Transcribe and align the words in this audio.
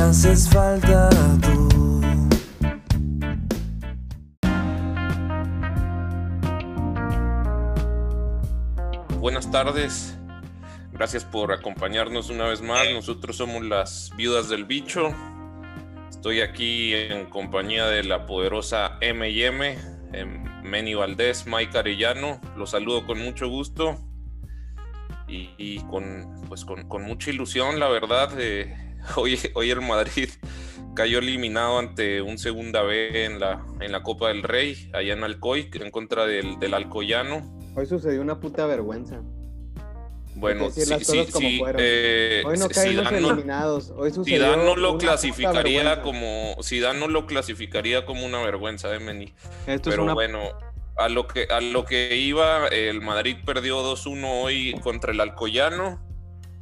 Haces 0.00 0.48
falta 0.48 1.08
tú. 1.40 1.68
Buenas 9.18 9.50
tardes. 9.50 10.16
Gracias 10.92 11.24
por 11.24 11.52
acompañarnos 11.52 12.30
una 12.30 12.46
vez 12.46 12.62
más. 12.62 12.86
Nosotros 12.92 13.36
somos 13.36 13.64
las 13.64 14.12
viudas 14.16 14.48
del 14.48 14.64
bicho. 14.64 15.14
Estoy 16.10 16.40
aquí 16.40 16.94
en 16.94 17.26
compañía 17.26 17.86
de 17.86 18.04
la 18.04 18.26
poderosa 18.26 18.98
M&M, 19.00 19.78
Meni 20.62 20.94
Valdés, 20.94 21.46
Mike 21.46 21.78
Arellano. 21.78 22.40
Los 22.56 22.70
saludo 22.70 23.06
con 23.06 23.18
mucho 23.20 23.48
gusto 23.48 23.98
y, 25.26 25.80
con, 25.90 26.44
pues 26.48 26.64
con, 26.64 26.88
con 26.88 27.02
mucha 27.02 27.30
ilusión, 27.30 27.80
la 27.80 27.88
verdad. 27.88 28.30
hoy, 29.16 29.38
hoy 29.54 29.70
el 29.70 29.80
Madrid 29.80 30.28
cayó 30.94 31.18
eliminado 31.18 31.78
ante 31.78 32.22
un 32.22 32.38
segunda 32.38 32.82
B 32.82 33.24
en 33.24 33.40
la, 33.40 33.64
en 33.80 33.92
la 33.92 34.02
Copa 34.02 34.28
del 34.28 34.42
Rey, 34.42 34.90
allá 34.92 35.12
en 35.12 35.24
Alcoy, 35.24 35.70
en 35.72 35.90
contra 35.90 36.26
del, 36.26 36.58
del 36.58 36.74
Alcoyano. 36.74 37.58
Hoy 37.76 37.86
sucedió 37.86 38.20
una 38.20 38.38
puta 38.38 38.66
vergüenza. 38.66 39.20
Bueno, 40.36 40.68
sí, 40.70 40.82
sí, 40.84 41.26
sí, 41.32 41.62
eh, 41.78 42.42
Hoy 42.44 42.58
no 42.58 42.68
Zidane 42.68 43.20
no- 43.20 43.28
eliminados. 43.30 43.92
Hoy 43.96 44.10
sucedió 44.10 44.38
Zidane 44.38 44.64
no 44.64 44.74
lo 44.74 44.98
clasificaría 44.98 46.02
como 46.02 46.56
Zidane 46.62 46.98
no 46.98 47.06
lo 47.06 47.26
clasificaría 47.26 48.04
como 48.04 48.26
una 48.26 48.42
vergüenza 48.42 48.88
de 48.88 48.98
Meni. 48.98 49.32
Esto 49.66 49.90
es 49.90 49.94
Pero 49.94 50.02
una 50.02 50.14
bueno, 50.14 50.40
a 50.96 51.08
lo 51.08 51.28
que 51.28 51.46
a 51.50 51.60
lo 51.60 51.84
que 51.84 52.16
iba, 52.16 52.66
el 52.66 53.00
Madrid 53.00 53.36
perdió 53.44 53.80
2-1 53.84 54.24
hoy 54.42 54.74
contra 54.82 55.12
el 55.12 55.20
Alcoyano, 55.20 56.00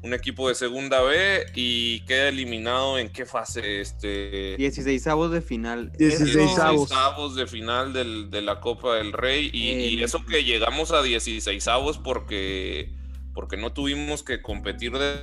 un 0.02 0.14
equipo 0.14 0.48
de 0.48 0.54
segunda 0.56 1.00
B 1.02 1.46
y 1.54 2.00
queda 2.06 2.28
eliminado 2.28 2.98
en 2.98 3.08
qué 3.10 3.24
fase 3.24 3.80
este 3.80 4.56
16 4.56 5.06
avos 5.06 5.30
de 5.30 5.40
final. 5.40 5.92
16 5.98 6.58
avos. 6.58 6.90
avos 6.92 7.36
de 7.36 7.46
final 7.46 7.92
del- 7.92 8.28
de 8.30 8.42
la 8.42 8.60
Copa 8.60 8.96
del 8.96 9.12
Rey 9.12 9.50
y, 9.52 9.70
y 9.70 10.02
eso 10.02 10.24
que 10.26 10.42
llegamos 10.44 10.90
a 10.92 11.02
16 11.02 11.68
avos 11.68 11.98
porque 11.98 12.90
porque 13.34 13.56
no 13.56 13.72
tuvimos 13.72 14.22
que 14.22 14.42
competir 14.42 14.92
de- 14.92 15.20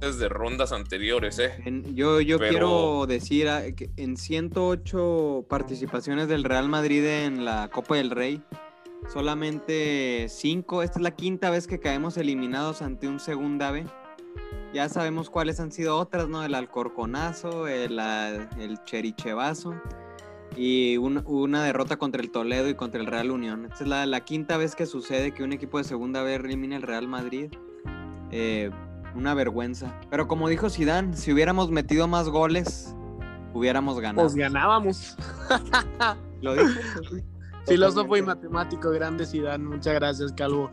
desde 0.00 0.28
rondas 0.28 0.72
anteriores, 0.72 1.38
¿eh? 1.38 1.52
En- 1.64 1.96
yo 1.96 2.20
yo 2.20 2.38
Pero- 2.38 2.50
quiero 2.50 3.06
decir 3.06 3.48
ah, 3.48 3.62
que 3.74 3.90
en 3.96 4.16
108 4.16 5.46
participaciones 5.48 6.28
del 6.28 6.44
Real 6.44 6.68
Madrid 6.68 7.04
en 7.04 7.44
la 7.44 7.68
Copa 7.68 7.96
del 7.96 8.10
Rey, 8.10 8.42
solamente 9.12 10.26
5. 10.28 10.82
Esta 10.82 10.98
es 10.98 11.02
la 11.02 11.10
quinta 11.12 11.50
vez 11.50 11.66
que 11.66 11.78
caemos 11.80 12.16
eliminados 12.16 12.82
ante 12.82 13.08
un 13.08 13.20
segunda 13.20 13.70
B. 13.70 13.86
Ya 14.72 14.88
sabemos 14.88 15.30
cuáles 15.30 15.60
han 15.60 15.72
sido 15.72 15.96
otras, 15.98 16.28
¿no? 16.28 16.42
El 16.44 16.54
Alcorconazo, 16.54 17.66
el, 17.68 17.98
el 17.98 18.78
Cherichevazo 18.84 19.74
y 20.56 20.96
un- 20.96 21.22
una 21.26 21.62
derrota 21.64 21.96
contra 21.98 22.20
el 22.22 22.30
Toledo 22.30 22.68
y 22.68 22.74
contra 22.74 23.00
el 23.00 23.06
Real 23.06 23.30
Unión. 23.30 23.66
Esta 23.66 23.84
es 23.84 23.88
la, 23.88 24.06
la 24.06 24.20
quinta 24.20 24.56
vez 24.56 24.74
que 24.74 24.86
sucede 24.86 25.32
que 25.32 25.42
un 25.44 25.52
equipo 25.52 25.78
de 25.78 25.84
segunda 25.84 26.22
B 26.22 26.34
elimina 26.34 26.76
el 26.76 26.82
Real 26.82 27.08
Madrid. 27.08 27.52
Eh, 28.30 28.70
una 29.14 29.32
vergüenza. 29.34 29.94
Pero 30.10 30.28
como 30.28 30.48
dijo 30.48 30.68
Zidane, 30.68 31.16
si 31.16 31.32
hubiéramos 31.32 31.70
metido 31.70 32.06
más 32.06 32.28
goles, 32.28 32.94
hubiéramos 33.54 33.98
ganado. 34.00 34.26
Pues 34.26 34.34
ganábamos. 34.34 35.16
Lo 36.42 36.54
dijo. 36.54 36.68
Filósofo 37.66 38.16
y 38.16 38.22
matemático, 38.22 38.90
grande 38.90 39.26
Zidane. 39.26 39.64
Muchas 39.64 39.94
gracias, 39.94 40.32
Calvo. 40.32 40.70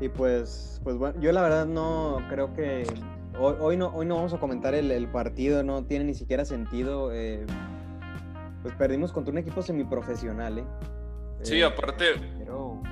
Y 0.00 0.08
pues, 0.08 0.80
pues 0.84 0.96
bueno, 0.96 1.18
yo 1.20 1.32
la 1.32 1.42
verdad 1.42 1.66
no 1.66 2.18
creo 2.28 2.52
que 2.52 2.84
hoy, 3.38 3.54
hoy 3.60 3.76
no 3.78 3.88
hoy 3.94 4.04
no 4.06 4.16
vamos 4.16 4.34
a 4.34 4.38
comentar 4.38 4.74
el, 4.74 4.90
el 4.90 5.08
partido, 5.08 5.62
no 5.62 5.84
tiene 5.84 6.04
ni 6.04 6.14
siquiera 6.14 6.44
sentido. 6.44 7.10
eh, 7.12 7.46
pues 8.62 8.74
perdimos 8.74 9.12
contra 9.12 9.30
un 9.32 9.38
equipo 9.38 9.62
semiprofesional, 9.62 10.58
¿eh? 10.58 10.64
Sí, 11.42 11.60
Eh, 11.60 11.64
aparte 11.64 12.04
pero 12.38 12.82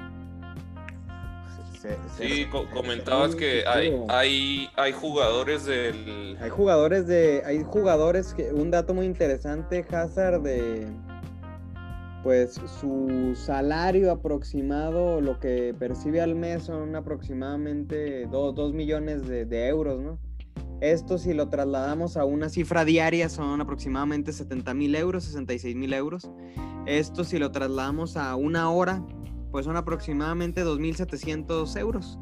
se- 1.80 1.88
se- 1.88 1.98
Sí, 2.28 2.44
se- 2.44 2.50
co- 2.50 2.62
se- 2.62 2.70
comentabas 2.70 3.32
se- 3.32 3.36
que 3.36 3.64
hay, 3.66 4.00
hay, 4.08 4.68
hay 4.76 4.92
jugadores 4.92 5.64
del... 5.66 6.38
Hay 6.40 6.48
jugadores 6.50 7.06
de. 7.06 7.42
Hay 7.44 7.62
jugadores 7.64 8.32
que. 8.34 8.52
Un 8.52 8.70
dato 8.70 8.94
muy 8.94 9.04
interesante, 9.06 9.84
Hazard 9.90 10.40
de. 10.42 10.86
Pues 12.24 12.58
su 12.80 13.34
salario 13.36 14.10
aproximado, 14.10 15.20
lo 15.20 15.38
que 15.38 15.74
percibe 15.78 16.22
al 16.22 16.34
mes 16.34 16.64
son 16.64 16.96
aproximadamente 16.96 18.26
2 18.26 18.72
millones 18.72 19.28
de, 19.28 19.44
de 19.44 19.68
euros, 19.68 20.00
¿no? 20.00 20.18
Esto 20.80 21.18
si 21.18 21.34
lo 21.34 21.50
trasladamos 21.50 22.16
a 22.16 22.24
una 22.24 22.48
cifra 22.48 22.84
diaria 22.84 23.28
son 23.28 23.60
aproximadamente 23.60 24.32
70 24.32 24.74
mil 24.74 24.94
euros, 24.94 25.24
66 25.24 25.76
mil 25.76 25.92
euros. 25.92 26.30
Esto 26.86 27.24
si 27.24 27.38
lo 27.38 27.52
trasladamos 27.52 28.16
a 28.16 28.34
una 28.36 28.70
hora, 28.70 29.04
pues 29.50 29.66
son 29.66 29.76
aproximadamente 29.76 30.64
2.700 30.64 31.78
euros. 31.78 32.18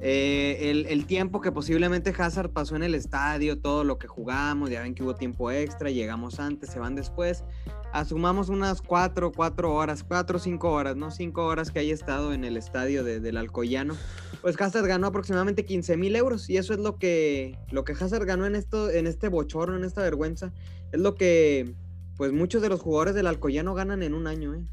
Eh, 0.00 0.84
el, 0.88 1.06
tiempo 1.06 1.40
que 1.40 1.50
posiblemente 1.52 2.12
Hazard 2.16 2.50
pasó 2.50 2.76
en 2.76 2.82
el 2.82 2.94
estadio, 2.94 3.58
todo 3.58 3.84
lo 3.84 3.98
que 3.98 4.06
jugamos, 4.06 4.68
ya 4.68 4.82
ven 4.82 4.94
que 4.94 5.02
hubo 5.02 5.14
tiempo 5.14 5.50
extra, 5.50 5.90
llegamos 5.90 6.40
antes, 6.40 6.70
se 6.70 6.78
van 6.78 6.94
después. 6.94 7.44
Asumamos 7.92 8.48
unas 8.48 8.82
cuatro, 8.82 9.32
cuatro 9.32 9.72
horas, 9.72 10.02
cuatro 10.02 10.36
o 10.36 10.40
cinco 10.40 10.72
horas, 10.72 10.96
¿no? 10.96 11.10
Cinco 11.10 11.46
horas 11.46 11.70
que 11.70 11.78
haya 11.78 11.94
estado 11.94 12.32
en 12.32 12.44
el 12.44 12.56
estadio 12.56 13.04
de- 13.04 13.20
del 13.20 13.36
Alcoyano. 13.36 13.96
Pues 14.42 14.60
Hazard 14.60 14.86
ganó 14.86 15.06
aproximadamente 15.06 15.64
15 15.64 15.96
mil 15.96 16.14
euros 16.16 16.50
y 16.50 16.56
eso 16.58 16.74
es 16.74 16.80
lo 16.80 16.98
que, 16.98 17.58
lo 17.70 17.84
que 17.84 17.92
Hazard 17.92 18.26
ganó 18.26 18.44
en, 18.46 18.56
esto, 18.56 18.90
en 18.90 19.06
este 19.06 19.28
bochorno, 19.28 19.76
en 19.76 19.84
esta 19.84 20.02
vergüenza. 20.02 20.52
Es 20.92 21.00
lo 21.00 21.14
que, 21.14 21.74
pues 22.16 22.32
muchos 22.32 22.60
de 22.60 22.68
los 22.68 22.80
jugadores 22.82 23.14
del 23.14 23.26
Alcoyano 23.26 23.74
ganan 23.74 24.02
en 24.02 24.12
un 24.12 24.26
año, 24.26 24.54
¿eh? 24.54 24.66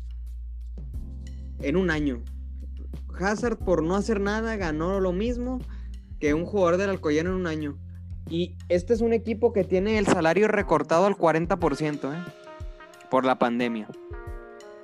En 1.61 1.77
un 1.77 1.89
año. 1.91 2.21
Hazard 3.19 3.57
por 3.57 3.83
no 3.83 3.95
hacer 3.95 4.19
nada 4.19 4.55
ganó 4.55 4.99
lo 4.99 5.11
mismo 5.11 5.59
que 6.19 6.33
un 6.33 6.45
jugador 6.45 6.77
del 6.77 6.89
Alcoyano 6.91 7.31
en 7.31 7.35
un 7.35 7.47
año. 7.47 7.77
Y 8.29 8.55
este 8.69 8.93
es 8.93 9.01
un 9.01 9.13
equipo 9.13 9.51
que 9.51 9.63
tiene 9.63 9.97
el 9.97 10.05
salario 10.05 10.47
recortado 10.47 11.05
al 11.05 11.15
40%, 11.15 12.13
¿eh? 12.13 12.31
Por 13.09 13.25
la 13.25 13.37
pandemia. 13.39 13.87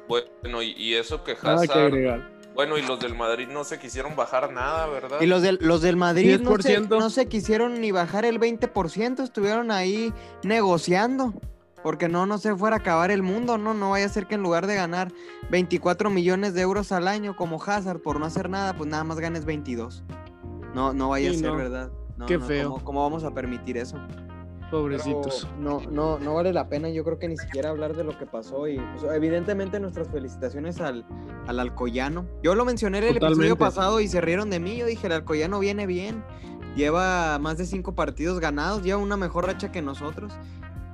Bueno, 0.07 0.61
y, 0.61 0.71
y 0.71 0.95
eso 0.95 1.23
que 1.23 1.33
Hazard... 1.33 2.37
Bueno, 2.57 2.79
y 2.79 2.81
los 2.81 2.99
del 2.99 3.13
Madrid 3.13 3.47
no 3.47 3.63
se 3.63 3.77
quisieron 3.77 4.15
bajar 4.15 4.51
nada, 4.51 4.87
¿verdad? 4.87 5.21
Y 5.21 5.27
los 5.27 5.43
del, 5.43 5.59
los 5.61 5.83
del 5.83 5.95
Madrid 5.95 6.39
no 6.39 6.57
se, 6.57 6.79
10%. 6.79 6.89
no 6.89 7.11
se 7.11 7.27
quisieron 7.27 7.79
ni 7.79 7.91
bajar 7.91 8.25
el 8.25 8.39
20%, 8.39 9.21
estuvieron 9.21 9.69
ahí 9.69 10.11
negociando. 10.41 11.35
Porque 11.83 12.09
no, 12.09 12.25
no 12.25 12.37
se 12.37 12.55
fuera 12.55 12.77
a 12.77 12.79
acabar 12.79 13.11
el 13.11 13.23
mundo, 13.23 13.57
¿no? 13.57 13.73
No 13.73 13.91
vaya 13.91 14.05
a 14.05 14.09
ser 14.09 14.25
que 14.27 14.35
en 14.35 14.41
lugar 14.43 14.67
de 14.67 14.75
ganar 14.75 15.11
24 15.51 16.09
millones 16.09 16.53
de 16.53 16.61
euros 16.61 16.91
al 16.91 17.07
año 17.07 17.35
como 17.35 17.61
Hazard 17.63 17.99
por 18.01 18.19
no 18.19 18.25
hacer 18.25 18.49
nada, 18.49 18.75
pues 18.75 18.89
nada 18.89 19.03
más 19.03 19.19
ganes 19.19 19.45
22. 19.45 20.03
No, 20.73 20.93
no 20.93 21.09
vaya 21.09 21.29
Sí, 21.31 21.37
a 21.37 21.39
ser, 21.39 21.49
no. 21.49 21.55
¿verdad? 21.55 21.91
No, 22.17 22.25
Qué 22.25 22.37
no, 22.37 22.45
feo. 22.45 22.69
¿cómo, 22.71 22.83
cómo 22.83 23.03
vamos 23.03 23.23
a 23.23 23.31
permitir 23.31 23.77
eso? 23.77 23.97
Pobrecitos. 24.71 25.47
Pero 25.49 25.61
no, 25.61 25.81
no, 25.91 26.19
no 26.19 26.33
vale 26.33 26.51
la 26.51 26.67
pena, 26.67 26.89
yo 26.89 27.03
creo 27.05 27.17
que 27.19 27.27
ni 27.29 27.37
siquiera 27.37 27.69
hablar 27.69 27.95
de 27.95 28.03
lo 28.03 28.17
que 28.17 28.25
pasó 28.25 28.67
y 28.67 28.77
pues, 28.99 29.13
evidentemente 29.15 29.79
nuestras 29.79 30.09
felicitaciones 30.09 30.81
al, 30.81 31.05
al 31.47 31.59
Alcoyano. 31.59 32.25
Yo 32.43 32.53
lo 32.53 32.65
mencioné 32.65 32.97
en 32.97 33.03
el 33.05 33.09
episodio 33.11 33.29
Totalmente. 33.35 33.55
pasado 33.57 34.01
y 34.01 34.07
se 34.09 34.19
rieron 34.19 34.49
de 34.49 34.59
mí, 34.59 34.75
yo 34.75 34.85
dije 34.85 35.07
el 35.07 35.13
Alcoyano 35.13 35.59
viene 35.59 35.85
bien, 35.85 36.21
lleva 36.75 37.39
más 37.39 37.57
de 37.57 37.65
cinco 37.65 37.95
partidos 37.95 38.41
ganados, 38.41 38.83
lleva 38.83 38.99
una 38.99 39.15
mejor 39.15 39.45
racha 39.45 39.71
que 39.71 39.81
nosotros 39.81 40.33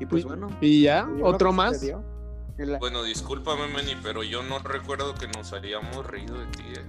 y 0.03 0.05
pues 0.05 0.23
Y- 0.23 0.27
bueno. 0.27 0.47
Y 0.61 0.81
ya, 0.83 1.03
lo 1.05 1.25
otro 1.25 1.51
más. 1.51 1.83
Bueno, 2.79 3.03
discúlpame, 3.03 3.67
Meni, 3.67 3.95
pero 4.03 4.23
yo 4.23 4.43
no 4.43 4.59
recuerdo 4.59 5.15
que 5.15 5.27
nos 5.27 5.53
hayamos 5.53 6.05
reído 6.05 6.39
de 6.39 6.45
ti. 6.47 6.63
eh. 6.77 6.81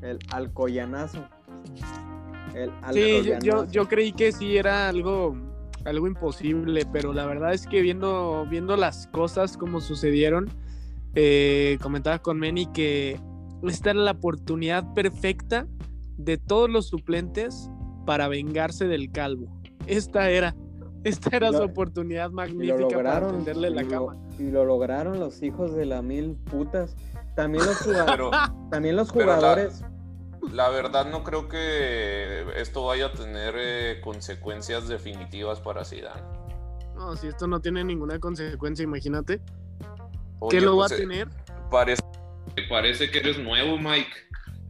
el 0.00 0.18
Alcoyanazo. 0.30 1.24
El 2.54 2.70
Sí, 2.92 3.28
yo, 3.42 3.66
yo, 3.66 3.88
creí 3.88 4.12
que 4.12 4.30
sí 4.30 4.56
era 4.56 4.88
algo, 4.88 5.36
algo 5.84 6.06
imposible, 6.06 6.86
pero 6.92 7.12
la 7.12 7.26
verdad 7.26 7.52
es 7.52 7.66
que 7.66 7.82
viendo, 7.82 8.46
viendo 8.48 8.76
las 8.76 9.08
cosas 9.08 9.56
como 9.56 9.80
sucedieron, 9.80 10.48
eh, 11.14 11.78
comentaba 11.82 12.20
con 12.20 12.38
Manny 12.38 12.66
que 12.66 13.20
esta 13.64 13.90
era 13.90 13.98
la 14.00 14.12
oportunidad 14.12 14.94
perfecta 14.94 15.66
de 16.16 16.38
todos 16.38 16.70
los 16.70 16.86
suplentes 16.86 17.68
para 18.06 18.28
vengarse 18.28 18.86
del 18.86 19.10
calvo. 19.10 19.60
Esta 19.86 20.30
era. 20.30 20.54
Esta 21.04 21.36
era 21.36 21.50
lo- 21.50 21.58
su 21.58 21.64
oportunidad 21.64 22.26
lo 22.26 22.32
magnífica 22.36 22.88
para 23.02 23.28
tenderle 23.28 23.70
la 23.70 23.82
y 23.82 23.86
lo- 23.86 24.16
y 24.38 24.50
lo 24.50 24.64
lograron 24.64 25.18
los 25.20 25.42
hijos 25.42 25.74
de 25.74 25.86
la 25.86 26.02
mil 26.02 26.36
putas. 26.50 26.94
También 27.36 27.64
los, 27.66 27.76
juga- 27.78 28.04
Pero 28.06 28.30
también 28.70 28.96
los 28.96 29.08
la- 29.08 29.12
jugadores. 29.24 29.84
la 30.52 30.68
verdad 30.70 31.06
no 31.10 31.22
creo 31.24 31.48
que 31.48 32.44
esto 32.56 32.84
vaya 32.86 33.06
a 33.06 33.12
tener 33.12 33.54
eh, 33.58 34.00
consecuencias 34.02 34.88
definitivas 34.88 35.60
para 35.60 35.84
Zidane. 35.84 36.22
No, 36.96 37.14
si 37.16 37.28
esto 37.28 37.46
no 37.46 37.60
tiene 37.60 37.84
ninguna 37.84 38.18
consecuencia, 38.18 38.82
imagínate. 38.82 39.40
Oye, 40.40 40.58
¿Qué 40.58 40.64
lo 40.64 40.74
pues, 40.76 40.90
va 40.92 40.94
a 40.94 40.98
eh, 40.98 41.00
tener? 41.02 41.28
Parece, 41.70 42.02
parece 42.68 43.10
que 43.10 43.18
eres 43.20 43.38
nuevo, 43.38 43.78
Mike. 43.78 44.10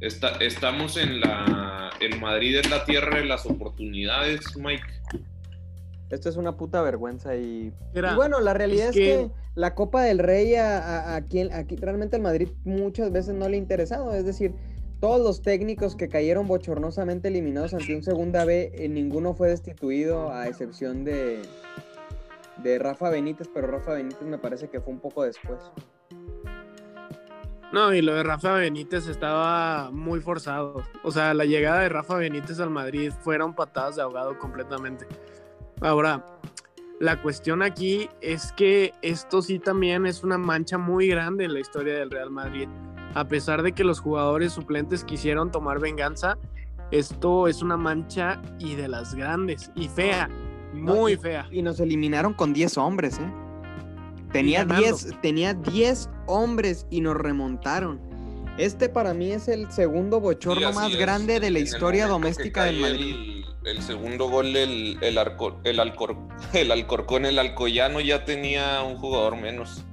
Está- 0.00 0.36
estamos 0.40 0.96
en 0.96 1.20
la. 1.20 1.90
El 2.00 2.20
Madrid 2.20 2.56
es 2.58 2.70
la 2.70 2.84
tierra 2.84 3.16
de 3.18 3.24
las 3.24 3.44
oportunidades, 3.46 4.40
Mike. 4.56 4.84
Esto 6.10 6.28
es 6.28 6.36
una 6.36 6.56
puta 6.56 6.80
vergüenza 6.82 7.36
y, 7.36 7.72
Era- 7.94 8.12
y 8.12 8.16
bueno, 8.16 8.40
la 8.40 8.54
realidad 8.54 8.88
es, 8.90 8.96
es 8.96 9.02
que... 9.02 9.02
que- 9.04 9.30
la 9.54 9.74
Copa 9.74 10.02
del 10.02 10.18
Rey 10.20 10.54
a, 10.54 10.78
a- 10.78 11.16
a 11.16 11.22
quien 11.22 11.52
aquí 11.52 11.76
realmente 11.76 12.16
al 12.16 12.22
Madrid 12.22 12.48
muchas 12.64 13.10
veces 13.12 13.34
no 13.34 13.48
le 13.48 13.56
ha 13.56 13.58
interesado, 13.58 14.12
es 14.14 14.24
decir, 14.24 14.54
todos 15.00 15.20
los 15.20 15.42
técnicos 15.42 15.94
que 15.96 16.08
cayeron 16.08 16.46
bochornosamente 16.48 17.28
eliminados 17.28 17.74
ante 17.74 17.94
un 17.94 18.02
segunda 18.02 18.44
B, 18.44 18.72
eh, 18.74 18.88
ninguno 18.88 19.34
fue 19.34 19.48
destituido 19.48 20.32
a 20.32 20.48
excepción 20.48 21.04
de 21.04 21.42
de 22.62 22.78
Rafa 22.80 23.08
Benítez, 23.10 23.48
pero 23.54 23.68
Rafa 23.68 23.92
Benítez 23.94 24.22
me 24.22 24.38
parece 24.38 24.68
que 24.68 24.80
fue 24.80 24.92
un 24.92 24.98
poco 24.98 25.22
después. 25.22 25.58
No, 27.72 27.92
y 27.94 28.00
lo 28.00 28.14
de 28.14 28.22
Rafa 28.22 28.54
Benítez 28.54 29.06
estaba 29.08 29.90
muy 29.92 30.20
forzado. 30.20 30.82
O 31.04 31.10
sea, 31.12 31.34
la 31.34 31.44
llegada 31.44 31.80
de 31.82 31.88
Rafa 31.90 32.16
Benítez 32.16 32.58
al 32.60 32.70
Madrid 32.70 33.12
fueron 33.20 33.54
patadas 33.54 33.96
de 33.96 34.02
ahogado 34.02 34.38
completamente. 34.38 35.06
Ahora, 35.80 36.24
la 37.00 37.22
cuestión 37.22 37.62
aquí 37.62 38.08
es 38.20 38.52
que 38.52 38.92
esto 39.02 39.42
sí 39.42 39.58
también 39.58 40.06
es 40.06 40.24
una 40.24 40.38
mancha 40.38 40.78
muy 40.78 41.08
grande 41.08 41.44
en 41.44 41.54
la 41.54 41.60
historia 41.60 41.94
del 41.94 42.10
Real 42.10 42.30
Madrid. 42.30 42.68
A 43.14 43.26
pesar 43.26 43.62
de 43.62 43.72
que 43.72 43.84
los 43.84 44.00
jugadores 44.00 44.52
suplentes 44.52 45.04
quisieron 45.04 45.50
tomar 45.50 45.80
venganza, 45.80 46.36
esto 46.90 47.48
es 47.48 47.62
una 47.62 47.76
mancha 47.76 48.40
y 48.58 48.74
de 48.74 48.88
las 48.88 49.14
grandes 49.14 49.70
y 49.74 49.88
fea, 49.88 50.28
muy 50.72 51.12
y- 51.12 51.16
fea. 51.16 51.46
Y 51.50 51.62
nos 51.62 51.80
eliminaron 51.80 52.34
con 52.34 52.52
10 52.52 52.76
hombres, 52.78 53.18
¿eh? 53.18 53.32
Tenía 54.32 54.64
ganando. 54.64 54.82
10, 54.96 55.20
tenía 55.22 55.54
10 55.54 56.10
hombres 56.26 56.86
y 56.90 57.00
nos 57.00 57.16
remontaron. 57.16 57.98
Este 58.58 58.88
para 58.88 59.14
mí 59.14 59.30
es 59.30 59.48
el 59.48 59.70
segundo 59.70 60.20
bochorno 60.20 60.72
más 60.72 60.90
es. 60.92 60.98
grande 60.98 61.38
de 61.40 61.50
la 61.50 61.60
historia 61.60 62.08
doméstica 62.08 62.64
del 62.64 62.80
Madrid. 62.80 63.14
El, 63.14 63.37
el 63.70 63.82
segundo 63.82 64.28
gol, 64.28 64.56
el, 64.56 64.98
el, 65.02 65.18
Arco- 65.18 65.60
el, 65.64 65.78
Alcor- 65.78 66.28
el 66.54 66.70
Alcorcón, 66.70 67.26
el 67.26 67.38
Alcoyano 67.38 68.00
ya 68.00 68.24
tenía 68.24 68.82
un 68.82 68.96
jugador 68.96 69.36
menos. 69.36 69.84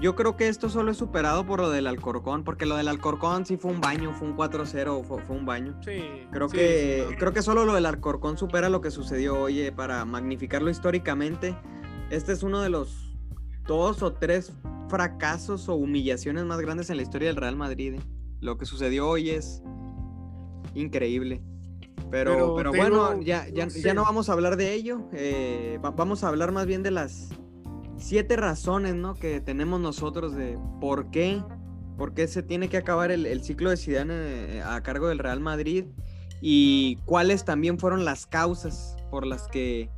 Yo 0.00 0.16
creo 0.16 0.36
que 0.36 0.48
esto 0.48 0.68
solo 0.68 0.90
es 0.90 0.96
superado 0.96 1.46
por 1.46 1.60
lo 1.60 1.70
del 1.70 1.86
Alcorcón, 1.86 2.42
porque 2.42 2.66
lo 2.66 2.76
del 2.76 2.88
Alcorcón 2.88 3.46
sí 3.46 3.56
fue 3.56 3.70
un 3.70 3.80
baño, 3.80 4.12
fue 4.12 4.26
un 4.26 4.36
4-0, 4.36 5.04
fue, 5.04 5.22
fue 5.22 5.36
un 5.36 5.46
baño. 5.46 5.78
Sí, 5.84 6.02
Creo 6.32 6.48
sí, 6.48 6.56
que 6.56 7.04
sí, 7.06 7.12
no. 7.12 7.18
creo 7.18 7.32
que 7.32 7.42
solo 7.42 7.64
lo 7.64 7.74
del 7.74 7.86
Alcorcón 7.86 8.36
supera 8.36 8.68
lo 8.68 8.80
que 8.80 8.90
sucedió 8.90 9.40
hoy 9.40 9.70
para 9.70 10.04
magnificarlo 10.04 10.70
históricamente. 10.70 11.54
Este 12.10 12.32
es 12.32 12.42
uno 12.42 12.60
de 12.62 12.68
los 12.70 13.14
dos 13.68 14.02
o 14.02 14.12
tres 14.14 14.52
fracasos 14.88 15.68
o 15.68 15.76
humillaciones 15.76 16.44
más 16.46 16.58
grandes 16.60 16.90
en 16.90 16.96
la 16.96 17.02
historia 17.02 17.28
del 17.28 17.36
Real 17.36 17.54
Madrid. 17.56 17.94
eh. 17.94 18.00
Lo 18.40 18.58
que 18.58 18.66
sucedió 18.66 19.08
hoy 19.08 19.30
es 19.30 19.62
increíble. 20.74 21.42
Pero, 22.12 22.32
Pero 22.34 22.54
pero, 22.56 22.70
tengo- 22.72 23.06
bueno, 23.06 23.22
ya, 23.22 23.48
ya, 23.48 23.64
no 23.66 23.72
ya 23.72 23.94
no 23.94 24.02
vamos 24.02 24.28
a 24.28 24.34
hablar 24.34 24.56
de 24.56 24.74
ello. 24.74 25.08
eh, 25.14 25.80
va- 25.84 25.90
vamos 25.92 26.22
a 26.22 26.28
hablar 26.28 26.52
más 26.52 26.66
bien 26.66 26.82
de 26.84 26.90
las 26.92 27.30
siete 27.96 28.36
razones 28.36 28.94
¿no? 28.94 29.14
que 29.14 29.40
tenemos 29.40 29.80
nosotros 29.80 30.34
de 30.34 30.58
por 30.80 31.10
qué, 31.10 31.42
por 31.96 32.12
qué 32.12 32.28
se 32.28 32.42
tiene 32.42 32.68
que 32.68 32.76
acabar 32.76 33.10
el, 33.12 33.24
el 33.26 33.42
ciclo 33.42 33.70
de 33.70 33.76
Zidane 33.78 34.12
eh, 34.14 34.62
a 34.62 34.82
cargo 34.82 35.08
del 35.08 35.18
Real 35.20 35.40
Madrid 35.40 35.86
y 36.42 36.96
cuáles 37.06 37.44
también 37.46 37.78
fueron 37.78 38.04
las 38.04 38.26
causas 38.26 38.94
por 39.10 39.26
las 39.26 39.48
que 39.48 39.88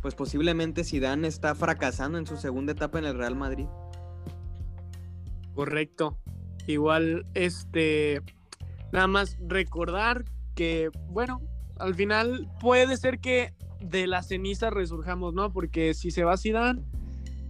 pues 0.00 0.14
posiblemente 0.14 0.84
Zidane 0.84 1.26
está 1.26 1.54
fracasando 1.56 2.18
en 2.18 2.26
su 2.26 2.36
segunda 2.36 2.70
etapa 2.72 2.98
en 3.00 3.06
el 3.06 3.16
Real 3.18 3.34
Madrid. 3.34 3.66
Correcto. 5.54 6.18
Igual, 6.66 7.26
este, 7.34 8.20
nada 8.92 9.06
más 9.06 9.38
recordar 9.46 10.24
que, 10.54 10.90
bueno, 11.08 11.40
al 11.78 11.94
final 11.94 12.48
puede 12.60 12.96
ser 12.96 13.18
que 13.20 13.52
de 13.80 14.06
la 14.06 14.22
ceniza 14.22 14.70
resurjamos, 14.70 15.34
¿no? 15.34 15.52
Porque 15.52 15.94
si 15.94 16.10
se 16.10 16.24
va 16.24 16.36
Zidane, 16.36 16.82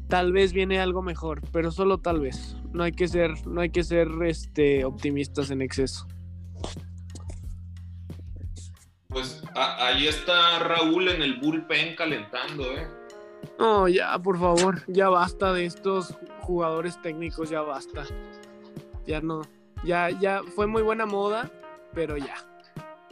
tal 0.09 0.32
vez 0.32 0.53
viene 0.53 0.81
algo 0.81 1.03
mejor, 1.03 1.41
pero 1.53 1.71
solo 1.71 1.99
tal 1.99 2.21
vez. 2.21 2.56
No 2.73 2.82
hay 2.82 2.93
que 2.93 3.06
ser, 3.09 3.47
no 3.47 3.61
hay 3.61 3.71
que 3.71 3.85
ser, 3.85 4.09
este, 4.25 4.85
optimistas 4.85 5.50
en 5.50 5.62
exceso. 5.62 6.06
Pues 9.09 9.44
a- 9.55 9.87
ahí 9.87 10.09
está 10.09 10.59
Raúl 10.59 11.09
en 11.09 11.23
el 11.23 11.38
bullpen 11.41 11.94
calentando, 11.94 12.65
¿eh? 12.73 12.88
No, 13.59 13.87
ya, 13.87 14.19
por 14.19 14.38
favor, 14.41 14.82
ya 14.88 15.09
basta 15.09 15.53
de 15.53 15.67
estos 15.67 16.15
jugadores 16.41 17.00
técnicos, 17.00 17.50
ya 17.50 17.61
basta. 17.61 18.05
Ya 19.06 19.21
no, 19.21 19.43
ya, 19.85 20.11
ya 20.11 20.43
fue 20.56 20.67
muy 20.67 20.82
buena 20.82 21.06
moda, 21.06 21.49
pero 21.94 22.17
ya. 22.17 22.35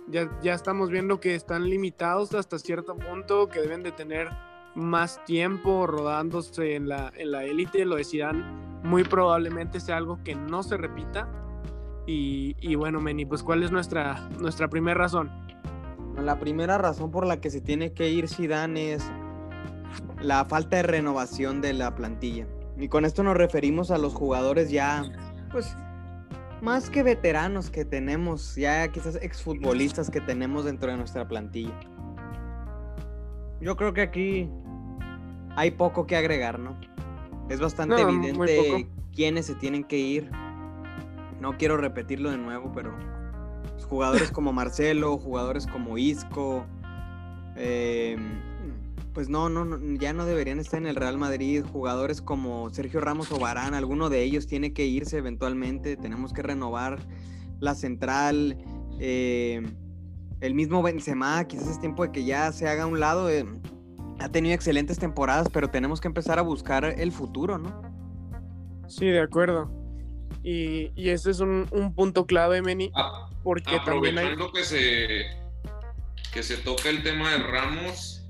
Ya, 0.09 0.29
ya 0.43 0.55
estamos 0.55 0.91
viendo 0.91 1.21
que 1.21 1.35
están 1.35 1.69
limitados 1.69 2.35
hasta 2.35 2.59
cierto 2.59 2.97
punto, 2.97 3.49
que 3.49 3.61
deben 3.61 3.83
de 3.83 3.93
tener 3.93 4.29
más 4.75 5.25
tiempo 5.25 5.87
rodándose 5.87 6.75
en 6.75 6.89
la 6.89 7.13
en 7.17 7.31
la 7.31 7.45
élite, 7.45 7.85
lo 7.85 7.97
decían, 7.97 8.81
muy 8.83 9.05
probablemente 9.05 9.81
sea 9.81 9.97
algo 9.97 10.19
que 10.25 10.35
no 10.35 10.63
se 10.63 10.77
repita. 10.77 11.29
Y, 12.07 12.57
y 12.61 12.75
bueno, 12.75 13.01
Meni, 13.01 13.25
pues 13.25 13.43
¿cuál 13.43 13.63
es 13.63 13.71
nuestra, 13.71 14.29
nuestra 14.41 14.69
primera 14.69 14.99
razón? 14.99 15.31
La 16.17 16.39
primera 16.39 16.79
razón 16.79 17.11
por 17.11 17.27
la 17.27 17.41
que 17.41 17.51
se 17.51 17.61
tiene 17.61 17.93
que 17.93 18.11
ir 18.11 18.29
Zidane 18.29 18.95
es 18.95 19.05
la 20.21 20.45
falta 20.45 20.77
de 20.77 20.83
renovación 20.83 21.61
de 21.61 21.73
la 21.73 21.95
plantilla. 21.95 22.47
Y 22.77 22.89
con 22.89 23.05
esto 23.05 23.23
nos 23.23 23.37
referimos 23.37 23.91
a 23.91 23.99
los 23.99 24.15
jugadores 24.15 24.71
ya, 24.71 25.05
pues, 25.51 25.77
más 26.63 26.89
que 26.89 27.03
veteranos 27.03 27.71
que 27.71 27.85
tenemos, 27.85 28.55
ya 28.55 28.87
quizás 28.89 29.17
exfutbolistas 29.17 30.09
que 30.11 30.21
tenemos 30.21 30.65
dentro 30.65 30.93
de 30.93 30.97
nuestra 30.97 31.27
plantilla. 31.27 31.75
Yo 33.61 33.77
creo 33.77 33.93
que 33.93 34.03
aquí 34.03 34.49
hay 35.57 35.73
poco 35.73 36.07
que 36.07 36.17
agregar, 36.17 36.61
¿no? 36.61 36.77
Es 37.49 37.61
bastante 37.61 38.03
No, 38.03 38.09
evidente 38.09 38.89
quiénes 39.13 39.47
se 39.47 39.57
tienen 39.57 39.83
que 39.83 39.99
ir. 39.99 40.31
No 41.41 41.59
quiero 41.59 41.77
repetirlo 41.77 42.31
de 42.31 42.39
nuevo, 42.39 42.71
pero 42.73 42.95
jugadores 43.89 44.31
como 44.31 44.53
Marcelo, 44.53 45.19
jugadores 45.19 45.67
como 45.67 45.99
Isco, 45.99 46.65
eh, 47.57 48.17
pues 49.13 49.29
no, 49.29 49.49
no, 49.49 49.65
no, 49.65 49.79
ya 49.99 50.13
no 50.13 50.25
deberían 50.25 50.59
estar 50.61 50.81
en 50.81 50.87
el 50.87 50.97
Real 50.97 51.19
Madrid. 51.19 51.65
Jugadores 51.73 52.21
como 52.23 52.71
Sergio 52.71 53.01
Ramos 53.01 53.31
o 53.33 53.39
Varane, 53.39 53.77
alguno 53.77 54.09
de 54.11 54.23
ellos 54.23 54.47
tiene 54.47 54.73
que 54.73 54.87
irse 54.87 55.19
eventualmente. 55.19 55.97
Tenemos 55.97 56.33
que 56.33 56.43
renovar 56.43 56.99
la 57.61 57.75
central. 57.75 58.57
eh, 59.01 59.63
el 60.41 60.55
mismo 60.55 60.83
Benzema, 60.83 61.45
quizás 61.45 61.69
es 61.69 61.81
tiempo 61.81 62.03
de 62.03 62.11
que 62.11 62.25
ya 62.25 62.51
se 62.53 62.69
haga 62.69 62.83
a 62.85 62.87
un 62.87 62.99
lado. 63.01 63.31
eh, 63.31 63.45
ha 64.19 64.29
tenido 64.29 64.55
excelentes 64.55 64.99
temporadas, 64.99 65.49
pero 65.53 65.69
tenemos 65.71 66.01
que 66.01 66.07
empezar 66.09 66.39
a 66.39 66.43
buscar 66.43 66.85
el 66.85 67.11
futuro, 67.13 67.59
¿no? 67.59 67.83
Sí, 68.89 69.07
de 69.07 69.21
acuerdo. 69.21 69.71
Y, 70.45 70.91
y 70.95 71.11
ese 71.11 71.31
es 71.31 71.41
un, 71.41 71.67
un 71.71 71.95
punto 71.95 72.27
clave, 72.27 72.63
Meni, 72.63 72.91
A- 72.95 73.29
porque 73.43 73.79
también 73.85 74.19
hay... 74.19 74.27
Aprovechando 74.27 74.53
que 74.53 74.65
se, 74.65 75.09
que 76.33 76.43
se 76.43 76.57
toca 76.59 76.89
el 76.89 77.03
tema 77.03 77.31
de 77.33 77.39
Ramos, 77.39 78.22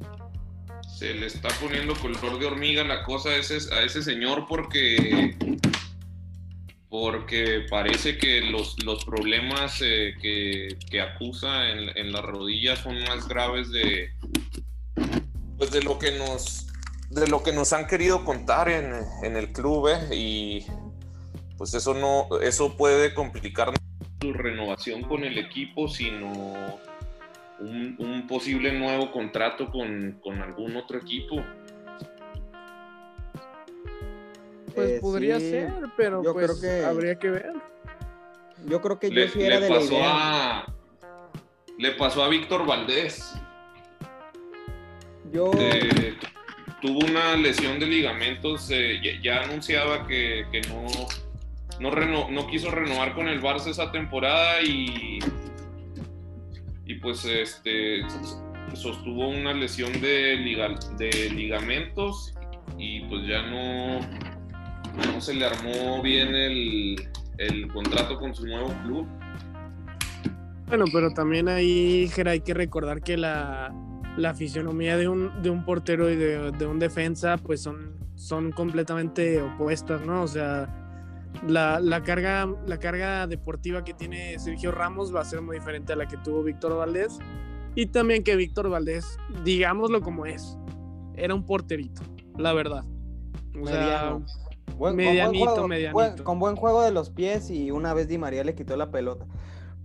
se 1.03 1.15
le 1.15 1.27
está 1.27 1.49
poniendo 1.61 1.95
color 1.97 2.39
de 2.39 2.47
hormiga 2.47 2.85
la 2.85 3.03
cosa 3.03 3.31
a 3.31 3.37
ese, 3.37 3.75
a 3.75 3.83
ese 3.83 4.05
señor 4.05 4.47
porque, 4.49 5.37
porque 6.89 7.67
parece 7.69 8.19
que 8.19 8.41
los, 8.43 8.81
los 8.85 9.05
problemas 9.05 9.81
eh, 9.83 10.15
que, 10.23 10.69
que 10.89 11.01
acusa 11.01 11.71
en, 11.71 11.99
en 11.99 12.13
las 12.13 12.23
rodillas 12.23 12.79
son 12.79 13.03
más 13.03 13.27
graves 13.27 13.73
de, 13.73 14.13
pues 15.59 15.73
de 15.73 15.83
lo 15.83 15.99
que 15.99 16.13
nos 16.13 16.69
de 17.11 17.27
lo 17.27 17.43
que 17.43 17.53
nos 17.53 17.73
han 17.73 17.89
querido 17.89 18.25
contar 18.25 18.69
en, 18.69 18.95
en 19.25 19.37
el 19.37 19.53
club 19.53 19.89
¿eh? 19.89 20.15
y 20.15 20.67
pues 21.59 21.75
eso 21.75 21.95
no 21.95 22.29
eso 22.41 22.77
puede 22.77 23.13
complicar 23.13 23.73
su 24.21 24.33
renovación 24.33 25.03
con 25.03 25.25
el 25.25 25.37
equipo, 25.37 25.89
sino 25.89 26.79
un, 27.63 27.97
un 27.99 28.27
posible 28.27 28.73
nuevo 28.73 29.11
contrato 29.13 29.71
con, 29.71 30.19
con 30.23 30.41
algún 30.43 30.77
otro 30.77 30.99
equipo. 30.99 31.37
Pues 34.75 34.91
Eh, 34.91 34.99
podría 35.01 35.39
sí, 35.39 35.51
ser, 35.51 35.73
pero 35.97 36.23
yo 36.23 36.33
pues 36.33 36.51
creo 36.51 36.61
que- 36.61 36.85
habría 36.85 37.19
que 37.19 37.31
ver. 37.31 37.53
Yo 38.67 38.81
creo 38.81 38.99
que 38.99 39.09
Le, 39.11 39.27
yo 39.27 39.33
sí 39.33 39.43
era 39.43 39.57
le 39.59 39.65
de 39.67 39.71
la 39.71 39.77
pasó 39.77 39.93
idea. 39.95 40.59
a 40.61 40.67
le 41.79 41.91
pasó 41.93 42.23
a 42.23 42.29
Víctor 42.29 42.65
Valdés 42.67 43.35
Yo, 45.33 45.51
de, 45.51 46.15
tuvo 46.81 47.01
una 47.07 47.35
lesión 47.37 47.81
de 47.81 47.87
ligamentos, 47.87 48.71
eh, 48.71 49.01
ya, 49.23 49.41
anunciaba 49.43 50.07
que, 50.07 50.45
no, 50.69 50.87
no, 51.81 52.31
no, 52.31 52.47
quiso 52.47 52.71
renovar 52.71 53.15
con 53.15 53.27
el 53.29 53.41
Barça 53.43 53.69
esa 53.69 53.91
temporada 53.91 54.61
y 54.63 55.19
pues 57.03 57.25
este, 57.25 58.03
sostuvo 58.75 59.29
una 59.29 59.53
lesión 59.53 59.93
de, 60.01 60.39
de 60.99 61.31
ligamentos 61.31 62.33
y 62.79 63.01
pues 63.07 63.27
ya 63.27 63.43
no, 63.43 64.01
no 65.13 65.21
se 65.21 65.35
le 65.35 65.47
armó 65.47 66.01
bien 66.03 66.35
el, 66.35 66.97
el 67.39 67.69
contrato 67.69 68.19
con 68.19 68.35
su 68.35 68.47
nuevo 68.47 68.73
club. 68.85 69.07
Bueno, 70.69 70.85
pero 70.93 71.11
también 71.11 71.49
ahí, 71.49 72.11
hay 72.25 72.41
que 72.41 72.55
recordar 72.55 73.03
que 73.03 73.17
la, 73.19 73.75
la 74.17 74.35
fisionomía 74.35 74.97
de 74.97 75.09
un, 75.09 75.43
de 75.43 75.51
un 75.51 75.65
portero 75.65 76.09
y 76.09 76.17
de, 76.17 76.51
de, 76.53 76.67
un 76.67 76.79
defensa, 76.79 77.37
pues 77.37 77.61
son, 77.61 77.99
son 78.15 78.53
completamente 78.53 79.43
opuestas, 79.43 80.01
¿no? 80.07 80.23
O 80.23 80.29
sea, 80.29 80.82
la, 81.47 81.81
la, 81.81 82.03
carga, 82.03 82.49
la 82.67 82.79
carga 82.79 83.27
deportiva 83.27 83.85
que 83.85 83.95
tiene 83.95 84.39
Sergio 84.39 84.73
Ramos 84.73 85.15
va 85.15 85.21
a 85.21 85.25
ser 85.25 85.43
muy 85.43 85.59
diferente 85.59 85.93
a 85.93 85.97
la 85.97 86.07
que 86.07 86.17
tuvo 86.19 86.43
Víctor 86.43 86.77
Valdés. 86.77 87.19
Y 87.75 87.87
también 87.87 88.23
que 88.23 88.37
Víctor 88.37 88.69
Valdés, 88.69 89.19
digámoslo 89.45 90.03
como 90.03 90.27
es, 90.27 90.59
era 91.15 91.35
un 91.35 91.45
porterito, 91.45 92.03
la 92.37 92.53
verdad. 92.53 92.85
O 93.61 93.67
sea, 93.67 94.19
medianito, 94.93 95.69
medianito. 95.69 96.25
con 96.25 96.39
buen 96.39 96.57
juego 96.57 96.83
de 96.83 96.91
los 96.91 97.11
pies 97.11 97.51
y 97.51 97.71
una 97.71 97.95
vez 97.95 98.09
Di 98.09 98.19
María 98.19 98.45
le 98.45 98.55
quitó 98.55 98.77
la 98.77 98.91
pelota. 98.91 99.27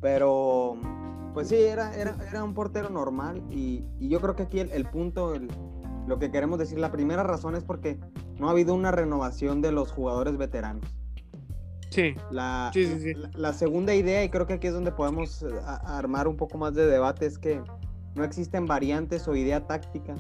Pero, 0.02 0.76
pues 1.34 1.48
sí, 1.48 1.56
era, 1.56 1.96
era, 1.96 2.44
un 2.44 2.54
portero 2.54 2.90
normal 2.90 3.44
y, 3.50 3.84
yo 4.00 4.20
creo 4.22 4.36
que 4.36 4.44
aquí 4.44 4.60
el, 4.60 4.86
punto, 4.86 5.34
lo 6.08 6.20
que 6.20 6.30
queremos 6.30 6.60
decir, 6.60 6.80
la 6.80 6.92
primera 6.92 7.24
razón 7.24 7.56
es 7.56 7.64
porque 7.64 7.98
no 8.38 8.48
ha 8.48 8.52
habido 8.52 8.76
una 8.76 8.92
renovación 8.92 9.62
de 9.62 9.72
los 9.72 9.92
jugadores 9.92 10.38
veteranos. 10.38 10.86
Sí. 11.98 12.14
La, 12.30 12.72
La, 13.34 13.54
segunda 13.54 13.96
idea, 13.96 14.24
y 14.24 14.30
creo 14.30 14.46
que 14.46 14.54
aquí 14.54 14.68
es 14.68 14.74
donde 14.74 14.92
podemos 14.92 15.42
eh, 15.42 15.48
armar 15.66 16.28
un 16.28 16.38
poco 16.38 16.60
más 16.60 16.76
de 16.76 16.86
debate, 16.86 17.26
es 17.26 17.40
que 17.40 17.60
no 18.14 18.24
existen 18.24 18.68
variantes 18.68 19.28
o 19.28 19.36
idea 19.36 19.66
táctica. 19.66 20.16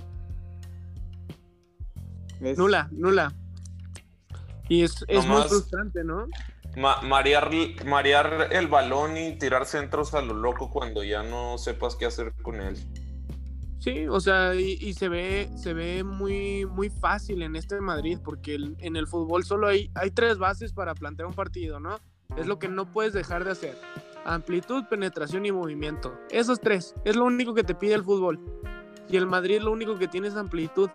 Nula, 2.39 2.89
nula. 2.91 3.31
Y 4.67 4.81
es, 4.81 5.05
es 5.07 5.27
muy 5.27 5.43
frustrante, 5.43 6.03
¿no? 6.03 6.25
marear, 6.75 7.51
el 8.51 8.67
balón 8.67 9.15
y 9.15 9.37
tirar 9.37 9.67
centros 9.67 10.15
a 10.15 10.23
lo 10.23 10.33
loco 10.33 10.71
cuando 10.71 11.03
ya 11.03 11.21
no 11.21 11.59
sepas 11.59 11.95
qué 11.95 12.07
hacer 12.07 12.33
con 12.41 12.59
él. 12.59 12.75
Sí, 13.87 14.05
o 14.05 14.19
sea, 14.19 14.53
y, 14.53 14.93
se 14.95 15.07
ve, 15.07 15.49
se 15.55 15.73
ve 15.73 16.03
muy, 16.03 16.65
muy 16.65 16.89
fácil 16.89 17.41
en 17.41 17.55
este 17.55 17.79
Madrid, 17.79 18.19
porque 18.21 18.55
en 18.79 18.97
el 18.97 19.07
fútbol 19.07 19.45
solo 19.45 19.65
hay, 19.65 19.89
hay 19.95 20.11
tres 20.11 20.37
bases 20.37 20.73
para 20.73 20.93
plantear 20.93 21.25
un 21.25 21.33
partido, 21.33 21.79
¿no? 21.79 21.97
Es 22.35 22.47
lo 22.47 22.59
que 22.59 22.67
no 22.67 22.91
puedes 22.91 23.13
dejar 23.13 23.45
de 23.45 23.51
hacer. 23.51 23.77
Amplitud, 24.25 24.83
penetración 24.89 25.45
y 25.45 25.53
movimiento. 25.53 26.19
Esos 26.31 26.59
tres, 26.59 26.95
es 27.05 27.15
lo 27.15 27.23
único 27.23 27.53
que 27.53 27.63
te 27.63 27.75
pide 27.75 27.93
el 27.93 28.03
fútbol. 28.03 28.41
Y 29.07 29.15
el 29.15 29.25
Madrid 29.25 29.61
lo 29.61 29.71
único 29.71 29.97
que 29.97 30.09
tiene 30.09 30.27
es 30.27 30.35
amplitud 30.35 30.89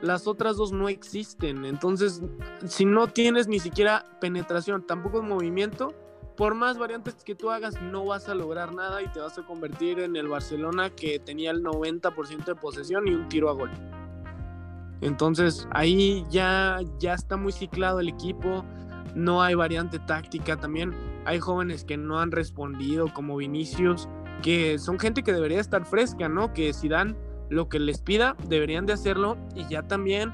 las 0.00 0.26
otras 0.26 0.56
dos 0.56 0.72
no 0.72 0.88
existen. 0.88 1.64
Entonces, 1.64 2.22
si 2.64 2.84
no 2.84 3.08
tienes 3.08 3.48
ni 3.48 3.58
siquiera 3.58 4.04
penetración, 4.20 4.86
tampoco 4.86 5.20
movimiento, 5.20 5.94
por 6.40 6.54
más 6.54 6.78
variantes 6.78 7.16
que 7.22 7.34
tú 7.34 7.50
hagas, 7.50 7.82
no 7.82 8.06
vas 8.06 8.30
a 8.30 8.34
lograr 8.34 8.72
nada 8.72 9.02
y 9.02 9.08
te 9.08 9.20
vas 9.20 9.36
a 9.36 9.42
convertir 9.42 9.98
en 10.00 10.16
el 10.16 10.26
Barcelona 10.26 10.88
que 10.88 11.18
tenía 11.18 11.50
el 11.50 11.62
90% 11.62 12.46
de 12.46 12.54
posesión 12.54 13.06
y 13.06 13.10
un 13.12 13.28
tiro 13.28 13.50
a 13.50 13.52
gol. 13.52 13.70
Entonces, 15.02 15.68
ahí 15.72 16.24
ya, 16.30 16.78
ya 16.98 17.12
está 17.12 17.36
muy 17.36 17.52
ciclado 17.52 18.00
el 18.00 18.08
equipo, 18.08 18.64
no 19.14 19.42
hay 19.42 19.54
variante 19.54 19.98
táctica 19.98 20.56
también. 20.56 20.94
Hay 21.26 21.40
jóvenes 21.40 21.84
que 21.84 21.98
no 21.98 22.18
han 22.18 22.30
respondido, 22.30 23.12
como 23.12 23.36
Vinicius, 23.36 24.08
que 24.42 24.78
son 24.78 24.98
gente 24.98 25.22
que 25.22 25.34
debería 25.34 25.60
estar 25.60 25.84
fresca, 25.84 26.30
¿no? 26.30 26.54
Que 26.54 26.72
si 26.72 26.88
dan 26.88 27.18
lo 27.50 27.68
que 27.68 27.78
les 27.78 28.00
pida, 28.00 28.34
deberían 28.48 28.86
de 28.86 28.94
hacerlo 28.94 29.36
y 29.54 29.68
ya 29.68 29.82
también, 29.82 30.32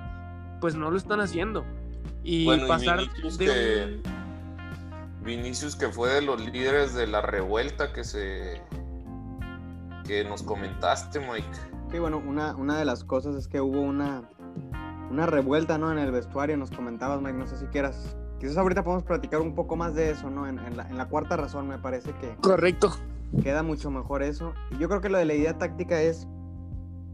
pues 0.61 0.77
no 0.77 0.89
lo 0.89 0.99
están 0.99 1.21
haciendo. 1.21 1.65
Y 2.23 2.47
pasar 2.69 3.01
que, 3.39 4.01
Vinicius 5.27 5.77
que 5.77 5.89
fue 5.89 6.09
de 6.11 6.23
los 6.23 6.41
líderes 6.41 6.95
de 6.95 7.07
la 7.07 7.21
revuelta 7.21 7.93
que 7.93 8.05
se 8.05 8.63
que 10.07 10.25
nos 10.25 10.43
comentaste, 10.43 11.19
Mike. 11.19 11.49
Sí, 11.91 11.99
bueno, 11.99 12.23
una, 12.25 12.55
una 12.55 12.79
de 12.79 12.85
las 12.85 13.05
cosas 13.05 13.35
es 13.35 13.49
que 13.49 13.61
hubo 13.61 13.81
una, 13.81 14.31
una 15.11 15.27
revuelta, 15.27 15.79
¿no? 15.79 15.91
En 15.91 15.99
el 15.99 16.13
vestuario, 16.13 16.57
nos 16.57 16.71
comentabas, 16.71 17.21
Mike, 17.21 17.37
no 17.37 17.47
sé 17.47 17.59
si 17.59 17.67
quieras. 17.67 18.17
Quizás 18.39 18.57
ahorita 18.57 18.85
podemos 18.85 19.03
platicar 19.03 19.41
un 19.41 19.55
poco 19.55 19.75
más 19.77 19.95
de 19.95 20.11
eso, 20.11 20.31
¿no? 20.31 20.47
En, 20.47 20.61
en, 20.61 20.77
la, 20.77 20.89
en 20.89 20.97
la 20.97 21.09
cuarta 21.09 21.37
razón 21.37 21.67
me 21.67 21.79
parece 21.79 22.13
que... 22.21 22.37
Correcto. 22.37 22.93
Queda 23.43 23.65
mucho 23.65 23.91
mejor 23.91 24.23
eso. 24.23 24.55
Y 24.71 24.79
yo 24.79 24.89
creo 24.89 25.01
que 25.01 25.09
lo 25.09 25.19
de 25.19 25.25
la 25.25 25.35
idea 25.35 25.59
táctica 25.59 26.01
es 26.01 26.29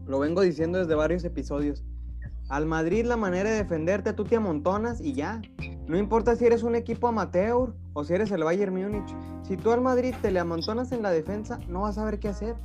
lo 0.05 0.19
vengo 0.19 0.41
diciendo 0.41 0.79
desde 0.79 0.95
varios 0.95 1.23
episodios. 1.23 1.83
Al 2.53 2.67
Madrid 2.67 3.03
la 3.03 3.17
manera 3.17 3.49
de 3.49 3.55
defenderte, 3.55 4.13
tú 4.13 4.25
te 4.25 4.35
amontonas 4.35 5.01
y 5.01 5.13
ya. 5.13 5.41
No 5.87 5.97
importa 5.97 6.35
si 6.35 6.45
eres 6.45 6.61
un 6.61 6.75
equipo 6.75 7.07
amateur 7.07 7.73
o 7.93 8.03
si 8.03 8.13
eres 8.13 8.29
el 8.29 8.43
Bayern 8.43 8.75
Múnich. 8.75 9.11
Si 9.41 9.57
tú 9.57 9.71
al 9.71 9.81
Madrid 9.81 10.13
te 10.21 10.29
le 10.29 10.39
amontonas 10.39 10.91
en 10.91 11.01
la 11.01 11.09
defensa, 11.09 11.57
no 11.67 11.81
vas 11.81 11.97
a 11.97 12.01
saber 12.01 12.19
qué 12.19 12.27
hacer. 12.27 12.55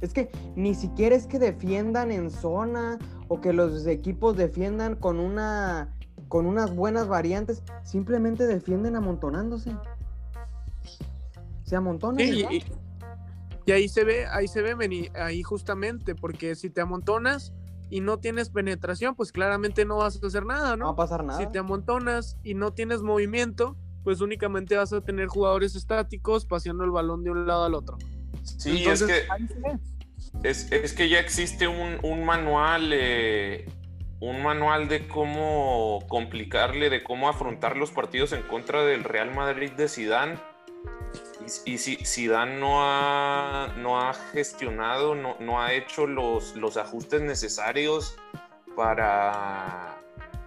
Es 0.00 0.14
que 0.14 0.30
ni 0.56 0.74
siquiera 0.74 1.14
es 1.14 1.26
que 1.26 1.38
defiendan 1.38 2.10
en 2.10 2.30
zona 2.30 2.98
o 3.28 3.42
que 3.42 3.52
los 3.52 3.86
equipos 3.86 4.34
defiendan 4.34 4.96
con 4.96 5.20
una 5.20 5.92
con 6.28 6.46
unas 6.46 6.74
buenas 6.74 7.06
variantes, 7.06 7.62
simplemente 7.82 8.46
defienden 8.46 8.96
amontonándose. 8.96 9.76
Se 11.64 11.76
amontonan. 11.76 12.26
y, 12.26 12.62
y 13.66 13.72
ahí 13.72 13.90
se 13.90 14.04
ve, 14.04 14.24
ahí 14.24 14.48
se 14.48 14.62
ve, 14.62 15.10
ahí 15.20 15.42
justamente, 15.42 16.14
porque 16.14 16.54
si 16.54 16.70
te 16.70 16.80
amontonas 16.80 17.52
y 17.90 18.00
no 18.00 18.18
tienes 18.18 18.50
penetración, 18.50 19.14
pues 19.14 19.32
claramente 19.32 19.84
no 19.84 19.98
vas 19.98 20.20
a 20.22 20.26
hacer 20.26 20.44
nada, 20.44 20.70
¿no? 20.76 20.76
No 20.76 20.84
va 20.86 20.92
a 20.92 20.96
pasar 20.96 21.24
nada. 21.24 21.38
Si 21.38 21.46
te 21.46 21.58
amontonas 21.58 22.36
y 22.42 22.54
no 22.54 22.72
tienes 22.72 23.02
movimiento, 23.02 23.76
pues 24.04 24.20
únicamente 24.20 24.76
vas 24.76 24.92
a 24.92 25.00
tener 25.00 25.26
jugadores 25.26 25.74
estáticos 25.74 26.46
paseando 26.46 26.84
el 26.84 26.90
balón 26.90 27.24
de 27.24 27.30
un 27.30 27.46
lado 27.46 27.64
al 27.64 27.74
otro. 27.74 27.98
Sí, 28.42 28.84
es 28.86 29.02
que 29.02 29.26
es, 30.42 30.92
que 30.94 31.08
ya 31.08 31.18
existe 31.18 31.66
un, 31.68 32.24
manual, 32.24 32.90
eh, 32.92 33.66
un 34.20 34.42
manual 34.42 34.88
de 34.88 35.08
cómo 35.08 36.04
complicarle, 36.08 36.90
de 36.90 37.02
cómo 37.02 37.28
afrontar 37.28 37.76
los 37.76 37.90
partidos 37.90 38.32
en 38.32 38.42
contra 38.42 38.84
del 38.84 39.04
Real 39.04 39.34
Madrid 39.34 39.72
de 39.72 39.88
Sidán 39.88 40.40
y 41.64 41.78
si 41.78 41.96
Zidane 41.96 42.58
no 42.58 42.82
ha, 42.82 43.74
no 43.78 44.00
ha 44.00 44.14
gestionado, 44.14 45.14
no, 45.14 45.36
no 45.40 45.60
ha 45.60 45.72
hecho 45.72 46.06
los, 46.06 46.56
los 46.56 46.76
ajustes 46.76 47.22
necesarios 47.22 48.16
para, 48.76 50.00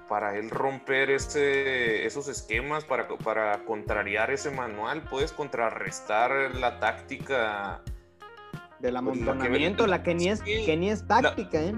para 0.07 0.37
él 0.37 0.49
romper 0.49 1.09
ese, 1.09 2.05
esos 2.05 2.27
esquemas, 2.27 2.85
para, 2.85 3.07
para 3.07 3.63
contrariar 3.65 4.31
ese 4.31 4.51
manual, 4.51 5.03
puedes 5.03 5.31
contrarrestar 5.31 6.55
la 6.55 6.79
táctica. 6.79 7.81
Del 8.79 8.97
amontonamiento, 8.97 9.85
la 9.85 10.01
que, 10.01 10.15
ni 10.15 10.29
es, 10.29 10.41
que 10.41 10.75
ni 10.75 10.89
es 10.89 11.05
táctica, 11.05 11.61
¿eh? 11.61 11.75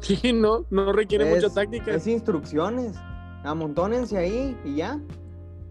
Sí, 0.00 0.34
no, 0.34 0.66
no 0.68 0.92
requiere 0.92 1.24
mucha 1.24 1.48
táctica. 1.48 1.94
Es 1.94 2.06
instrucciones. 2.06 2.94
Amontónense 3.42 4.18
ahí 4.18 4.54
y 4.64 4.76
ya. 4.76 5.00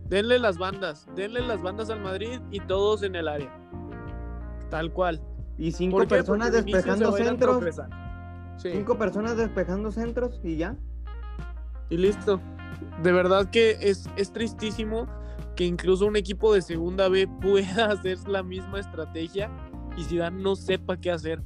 Denle 0.09 0.37
las 0.39 0.57
bandas, 0.57 1.07
denle 1.15 1.41
las 1.41 1.61
bandas 1.61 1.89
al 1.89 2.01
Madrid 2.01 2.39
y 2.51 2.59
todos 2.59 3.03
en 3.03 3.15
el 3.15 3.27
área. 3.27 3.51
Tal 4.69 4.91
cual. 4.91 5.21
Y 5.57 5.71
cinco 5.71 6.07
personas 6.07 6.51
despejando 6.51 7.11
centros. 7.13 7.63
Cinco 8.57 8.97
personas 8.97 9.37
despejando 9.37 9.91
centros 9.91 10.39
y 10.43 10.57
ya. 10.57 10.75
Y 11.89 11.97
listo. 11.97 12.41
De 13.01 13.11
verdad 13.11 13.49
que 13.49 13.77
es, 13.81 14.09
es 14.15 14.31
tristísimo 14.31 15.07
que 15.55 15.65
incluso 15.65 16.05
un 16.05 16.15
equipo 16.15 16.53
de 16.53 16.61
segunda 16.61 17.07
B 17.07 17.27
pueda 17.41 17.85
hacer 17.85 18.17
la 18.27 18.43
misma 18.43 18.79
estrategia 18.79 19.49
y 19.97 20.03
Zidane 20.03 20.41
no 20.41 20.55
sepa 20.55 20.97
qué 20.97 21.11
hacer. 21.11 21.41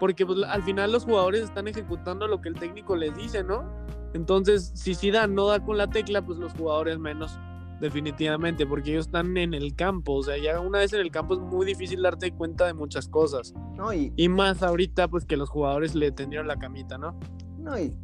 Porque 0.00 0.26
pues, 0.26 0.38
al 0.46 0.62
final 0.62 0.92
los 0.92 1.04
jugadores 1.04 1.42
están 1.42 1.68
ejecutando 1.68 2.26
lo 2.26 2.40
que 2.40 2.48
el 2.48 2.54
técnico 2.54 2.96
les 2.96 3.14
dice, 3.16 3.44
¿no? 3.44 3.64
Entonces, 4.12 4.72
si 4.74 4.94
Zidane 4.94 5.34
no 5.34 5.46
da 5.46 5.60
con 5.60 5.76
la 5.76 5.88
tecla, 5.88 6.24
pues 6.24 6.38
los 6.38 6.52
jugadores 6.52 6.98
menos 6.98 7.38
definitivamente, 7.80 8.66
porque 8.66 8.90
ellos 8.92 9.06
están 9.06 9.36
en 9.36 9.54
el 9.54 9.74
campo, 9.74 10.14
o 10.14 10.22
sea, 10.22 10.36
ya 10.38 10.60
una 10.60 10.78
vez 10.80 10.92
en 10.92 11.00
el 11.00 11.10
campo 11.10 11.34
es 11.34 11.40
muy 11.40 11.66
difícil 11.66 12.02
darte 12.02 12.32
cuenta 12.32 12.66
de 12.66 12.74
muchas 12.74 13.08
cosas. 13.08 13.54
No, 13.76 13.92
y, 13.92 14.12
y 14.16 14.28
más 14.28 14.62
ahorita, 14.62 15.08
pues 15.08 15.24
que 15.24 15.36
los 15.36 15.50
jugadores 15.50 15.94
le 15.94 16.10
tendieron 16.12 16.46
la 16.46 16.56
camita, 16.56 16.96
¿no? 16.98 17.18
No, 17.58 17.78
y 17.78 17.96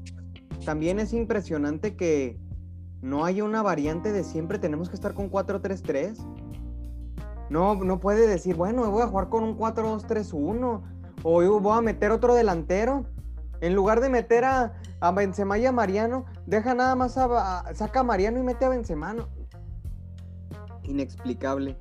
también 0.64 0.98
es 1.00 1.12
impresionante 1.12 1.96
que 1.96 2.38
no 3.00 3.24
haya 3.24 3.44
una 3.44 3.62
variante 3.62 4.12
de 4.12 4.24
siempre 4.24 4.58
tenemos 4.58 4.88
que 4.88 4.94
estar 4.94 5.14
con 5.14 5.30
4-3-3. 5.30 6.16
No, 7.50 7.74
no 7.74 8.00
puede 8.00 8.26
decir, 8.26 8.54
bueno, 8.56 8.90
voy 8.90 9.02
a 9.02 9.06
jugar 9.08 9.28
con 9.28 9.42
un 9.42 9.58
4-2-3-1 9.58 10.82
o 11.22 11.60
voy 11.60 11.78
a 11.78 11.80
meter 11.82 12.10
otro 12.10 12.34
delantero. 12.34 13.04
En 13.60 13.74
lugar 13.74 14.00
de 14.00 14.08
meter 14.08 14.44
a, 14.44 14.72
a 15.00 15.12
Benzema 15.12 15.56
y 15.58 15.66
a 15.66 15.72
Mariano, 15.72 16.24
deja 16.46 16.74
nada 16.74 16.94
más 16.96 17.16
a, 17.18 17.60
a- 17.60 17.74
saca 17.74 18.00
a 18.00 18.02
Mariano 18.02 18.40
y 18.40 18.42
mete 18.42 18.64
a 18.64 18.68
Benzema. 18.70 19.14
Inexplicable. 20.84 21.76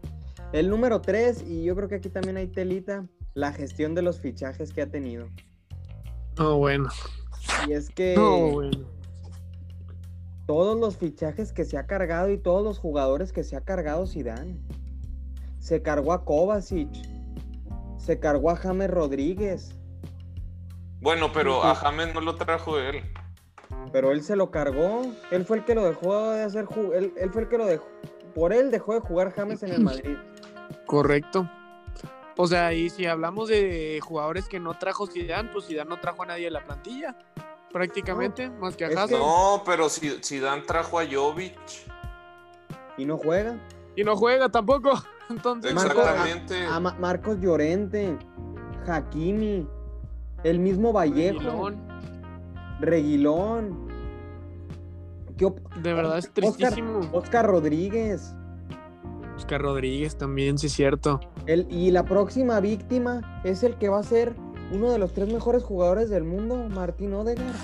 El 0.54 0.70
número 0.70 1.02
3, 1.02 1.44
y 1.48 1.64
yo 1.64 1.76
creo 1.76 1.88
que 1.88 1.96
aquí 1.96 2.10
también 2.10 2.38
hay 2.38 2.48
telita, 2.48 3.06
la 3.34 3.54
gestión 3.54 3.96
de 3.96 4.02
los 4.02 4.20
fichajes 4.20 4.74
que 4.74 4.82
ha 4.82 4.88
tenido. 4.90 5.28
No, 6.38 6.58
bueno. 6.58 6.90
Y 7.68 7.74
es 7.74 7.90
que 7.90 8.16
No, 8.16 8.52
bueno. 8.52 8.86
todos 10.46 10.78
los 10.80 10.98
fichajes 10.98 11.54
que 11.54 11.64
se 11.66 11.78
ha 11.78 11.86
cargado 11.88 12.30
y 12.30 12.38
todos 12.38 12.64
los 12.64 12.80
jugadores 12.80 13.32
que 13.32 13.44
se 13.44 13.56
ha 13.56 13.62
cargado 13.62 14.06
Zidane. 14.08 14.60
Se 15.60 15.82
cargó 15.82 16.12
a 16.14 16.26
Kovacic. 16.26 16.90
Se 17.98 18.20
cargó 18.20 18.50
a 18.50 18.56
James 18.56 18.90
Rodríguez. 18.90 19.76
Bueno, 21.00 21.32
pero 21.34 21.64
a 21.64 21.76
James 21.76 22.14
no 22.14 22.22
lo 22.22 22.36
trajo 22.36 22.78
él. 22.80 23.02
Pero 23.92 24.12
él 24.12 24.24
se 24.24 24.36
lo 24.36 24.52
cargó. 24.52 25.04
Él 25.32 25.46
fue 25.46 25.58
el 25.60 25.66
que 25.66 25.76
lo 25.76 25.84
dejó 25.86 26.32
de 26.32 26.44
hacer. 26.44 26.66
ju- 26.66 26.94
Él, 26.94 27.14
él 27.18 27.30
fue 27.32 27.44
el 27.44 27.48
que 27.48 27.58
lo 27.58 27.66
dejó. 27.66 27.86
Por 28.34 28.54
él 28.54 28.72
dejó 28.72 28.94
de 28.94 29.00
jugar 29.02 29.32
James 29.34 29.62
en 29.64 29.74
el 29.74 29.82
Madrid. 29.84 30.18
Correcto. 30.86 31.50
O 32.38 32.48
sea, 32.48 32.74
y 32.74 32.90
si 32.90 33.06
hablamos 33.06 33.50
de 33.50 34.00
jugadores 34.02 34.48
que 34.48 34.60
no 34.60 34.74
trajo 34.78 35.06
Zidane, 35.08 35.50
pues 35.52 35.66
Zidane 35.68 35.90
no 35.90 36.00
trajo 36.00 36.24
a 36.24 36.28
nadie 36.28 36.46
de 36.46 36.52
la 36.52 36.64
plantilla, 36.64 37.16
prácticamente, 37.72 38.50
más 38.50 38.76
que 38.76 38.86
a 38.86 38.88
Hazard. 38.88 39.20
No, 39.20 39.62
pero 39.66 39.90
si 39.90 40.10
Zidane 40.24 40.62
trajo 40.64 40.98
a 41.00 41.04
Jovic. 41.06 41.54
Y 42.98 43.06
no 43.06 43.18
juega. 43.18 43.58
Y 43.96 44.04
no 44.04 44.16
juega 44.16 44.50
tampoco. 44.50 44.94
Entonces, 45.30 45.74
Marco- 45.74 46.00
Exactamente. 46.00 46.66
A 46.66 46.80
Ma- 46.80 46.96
Marcos 47.00 47.38
Llorente. 47.40 48.18
Hakimi. 48.88 49.68
El 50.44 50.60
mismo 50.60 50.92
Vallejo. 50.92 51.40
Reguilón, 51.40 51.88
Reguilón. 52.80 53.91
¿Qué 55.42 55.46
op- 55.46 55.74
de 55.74 55.92
verdad 55.96 56.20
es 56.20 56.26
Oscar- 56.28 56.34
tristísimo. 56.36 57.00
Oscar 57.14 57.48
Rodríguez. 57.48 58.36
Oscar 59.36 59.60
Rodríguez 59.60 60.16
también, 60.16 60.60
sí 60.60 60.68
es 60.68 60.74
cierto. 60.74 61.20
El, 61.48 61.66
y 61.72 61.90
la 61.90 62.04
próxima 62.06 62.60
víctima 62.60 63.42
es 63.44 63.64
el 63.64 63.74
que 63.80 63.90
va 63.90 63.98
a 63.98 64.04
ser 64.04 64.36
uno 64.72 64.92
de 64.92 65.00
los 65.00 65.14
tres 65.14 65.34
mejores 65.34 65.64
jugadores 65.64 66.12
del 66.12 66.26
mundo, 66.26 66.68
Martín 66.70 67.16
Odegaard. 67.16 67.56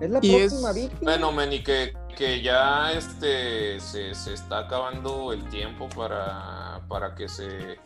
Es 0.00 0.10
la 0.10 0.18
Y 0.20 0.36
próxima 0.36 0.68
es- 0.70 0.74
víctima. 0.76 1.00
Bueno, 1.12 1.32
Meni, 1.32 1.62
que, 1.62 1.94
que 2.14 2.42
ya 2.42 2.92
este 2.92 3.80
se, 3.80 4.14
se 4.14 4.34
está 4.34 4.58
acabando 4.58 5.32
el 5.32 5.44
tiempo 5.48 5.88
para, 5.96 6.82
para 6.88 7.14
que 7.14 7.26
se, 7.26 7.78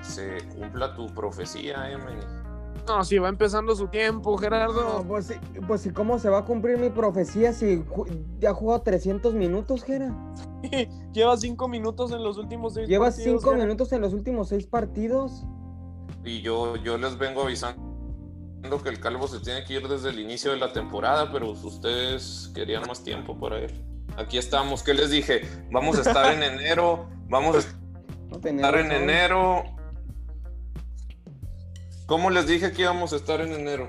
se 0.00 0.38
cumpla 0.54 0.94
tu 0.94 1.08
profecía, 1.08 1.90
eh, 1.90 1.98
Meni. 1.98 2.39
No, 2.90 3.04
sí, 3.04 3.18
va 3.18 3.28
empezando 3.28 3.74
su 3.76 3.88
tiempo, 3.88 4.32
No, 4.32 4.36
Gerardo. 4.38 5.04
pues, 5.06 5.26
sí, 5.26 5.34
pues 5.66 5.80
sí, 5.82 5.90
¿cómo 5.90 6.18
se 6.18 6.28
va 6.28 6.38
a 6.38 6.44
cumplir 6.44 6.76
mi 6.78 6.90
profecía 6.90 7.52
si 7.52 7.78
ju- 7.84 8.06
ya 8.40 8.50
ha 8.50 8.54
jugado 8.54 8.82
300 8.82 9.34
minutos, 9.34 9.84
Gera? 9.84 10.12
Lleva 11.12 11.36
cinco 11.36 11.68
minutos 11.68 12.10
en 12.12 12.22
los 12.24 12.36
últimos 12.36 12.74
seis 12.74 12.88
Llevas 12.88 13.14
partidos, 13.16 13.40
5 13.42 13.52
Gera. 13.52 13.62
minutos 13.64 13.92
en 13.92 14.00
los 14.00 14.12
últimos 14.12 14.48
6 14.48 14.66
partidos. 14.66 15.44
Y 16.24 16.42
yo, 16.42 16.76
yo 16.76 16.98
les 16.98 17.16
vengo 17.16 17.42
avisando 17.42 17.80
que 18.82 18.88
el 18.90 19.00
Calvo 19.00 19.26
se 19.26 19.40
tiene 19.40 19.64
que 19.64 19.74
ir 19.74 19.88
desde 19.88 20.10
el 20.10 20.18
inicio 20.20 20.50
de 20.50 20.58
la 20.58 20.72
temporada, 20.72 21.30
pero 21.32 21.50
ustedes 21.52 22.50
querían 22.54 22.82
más 22.86 23.02
tiempo 23.02 23.38
para 23.38 23.58
él. 23.58 23.72
Aquí 24.16 24.36
estamos, 24.38 24.82
¿qué 24.82 24.92
les 24.94 25.10
dije? 25.10 25.42
Vamos 25.70 25.96
a 25.98 26.00
estar 26.02 26.32
en 26.34 26.42
enero, 26.58 27.08
vamos 27.28 27.56
a 27.56 27.60
No 28.28 28.36
estar 28.36 28.50
en 28.50 28.60
razón. 28.90 28.92
enero. 28.92 29.62
¿Cómo 32.10 32.28
les 32.28 32.44
dije 32.48 32.72
que 32.72 32.82
íbamos 32.82 33.12
a 33.12 33.16
estar 33.16 33.40
en 33.40 33.52
enero? 33.52 33.88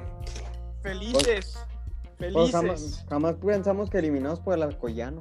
Felices. 0.84 1.58
Pues 2.20 2.32
Felices. 2.32 2.52
jamás, 2.52 3.06
jamás 3.10 3.36
pensamos 3.44 3.90
que 3.90 3.98
eliminados 3.98 4.40
por 4.40 4.54
el 4.54 4.62
Alcoyano. 4.62 5.18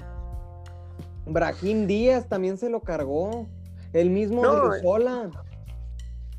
Brahim 1.24 1.86
Díaz 1.86 2.28
también 2.28 2.58
se 2.58 2.68
lo 2.68 2.82
cargó. 2.82 3.46
El 3.94 4.10
mismo 4.10 4.42
No, 4.42 4.50
Odriozola. 4.52 5.30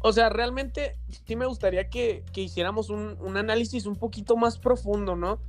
O 0.02 0.13
sea, 0.13 0.30
realmente 0.30 1.00
sí 1.26 1.36
me 1.36 1.47
gustaría 1.47 1.89
que, 1.89 2.24
que 2.32 2.41
hiciéramos 2.41 2.91
un, 2.91 3.17
un 3.19 3.38
análisis 3.38 3.88
un 3.88 3.95
poquito 3.95 4.38
más 4.38 4.60
profundo, 4.60 5.15
¿no? 5.15 5.39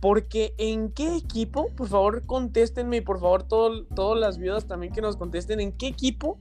Porque 0.00 0.54
en 0.58 0.90
qué 0.90 1.18
equipo, 1.18 1.68
por 1.76 1.86
favor, 1.86 2.26
contéstenme 2.26 2.96
y 2.96 3.00
por 3.00 3.20
favor 3.20 3.44
todo- 3.44 3.84
todas 3.94 4.18
las 4.18 4.38
viudas 4.38 4.66
también 4.66 4.92
que 4.92 5.02
nos 5.02 5.16
contesten, 5.16 5.60
¿en 5.60 5.70
qué 5.70 5.86
equipo 5.86 6.36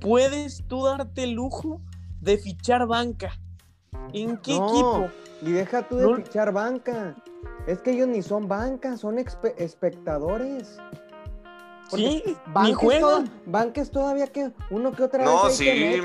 puedes 0.00 0.64
tú 0.66 0.86
darte 0.86 1.24
el 1.24 1.32
lujo 1.32 1.82
de 2.22 2.38
fichar 2.38 2.86
banca? 2.86 3.38
¿En 4.12 4.36
qué 4.38 4.56
No, 4.58 4.68
equipo? 4.68 5.08
Y 5.42 5.52
deja 5.52 5.82
tú 5.88 5.96
de 5.96 6.06
No. 6.06 6.16
fichar 6.16 6.52
banca. 6.52 7.14
Es 7.66 7.80
que 7.80 7.92
ellos 7.92 8.08
ni 8.08 8.22
son 8.22 8.48
banca, 8.48 8.96
son 8.96 9.18
espectadores. 9.18 10.78
Sí, 11.90 12.22
Banca 12.46 12.62
ni 12.66 12.70
es, 12.70 12.76
juegan. 12.76 13.00
toda- 13.00 13.24
banca 13.46 13.80
es 13.80 13.90
todavía 13.90 14.26
que 14.28 14.52
uno 14.70 14.92
que 14.92 15.02
otra 15.02 15.24
No, 15.24 15.44
vez 15.44 15.58
que 15.58 15.96
sí. 15.98 16.02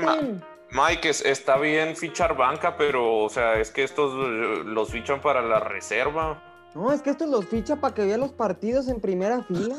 Mike, 0.72 1.08
es- 1.10 1.24
está 1.24 1.56
bien 1.58 1.94
fichar 1.94 2.36
banca, 2.36 2.76
pero, 2.76 3.18
o 3.24 3.28
sea, 3.28 3.60
es 3.60 3.70
que 3.70 3.84
estos 3.84 4.12
eh, 4.14 4.62
los 4.64 4.90
fichan 4.90 5.20
para 5.20 5.42
la 5.42 5.60
reserva. 5.60 6.42
No, 6.74 6.90
es 6.92 7.02
que 7.02 7.10
estos 7.10 7.28
los 7.30 7.46
ficha 7.46 7.76
para 7.76 7.94
que 7.94 8.04
vea 8.04 8.18
los 8.18 8.32
partidos 8.32 8.88
en 8.88 9.00
primera 9.00 9.42
fila. 9.44 9.76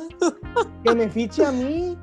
que 0.84 0.96
me 0.96 1.10
fiche 1.10 1.46
a 1.46 1.52
mí. 1.52 1.98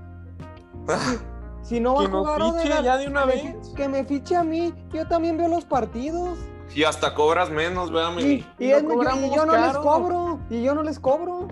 Si 1.64 1.80
no 1.80 1.94
va 1.94 2.04
a 2.04 2.08
jugar 2.08 2.40
fiche 2.42 2.50
Odegaard, 2.52 2.84
ya 2.84 2.96
de 2.98 3.06
una 3.08 3.20
que 3.22 3.26
me 3.26 3.32
vez. 3.54 3.68
que 3.74 3.88
me 3.88 4.04
fiche 4.04 4.36
a 4.36 4.44
mí. 4.44 4.72
Yo 4.92 5.08
también 5.08 5.36
veo 5.36 5.48
los 5.48 5.64
partidos. 5.64 6.38
Y 6.74 6.84
hasta 6.84 7.14
cobras 7.14 7.50
menos, 7.50 7.90
véame. 7.90 8.22
Y, 8.22 8.46
y 8.58 8.66
Y 8.66 8.68
no 8.70 8.76
es- 8.76 8.82
yo, 8.84 9.26
y 9.26 9.34
yo 9.34 9.46
no 9.46 9.56
les 9.56 9.76
cobro. 9.78 10.40
Y 10.50 10.62
yo 10.62 10.74
no 10.74 10.82
les 10.82 11.00
cobro. 11.00 11.48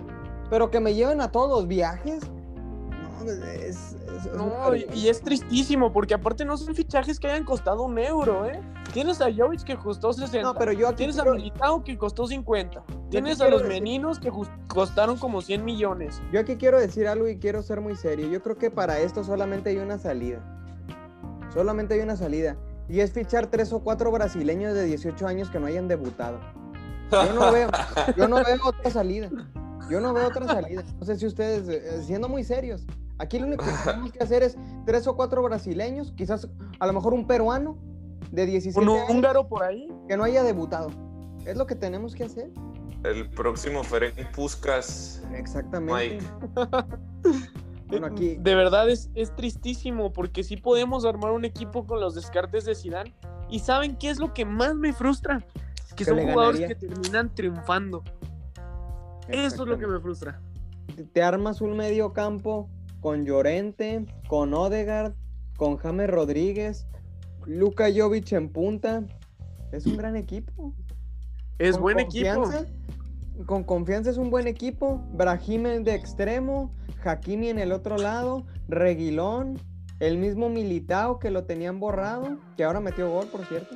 Pero 0.49 0.69
que 0.69 0.79
me 0.79 0.93
lleven 0.93 1.19
a 1.19 1.31
todos 1.31 1.49
los 1.49 1.67
viajes. 1.67 2.21
No, 3.23 3.31
es, 3.31 3.37
es- 3.37 3.95
es 4.27 4.33
No, 4.35 4.75
y, 4.75 4.85
y 4.93 5.07
es 5.09 5.21
tristísimo, 5.21 5.91
porque 5.91 6.13
aparte 6.13 6.45
no 6.45 6.57
son 6.57 6.75
fichajes 6.75 7.19
que 7.19 7.27
hayan 7.27 7.43
costado 7.45 7.83
un 7.83 7.97
euro, 7.97 8.45
¿eh? 8.45 8.59
Tienes 8.93 9.21
a 9.21 9.25
Jovic 9.33 9.63
que 9.63 9.75
costó 9.77 10.13
60. 10.13 10.41
No, 10.41 10.53
pero 10.55 10.71
yo 10.71 10.87
aquí 10.87 10.97
Tienes 10.97 11.17
a 11.19 11.25
Militao 11.25 11.83
que 11.83 11.97
costó 11.97 12.27
50. 12.27 12.83
Tienes 13.09 13.41
a 13.41 13.49
los 13.49 13.61
decir- 13.63 13.69
meninos 13.73 14.19
que 14.19 14.31
costaron 14.67 15.17
como 15.17 15.41
100 15.41 15.65
millones. 15.65 16.21
Yo 16.31 16.39
aquí 16.39 16.55
quiero 16.57 16.79
decir 16.79 17.07
algo 17.07 17.27
y 17.27 17.37
quiero 17.39 17.63
ser 17.63 17.81
muy 17.81 17.95
serio. 17.95 18.27
Yo 18.27 18.41
creo 18.43 18.57
que 18.57 18.69
para 18.71 18.99
esto 18.99 19.23
solamente 19.23 19.69
hay 19.71 19.77
una 19.77 19.97
salida. 19.97 20.39
Solamente 21.53 21.93
hay 21.95 22.01
una 22.01 22.15
salida. 22.15 22.55
Y 22.89 22.99
es 22.99 23.11
fichar 23.13 23.47
tres 23.47 23.71
o 23.73 23.79
cuatro 23.79 24.11
brasileños 24.11 24.73
de 24.73 24.83
18 24.85 25.25
años 25.27 25.49
que 25.49 25.59
no 25.59 25.67
hayan 25.67 25.87
debutado. 25.87 26.39
Yo 27.11 27.33
no 27.33 27.51
veo, 27.51 27.69
yo 28.17 28.27
no 28.27 28.35
veo 28.43 28.57
otra 28.65 28.89
salida. 28.91 29.29
Yo 29.89 29.99
no 30.01 30.13
veo 30.13 30.27
otra 30.27 30.47
salida. 30.47 30.83
No 30.99 31.05
sé 31.05 31.17
si 31.17 31.25
ustedes, 31.27 31.67
eh, 31.69 32.01
siendo 32.03 32.27
muy 32.27 32.43
serios, 32.43 32.85
aquí 33.23 33.39
lo 33.39 33.47
único 33.47 33.65
que 33.65 33.71
tenemos 33.85 34.11
que 34.11 34.23
hacer 34.23 34.43
es 34.43 34.57
tres 34.85 35.07
o 35.07 35.15
cuatro 35.15 35.41
brasileños, 35.43 36.13
quizás 36.15 36.47
a 36.79 36.87
lo 36.87 36.93
mejor 36.93 37.13
un 37.13 37.25
peruano 37.27 37.77
de 38.31 38.45
17 38.45 38.79
Un 38.79 38.95
años 38.97 39.09
húngaro 39.09 39.47
por 39.47 39.63
ahí. 39.63 39.87
que 40.07 40.17
no 40.17 40.23
haya 40.23 40.43
debutado. 40.43 40.89
Es 41.45 41.57
lo 41.57 41.65
que 41.67 41.75
tenemos 41.75 42.15
que 42.15 42.23
hacer. 42.25 42.49
El 43.03 43.29
próximo 43.29 43.83
Ferenc 43.83 44.31
Puskas. 44.33 45.21
Exactamente. 45.33 46.19
Bueno, 47.87 48.07
aquí 48.07 48.37
De 48.39 48.55
verdad 48.55 48.89
es, 48.89 49.11
es 49.13 49.35
tristísimo, 49.35 50.11
porque 50.13 50.41
sí 50.43 50.57
podemos 50.57 51.05
armar 51.05 51.31
un 51.31 51.45
equipo 51.45 51.85
con 51.85 51.99
los 51.99 52.15
descartes 52.15 52.65
de 52.65 52.73
Zidane. 52.73 53.13
¿Y 53.49 53.59
saben 53.59 53.97
qué 53.97 54.09
es 54.09 54.17
lo 54.19 54.33
que 54.33 54.45
más 54.45 54.73
me 54.73 54.93
frustra? 54.93 55.45
Que 55.89 55.97
Que 55.97 56.05
son 56.05 56.17
jugadores 56.19 56.61
ganaría. 56.61 56.67
que 56.69 56.87
terminan 56.87 57.35
triunfando. 57.35 58.03
Eso 59.27 59.63
es 59.63 59.69
lo 59.69 59.77
que 59.77 59.85
me 59.85 59.99
frustra. 59.99 60.41
te 61.13 61.21
armas 61.21 61.61
un 61.61 61.77
medio 61.77 62.13
campo 62.13 62.67
con 63.03 63.25
Llorente, 63.25 64.05
con 64.29 64.53
Odegaard, 64.53 65.13
con 65.57 65.75
James 65.75 66.09
Rodríguez, 66.09 66.87
Luka 67.45 67.87
Jovic 67.93 68.31
en 68.31 68.49
punta. 68.49 69.03
Es 69.73 69.85
un 69.85 69.97
gran 69.97 70.15
equipo. 70.15 70.73
Es 71.59 71.73
Con 71.73 71.81
buen 71.81 71.99
equipo. 71.99 72.49
Con 73.45 73.65
confianza 73.65 74.09
es 74.09 74.17
un 74.17 74.29
buen 74.29 74.47
equipo. 74.47 75.03
Brahim 75.11 75.83
de 75.83 75.93
extremo, 75.93 76.73
Hakimi 77.03 77.49
en 77.49 77.59
el 77.59 77.73
otro 77.73 77.97
lado, 77.97 78.45
Reguilón, 78.69 79.59
el 79.99 80.17
mismo 80.17 80.47
Militao 80.47 81.19
que 81.19 81.29
lo 81.29 81.43
tenían 81.43 81.81
borrado, 81.81 82.37
que 82.55 82.63
ahora 82.63 82.79
metió 82.79 83.11
gol, 83.11 83.27
por 83.27 83.45
cierto. 83.47 83.75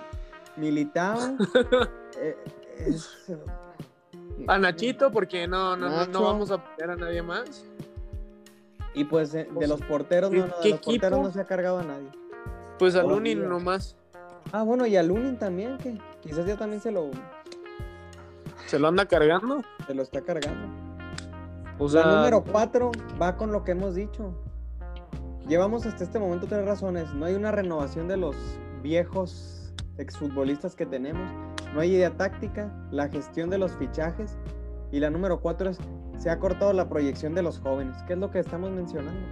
Militao. 0.55 1.19
eh, 2.21 2.35
es- 2.77 3.09
A 4.47 4.57
Nachito, 4.57 5.11
porque 5.11 5.47
no, 5.49 5.75
no, 5.75 6.05
no 6.05 6.23
vamos 6.23 6.49
a 6.49 6.63
poner 6.63 6.91
a 6.91 6.95
nadie 6.95 7.21
más. 7.21 7.65
Y 8.97 9.03
pues 9.05 9.31
de 9.31 9.45
Pues, 9.45 9.69
los 9.69 9.81
porteros, 9.81 10.31
¿qué- 10.31 10.37
no, 10.39 10.47
no, 10.47 10.59
de 10.61 10.69
los 10.71 10.79
porteros 10.79 11.19
no 11.19 11.31
se 11.31 11.39
ha 11.41 11.45
cargado 11.45 11.79
a 11.79 11.83
nadie. 11.83 12.09
Pues 12.79 12.95
a 12.95 13.03
Lunin 13.03 13.47
nomás. 13.47 13.95
Ah, 14.51 14.63
bueno, 14.63 14.85
y 14.87 14.95
a 14.97 15.03
Lunin 15.03 15.37
también, 15.37 15.77
que 15.77 15.97
quizás 16.21 16.45
ya 16.45 16.55
también 16.57 16.81
se 16.81 16.91
lo, 16.91 17.11
Se 18.65 18.79
lo 18.79 18.87
anda 18.87 19.05
cargando. 19.05 19.61
se 19.85 19.93
lo 19.93 20.01
está 20.03 20.21
cargando. 20.21 20.67
O 21.79 21.85
La 21.85 21.89
sea, 21.89 22.05
número 22.15 22.43
4 22.43 22.91
va 23.21 23.37
con 23.37 23.51
lo 23.51 23.63
que 23.63 23.71
hemos 23.71 23.93
dicho. 23.95 24.33
Llevamos 25.47 25.85
hasta 25.85 26.03
este 26.03 26.17
momento 26.19 26.47
tres 26.47 26.65
razones. 26.65 27.13
No 27.13 27.25
hay 27.25 27.35
una 27.35 27.51
renovación 27.51 28.07
de 28.07 28.17
los 28.17 28.35
viejos 28.81 29.73
exfutbolistas 29.97 30.75
que 30.75 30.85
tenemos. 30.85 31.29
No 31.73 31.79
hay 31.81 31.93
idea 31.93 32.11
táctica, 32.17 32.71
la 32.91 33.07
gestión 33.09 33.49
de 33.49 33.57
los 33.57 33.71
fichajes. 33.73 34.37
Y 34.91 34.99
la 34.99 35.09
número 35.09 35.39
cuatro 35.39 35.69
es, 35.69 35.77
se 36.17 36.29
ha 36.29 36.39
cortado 36.39 36.73
la 36.73 36.89
proyección 36.89 37.33
de 37.35 37.41
los 37.43 37.59
jóvenes, 37.59 37.95
que 38.07 38.13
es 38.13 38.19
lo 38.19 38.31
que 38.31 38.39
estamos 38.39 38.71
mencionando. 38.71 39.27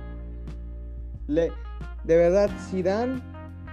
Le, 1.27 1.51
de 2.03 2.17
verdad, 2.17 2.49
Zidane 2.69 3.21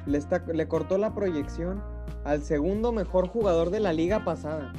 le, 0.07 0.19
está, 0.19 0.43
le 0.53 0.67
cortó 0.69 0.99
la 0.99 1.15
proyección 1.15 1.83
al 2.25 2.43
segundo 2.43 2.93
mejor 2.93 3.29
jugador 3.29 3.71
de 3.71 3.81
la 3.81 3.93
liga 3.93 4.25
pasada. 4.25 4.73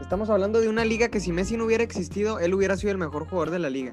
Estamos 0.00 0.30
hablando 0.30 0.60
de 0.60 0.68
una 0.68 0.84
liga 0.84 1.08
que 1.08 1.20
si 1.20 1.32
Messi 1.32 1.56
no 1.56 1.64
hubiera 1.64 1.82
existido, 1.84 2.38
él 2.38 2.54
hubiera 2.54 2.76
sido 2.76 2.92
el 2.92 2.98
mejor 2.98 3.26
jugador 3.28 3.50
de 3.50 3.58
la 3.58 3.70
liga. 3.70 3.92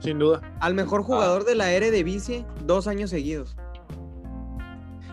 Sin 0.00 0.18
duda. 0.18 0.40
Al 0.60 0.74
mejor 0.74 1.02
jugador 1.02 1.44
de 1.44 1.54
la 1.54 1.72
Eredivisie 1.72 2.44
dos 2.66 2.86
años 2.88 3.10
seguidos. 3.10 3.56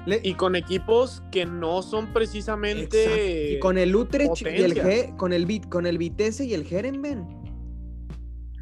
Le- 0.06 0.20
Y 0.24 0.34
con 0.34 0.56
equipos 0.56 1.22
que 1.32 1.46
no 1.46 1.82
son 1.84 2.12
precisamente. 2.14 3.04
Exacto. 3.04 3.56
Y 3.56 3.60
con 3.60 3.78
el 3.78 3.96
Utrecht 3.96 4.42
y 4.42 4.48
el. 4.64 4.74
G, 4.76 5.16
con 5.16 5.32
el 5.34 5.46
Vit, 5.46 5.70
con 5.70 5.86
el 5.86 5.98
Vitesse 6.00 6.42
y 6.46 6.54
el 6.56 6.66
Herenben. 6.72 7.28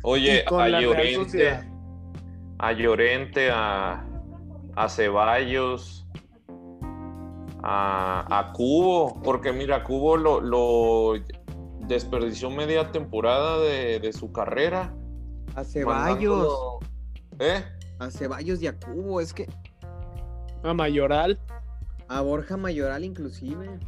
Oye, 0.04 0.44
a 0.50 0.68
Llorente, 0.70 1.60
a 2.58 2.72
Llorente, 2.74 3.50
a, 3.52 4.06
a 4.76 4.90
Ceballos, 4.90 6.08
a, 7.64 8.26
a 8.40 8.54
Cubo, 8.54 9.22
porque 9.22 9.52
mira, 9.52 9.84
Cubo 9.84 10.16
lo, 10.18 10.40
lo 10.42 11.14
desperdició 11.88 12.50
media 12.50 12.92
temporada 12.92 13.60
de, 13.60 14.00
de 14.00 14.14
su 14.14 14.32
carrera. 14.32 14.94
A 15.56 15.64
Ceballos. 15.64 16.38
mandándolo- 16.46 16.80
¿Eh? 17.40 17.64
A 18.00 18.10
Ceballos 18.10 18.62
y 18.62 18.68
a 18.68 18.78
Cubo. 18.80 19.20
Es 19.20 19.34
que 19.34 19.48
A 20.64 20.74
Mayoral. 20.74 21.40
A 22.10 22.22
Borja 22.22 22.58
Mayoral 22.58 23.04
inclusive. 23.06 23.80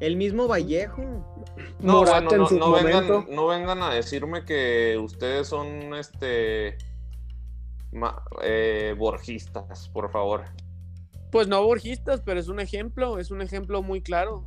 El 0.00 0.16
mismo 0.16 0.46
Vallejo. 0.48 1.02
No, 1.80 1.92
Morata 1.94 2.20
bueno, 2.20 2.32
en 2.32 2.38
no, 2.38 2.46
su 2.48 2.58
no 2.58 2.72
vengan, 2.72 3.06
momento. 3.06 3.32
no 3.32 3.46
vengan 3.48 3.82
a 3.82 3.90
decirme 3.92 4.44
que 4.44 4.96
ustedes 4.98 5.48
son 5.48 5.94
este 5.94 6.78
ma- 7.92 8.22
eh, 8.42 8.94
borgistas, 8.96 9.88
por 9.90 10.10
favor. 10.10 10.44
Pues 11.30 11.48
no 11.48 11.62
borgistas, 11.64 12.20
pero 12.24 12.38
es 12.38 12.48
un 12.48 12.60
ejemplo, 12.60 13.18
es 13.18 13.30
un 13.30 13.42
ejemplo 13.42 13.82
muy 13.82 14.00
claro. 14.00 14.44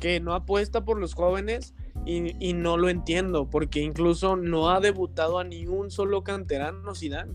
Que 0.00 0.20
no 0.20 0.34
apuesta 0.34 0.84
por 0.84 0.98
los 0.98 1.14
jóvenes 1.14 1.74
y, 2.04 2.32
y 2.46 2.52
no 2.54 2.76
lo 2.78 2.88
entiendo, 2.88 3.48
porque 3.48 3.80
incluso 3.80 4.36
no 4.36 4.70
ha 4.70 4.80
debutado 4.80 5.38
a 5.38 5.44
ni 5.44 5.66
un 5.66 5.90
solo 5.90 6.22
canterano 6.24 6.94
Zidane. 6.94 7.34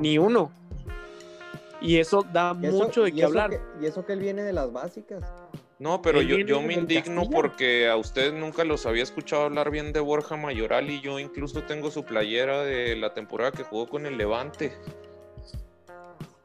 Ni 0.00 0.18
uno. 0.18 0.50
Y 1.80 1.98
eso 1.98 2.24
da 2.32 2.56
Y 2.60 2.66
eso- 2.66 2.76
mucho 2.76 3.02
de 3.04 3.12
qué 3.12 3.24
hablar. 3.24 3.50
que- 3.50 3.60
y 3.80 3.86
eso 3.86 4.04
que 4.04 4.12
él 4.12 4.20
viene 4.20 4.42
de 4.42 4.52
las 4.52 4.72
básicas. 4.72 5.22
No, 5.78 6.02
pero 6.02 6.20
yo, 6.20 6.38
yo 6.38 6.60
me 6.60 6.74
indigno 6.74 7.20
Castilla. 7.22 7.30
porque 7.36 7.88
a 7.88 7.94
ustedes 7.96 8.34
nunca 8.34 8.64
los 8.64 8.84
había 8.84 9.04
escuchado 9.04 9.42
hablar 9.44 9.70
bien 9.70 9.92
de 9.92 10.00
Borja 10.00 10.36
Mayoral 10.36 10.90
y 10.90 11.00
yo 11.00 11.20
incluso 11.20 11.62
tengo 11.62 11.90
su 11.92 12.04
playera 12.04 12.64
de 12.64 12.96
la 12.96 13.14
temporada 13.14 13.52
que 13.52 13.62
jugó 13.62 13.86
con 13.88 14.04
el 14.04 14.18
Levante. 14.18 14.72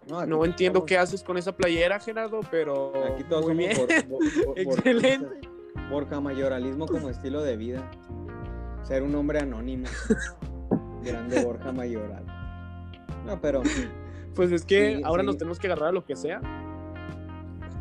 aquí 0.06 0.30
No 0.30 0.46
entiendo 0.46 0.86
qué 0.86 0.98
haces 1.00 1.24
con 1.24 1.38
esa 1.38 1.56
playera, 1.56 2.00
Gerardo, 2.00 2.42
pero 2.52 2.94
Aquí 3.14 3.24
todos 3.24 3.46
muy 3.46 3.56
bien. 3.56 3.76
somos 3.76 3.88
bor- 3.90 4.08
bor- 4.08 4.20
bor- 4.46 4.60
Excelente. 4.60 5.48
Borja 5.90 6.20
Mayoralismo 6.22 6.86
como 6.86 7.10
estilo 7.10 7.42
de 7.42 7.58
vida. 7.58 7.90
Ser 8.84 9.02
un 9.02 9.16
hombre 9.16 9.40
anónimo. 9.40 9.88
Grande 11.04 11.44
Borja 11.44 11.72
Mayoral. 11.72 12.24
No, 13.26 13.42
pero. 13.42 13.64
Pues 14.36 14.52
es 14.52 14.66
que 14.66 14.98
Sí, 14.98 15.02
ahora 15.04 15.22
sí. 15.24 15.28
nos 15.28 15.38
tenemos 15.38 15.60
que 15.60 15.68
agarrar 15.68 15.90
a 15.90 15.92
lo 15.92 16.06
que 16.06 16.16
sea. 16.16 16.42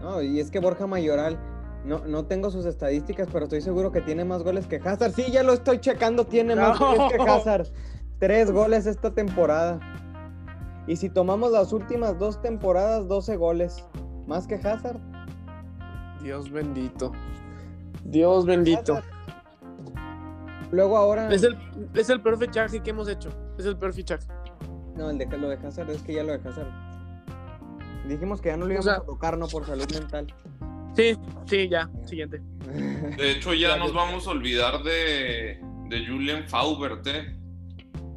No, 0.00 0.20
y 0.20 0.40
es 0.40 0.50
que 0.50 0.58
Borja 0.60 0.86
Mayoral. 0.86 1.38
No, 1.84 1.98
no 2.06 2.26
tengo 2.26 2.50
sus 2.50 2.64
estadísticas, 2.64 3.28
pero 3.32 3.44
estoy 3.44 3.60
seguro 3.60 3.90
que 3.90 4.00
tiene 4.00 4.24
más 4.24 4.42
goles 4.44 4.66
que 4.68 4.76
Hazard. 4.76 5.12
Sí, 5.12 5.24
ya 5.32 5.42
lo 5.42 5.52
estoy 5.52 5.80
checando, 5.80 6.24
tiene 6.26 6.54
más 6.54 6.78
goles 6.78 7.12
que 7.12 7.22
Hazard. 7.22 7.66
Tres 8.18 8.52
goles 8.52 8.86
esta 8.86 9.12
temporada. 9.12 9.80
Y 10.86 10.96
si 10.96 11.08
tomamos 11.08 11.50
las 11.50 11.72
últimas 11.72 12.18
dos 12.18 12.40
temporadas, 12.40 13.08
12 13.08 13.36
goles. 13.36 13.84
Más 14.26 14.46
que 14.46 14.54
Hazard. 14.56 14.98
Dios 16.22 16.50
bendito. 16.50 17.10
Dios 18.04 18.46
bendito. 18.46 18.94
Hazard. 18.94 19.10
Luego 20.70 20.96
ahora. 20.96 21.32
Es 21.32 21.42
el, 21.42 21.56
es 21.94 22.08
el 22.10 22.20
peor 22.20 22.38
fichaje 22.38 22.80
que 22.80 22.90
hemos 22.90 23.08
hecho. 23.08 23.30
Es 23.58 23.66
el 23.66 23.76
peor 23.76 23.92
fichaje. 23.92 24.26
No, 24.96 25.10
el 25.10 25.18
de, 25.18 25.26
lo 25.38 25.48
de 25.48 25.56
Hazard 25.66 25.90
es 25.90 26.02
que 26.02 26.14
ya 26.14 26.22
lo 26.22 26.36
de 26.36 26.48
Hazard. 26.48 26.68
Dijimos 28.08 28.40
que 28.40 28.48
ya 28.50 28.56
no 28.56 28.64
lo 28.66 28.70
O 28.70 28.72
íbamos 28.72 28.84
sea- 28.84 28.96
a 28.96 29.04
tocar, 29.04 29.38
¿no? 29.38 29.46
Por 29.48 29.64
salud 29.66 29.86
mental. 29.92 30.26
Sí, 30.94 31.16
sí, 31.46 31.68
ya. 31.68 31.88
Siguiente. 32.04 32.42
De 33.16 33.30
hecho, 33.32 33.54
ya 33.54 33.76
nos 33.76 33.94
vamos 33.94 34.26
a 34.26 34.30
olvidar 34.30 34.82
de, 34.82 35.58
de 35.88 36.06
Julian 36.06 36.46
Faubert. 36.48 37.06
¿eh? 37.06 37.34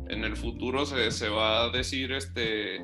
En 0.09 0.23
el 0.23 0.35
futuro 0.35 0.85
se, 0.85 1.11
se 1.11 1.29
va 1.29 1.63
a 1.65 1.69
decir 1.69 2.11
este 2.11 2.77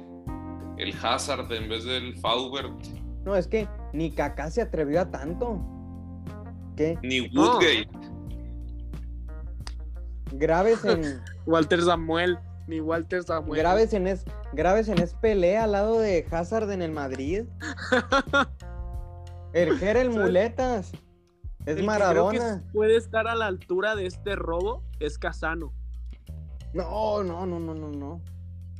el 0.77 0.95
Hazard 1.03 1.51
en 1.51 1.67
vez 1.69 1.83
del 1.83 2.15
Faubert. 2.17 2.73
No, 3.25 3.35
es 3.35 3.47
que 3.47 3.67
ni 3.93 4.11
Kaká 4.11 4.49
se 4.49 4.61
atrevió 4.61 5.01
a 5.01 5.11
tanto. 5.11 5.59
¿Qué? 6.77 6.97
Ni 7.03 7.27
No. 7.29 7.41
Woodgate. 7.53 7.87
Graves 10.33 10.83
en. 10.85 11.21
Walter 11.45 11.81
Samuel. 11.81 12.37
Mi 12.67 12.79
Walter 12.79 13.23
Samuel. 13.23 13.59
graves 13.59 13.93
en 13.93 14.07
es. 14.07 14.23
Graves 14.53 14.87
en 14.89 14.99
es 14.99 15.13
pelea 15.15 15.63
al 15.65 15.71
lado 15.73 15.99
de 15.99 16.25
Hazard 16.31 16.71
en 16.71 16.81
el 16.81 16.91
Madrid. 16.91 17.45
El 19.53 19.77
Jera 19.79 19.99
el 20.01 20.09
muletas. 20.11 20.91
El 21.65 21.73
Es 21.73 21.75
que 21.75 21.83
Maradona. 21.83 22.39
Creo 22.39 22.57
que 22.61 22.71
puede 22.71 22.95
estar 22.95 23.27
a 23.27 23.35
la 23.35 23.47
altura 23.47 23.95
de 23.95 24.05
este 24.05 24.35
robo 24.37 24.81
es 24.99 25.17
Casano. 25.17 25.73
No, 26.73 27.21
no, 27.23 27.45
no, 27.45 27.59
no, 27.59 27.73
no, 27.75 27.89
no. 27.89 28.21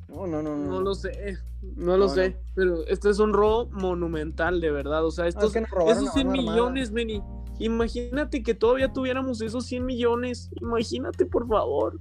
No, 0.08 0.28
no, 0.28 0.42
no, 0.42 0.56
no. 0.56 0.66
No 0.72 0.82
lo 0.82 0.96
sé. 0.96 1.38
No 1.62 1.98
lo 1.98 2.06
No, 2.08 2.10
sé. 2.10 2.30
no. 2.30 2.36
Pero 2.56 2.88
este 2.88 3.10
es 3.10 3.20
un 3.20 3.34
robo 3.34 3.70
monumental, 3.72 4.62
de 4.62 4.72
verdad. 4.72 5.06
O 5.06 5.12
sea, 5.12 5.26
No, 5.26 5.30
es 5.30 5.36
estos, 5.36 5.52
que 5.54 5.60
robaron 5.66 5.92
esos 5.92 6.10
a 6.10 6.14
100 6.14 6.28
mano 6.28 6.40
armada. 6.40 6.56
millones, 6.58 6.92
Meni. 6.92 7.22
Imagínate 7.60 8.42
que 8.42 8.54
todavía 8.56 8.92
tuviéramos 8.94 9.42
esos 9.42 9.66
100 9.66 9.86
millones. 9.86 10.50
Imagínate, 10.62 11.26
por 11.26 11.48
favor. 11.50 12.00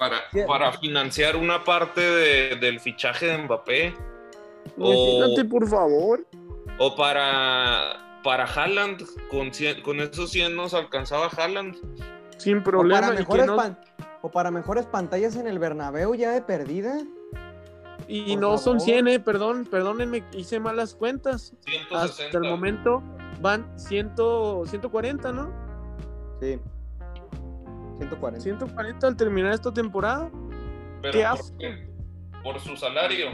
Para, 0.00 0.16
para 0.46 0.72
financiar 0.72 1.36
una 1.36 1.62
parte 1.62 2.00
de- 2.00 2.56
del 2.56 2.80
fichaje 2.80 3.26
de 3.26 3.38
Mbappé. 3.38 3.94
Imagínate, 4.78 5.42
O- 5.42 5.48
por 5.48 5.68
favor. 5.68 6.26
O 6.78 6.96
para, 6.96 8.18
para 8.24 8.44
Haaland. 8.44 9.02
Con, 9.30 9.52
cien- 9.52 9.82
con 9.82 10.00
esos 10.00 10.30
100 10.30 10.56
nos 10.56 10.72
alcanzaba 10.72 11.26
Haaland. 11.28 11.76
Sin 12.38 12.58
O 12.58 12.64
problema. 12.64 13.00
para, 13.02 13.12
y 13.12 13.16
que 13.16 13.22
mejores 13.24 13.46
no- 13.46 13.56
pan- 13.56 13.78
o 14.22 14.30
para 14.30 14.50
mejores 14.50 14.86
pantallas 14.86 15.36
en 15.36 15.46
el 15.46 15.58
Bernabéu 15.58 16.14
ya 16.14 16.30
de 16.30 16.40
perdida. 16.40 16.98
Y 18.08 18.32
Por 18.32 18.40
no 18.40 18.58
son 18.58 18.78
favor. 18.78 18.80
100, 18.80 19.08
eh, 19.08 19.20
perdón, 19.20 19.66
perdónenme, 19.70 20.24
hice 20.32 20.58
malas 20.58 20.94
cuentas. 20.94 21.52
160. 21.66 22.02
Hasta 22.02 22.38
el 22.38 22.44
momento 22.50 23.02
van 23.42 23.70
100, 23.78 24.12
140, 24.66 25.30
¿no? 25.32 25.52
Sí. 26.40 26.58
140. 28.00 28.40
140 28.40 29.06
al 29.06 29.16
terminar 29.16 29.52
esta 29.52 29.72
temporada. 29.72 30.30
Pero 31.02 31.12
qué 31.12 31.18
¿por 31.18 31.26
asco. 31.26 31.56
qué? 31.58 31.88
Por 32.42 32.60
su 32.60 32.76
salario. 32.76 33.26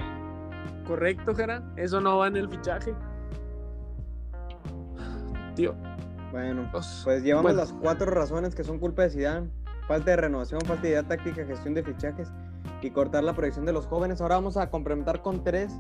Correcto, 0.86 1.34
Jera. 1.34 1.62
Eso 1.76 2.00
no 2.00 2.18
va 2.18 2.28
en 2.28 2.36
el 2.36 2.48
fichaje. 2.48 2.94
Tío. 5.54 5.74
Bueno, 6.32 6.68
pues, 6.70 7.02
pues 7.04 7.22
llevamos 7.22 7.54
bueno, 7.54 7.58
las 7.58 7.72
cuatro 7.72 8.10
razones 8.10 8.54
que 8.54 8.64
son 8.64 8.78
culpa 8.78 9.02
de 9.02 9.10
Zidane. 9.10 9.50
Falta 9.86 10.10
de 10.10 10.16
renovación, 10.16 10.60
falta 10.62 10.82
de 10.82 10.88
idea 10.90 11.02
táctica, 11.04 11.46
gestión 11.46 11.74
de 11.74 11.84
fichajes 11.84 12.32
y 12.82 12.90
cortar 12.90 13.22
la 13.22 13.34
proyección 13.34 13.64
de 13.64 13.72
los 13.72 13.86
jóvenes. 13.86 14.20
Ahora 14.20 14.34
vamos 14.34 14.56
a 14.56 14.68
complementar 14.68 15.22
con 15.22 15.44
tres 15.44 15.72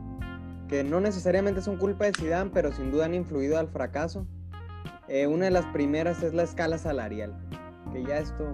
que 0.68 0.84
no 0.84 1.00
necesariamente 1.00 1.60
son 1.60 1.76
culpa 1.76 2.06
de 2.06 2.12
Zidane, 2.12 2.50
pero 2.52 2.72
sin 2.72 2.90
duda 2.90 3.06
han 3.06 3.14
influido 3.14 3.58
al 3.58 3.68
fracaso. 3.68 4.26
Eh, 5.08 5.26
una 5.26 5.44
de 5.44 5.50
las 5.52 5.66
primeras 5.66 6.22
es 6.22 6.34
la 6.34 6.42
escala 6.42 6.78
salarial, 6.78 7.36
que 7.92 8.04
ya 8.04 8.18
esto, 8.18 8.44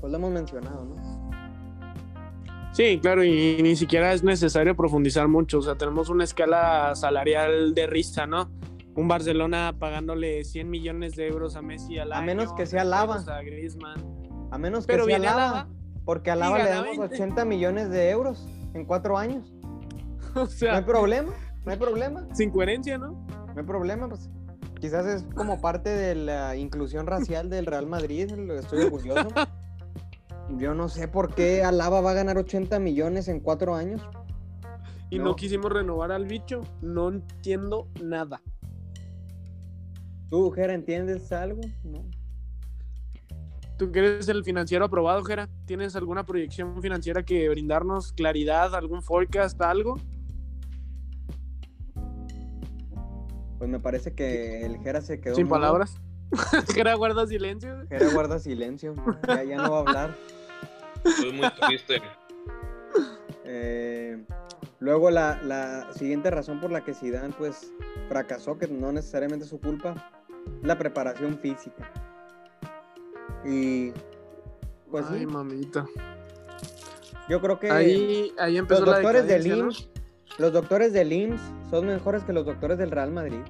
pues 0.00 0.10
lo 0.10 0.18
hemos 0.18 0.30
mencionado, 0.32 0.84
¿no? 0.84 1.30
Sí, 2.72 2.98
claro, 3.00 3.24
y 3.24 3.58
ni 3.62 3.74
siquiera 3.76 4.12
es 4.12 4.22
necesario 4.22 4.76
profundizar 4.76 5.26
mucho. 5.28 5.58
O 5.58 5.62
sea, 5.62 5.74
tenemos 5.74 6.08
una 6.08 6.24
escala 6.24 6.94
salarial 6.94 7.74
de 7.74 7.86
risa, 7.86 8.26
¿no? 8.26 8.48
Un 8.94 9.08
Barcelona 9.08 9.74
pagándole 9.78 10.44
100 10.44 10.70
millones 10.70 11.16
de 11.16 11.26
euros 11.28 11.56
a 11.56 11.62
Messi 11.62 11.98
al 11.98 12.12
A 12.12 12.18
año, 12.18 12.26
menos 12.26 12.52
que 12.54 12.66
sea 12.66 12.84
Lava. 12.84 13.16
A 13.26 13.42
Griezmann. 13.42 14.00
A 14.52 14.58
menos 14.58 14.86
que 14.86 14.92
Pero 14.92 15.04
sea 15.06 15.16
Alaba. 15.16 15.68
porque 16.04 16.30
a 16.30 16.34
Alaba 16.34 16.58
le 16.58 16.70
damos 16.70 16.96
20. 16.98 17.14
80 17.16 17.44
millones 17.44 17.90
de 17.90 18.10
euros 18.10 18.46
en 18.74 18.84
cuatro 18.84 19.18
años. 19.18 19.52
O 20.32 20.34
No 20.34 20.42
hay 20.42 20.48
sea, 20.48 20.86
problema, 20.86 21.32
no 21.64 21.72
hay 21.72 21.76
problema. 21.78 22.24
sin 22.34 22.50
coherencia, 22.50 22.98
¿no? 22.98 23.26
No 23.48 23.54
hay 23.56 23.64
problema, 23.64 24.08
pues. 24.08 24.30
Quizás 24.80 25.04
es 25.06 25.24
como 25.34 25.60
parte 25.60 25.90
de 25.90 26.14
la 26.14 26.54
inclusión 26.56 27.06
racial 27.08 27.50
del 27.50 27.66
Real 27.66 27.86
Madrid, 27.88 28.30
lo- 28.30 28.54
estoy 28.54 28.84
orgulloso. 28.84 29.28
Yo 30.56 30.74
no 30.74 30.88
sé 30.88 31.08
por 31.08 31.34
qué 31.34 31.62
Alaba 31.64 32.00
va 32.00 32.10
a 32.10 32.14
ganar 32.14 32.36
80 32.38 32.78
millones 32.80 33.28
en 33.28 33.40
cuatro 33.40 33.74
años. 33.74 34.02
Y 35.08 35.18
no, 35.18 35.26
No. 35.26 35.36
quisimos 35.36 35.72
renovar 35.72 36.12
al 36.12 36.26
bicho. 36.26 36.60
No 36.82 37.08
entiendo 37.08 37.88
nada. 38.02 38.40
¿Tú, 40.30 40.50
Jera, 40.52 40.74
entiendes 40.74 41.32
algo? 41.32 41.60
No. 41.82 42.04
¿Tú 43.76 43.90
que 43.90 43.98
eres 44.00 44.28
el 44.28 44.44
financiero 44.44 44.84
aprobado, 44.84 45.24
Jera? 45.24 45.48
¿Tienes 45.64 45.96
alguna 45.96 46.24
proyección 46.24 46.80
financiera 46.82 47.22
que 47.24 47.48
brindarnos 47.48 48.12
claridad, 48.12 48.74
algún 48.74 49.02
forecast, 49.02 49.60
algo? 49.62 49.96
Pues 53.58 53.68
me 53.70 53.80
parece 53.80 54.14
que 54.14 54.64
el 54.64 54.78
Jera 54.78 55.00
se 55.00 55.20
quedó. 55.20 55.34
Sin 55.34 55.46
mudo. 55.46 55.54
palabras. 55.56 55.94
Jera 56.74 56.94
guarda 56.94 57.26
silencio. 57.26 57.84
Jera 57.88 58.12
guarda 58.12 58.38
silencio. 58.38 58.94
Ya, 59.26 59.42
ya 59.44 59.56
no 59.56 59.70
va 59.70 59.76
a 59.78 59.80
hablar. 59.80 60.16
Estoy 61.04 61.32
muy 61.32 61.48
triste. 61.66 62.02
Eh, 63.44 64.22
luego 64.78 65.10
la, 65.10 65.40
la 65.42 65.92
siguiente 65.92 66.30
razón 66.30 66.60
por 66.60 66.70
la 66.70 66.82
que 66.82 66.94
Zidane 66.94 67.34
pues 67.36 67.72
fracasó, 68.08 68.58
que 68.58 68.68
no 68.68 68.92
necesariamente 68.92 69.44
es 69.44 69.50
su 69.50 69.60
culpa, 69.60 69.94
la 70.62 70.78
preparación 70.78 71.38
física. 71.38 71.90
Y 73.44 73.92
pues 74.90 75.06
Ay, 75.10 75.20
sí, 75.20 75.26
mamita. 75.26 75.86
yo 77.28 77.40
creo 77.40 77.58
que 77.58 77.70
Ahí, 77.70 78.32
ahí 78.38 78.52
los 78.54 78.60
empezó 78.60 78.86
la 78.86 78.92
doctores 78.94 79.26
del. 79.26 79.46
IMSS, 79.46 79.88
los 80.38 80.52
doctores 80.52 80.92
del 80.92 81.12
IMSS 81.12 81.40
son 81.70 81.86
mejores 81.86 82.24
que 82.24 82.32
los 82.32 82.44
doctores 82.44 82.78
del 82.78 82.90
Real 82.90 83.10
Madrid. 83.10 83.40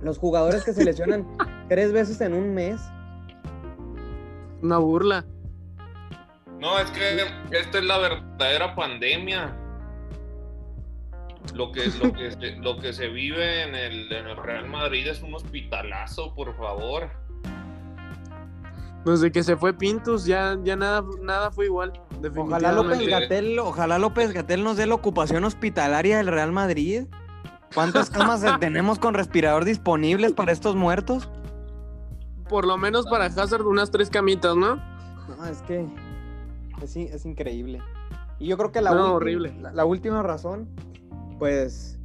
Los 0.00 0.18
jugadores 0.18 0.64
que 0.64 0.72
se 0.72 0.84
lesionan 0.84 1.26
tres 1.68 1.92
veces 1.92 2.20
en 2.20 2.34
un 2.34 2.54
mes. 2.54 2.80
Una 4.62 4.78
burla. 4.78 5.24
No, 6.62 6.78
es 6.78 6.88
que 6.92 7.26
esta 7.50 7.78
es 7.78 7.84
la 7.84 7.98
verdadera 7.98 8.76
pandemia. 8.76 9.52
Lo 11.54 11.72
que, 11.72 11.86
lo 12.00 12.12
que, 12.12 12.30
se, 12.30 12.56
lo 12.58 12.78
que 12.78 12.92
se 12.92 13.08
vive 13.08 13.64
en 13.64 13.74
el, 13.74 14.12
en 14.12 14.28
el 14.28 14.36
Real 14.36 14.68
Madrid 14.68 15.08
es 15.08 15.20
un 15.22 15.34
hospitalazo, 15.34 16.32
por 16.36 16.56
favor. 16.56 17.10
Desde 19.04 19.32
que 19.32 19.42
se 19.42 19.56
fue 19.56 19.74
Pintus, 19.74 20.24
ya, 20.24 20.56
ya 20.62 20.76
nada, 20.76 21.04
nada 21.20 21.50
fue 21.50 21.64
igual. 21.64 22.00
Ojalá 22.36 22.70
López. 22.70 23.08
Gatel, 23.08 23.58
ojalá 23.58 23.98
López 23.98 24.32
Gatel 24.32 24.62
nos 24.62 24.76
dé 24.76 24.86
la 24.86 24.94
ocupación 24.94 25.42
hospitalaria 25.42 26.18
del 26.18 26.28
Real 26.28 26.52
Madrid. 26.52 27.06
¿Cuántas 27.74 28.08
camas 28.10 28.44
tenemos 28.60 29.00
con 29.00 29.14
respirador 29.14 29.64
disponibles 29.64 30.32
para 30.32 30.52
estos 30.52 30.76
muertos? 30.76 31.28
Por 32.48 32.68
lo 32.68 32.78
menos 32.78 33.04
para 33.06 33.24
Hazard 33.24 33.66
unas 33.66 33.90
tres 33.90 34.10
camitas, 34.10 34.54
¿no? 34.54 34.76
No, 34.76 35.46
es 35.46 35.60
que 35.62 35.88
es, 36.82 36.96
es 36.96 37.24
increíble. 37.26 37.80
Y 38.38 38.48
yo 38.48 38.56
creo 38.56 38.72
que 38.72 38.80
la, 38.80 38.90
No, 38.90 38.96
última, 38.96 39.14
horrible. 39.14 39.54
La, 39.60 39.72
la 39.72 39.84
última 39.84 40.22
razón, 40.22 40.68
pues, 41.38 41.98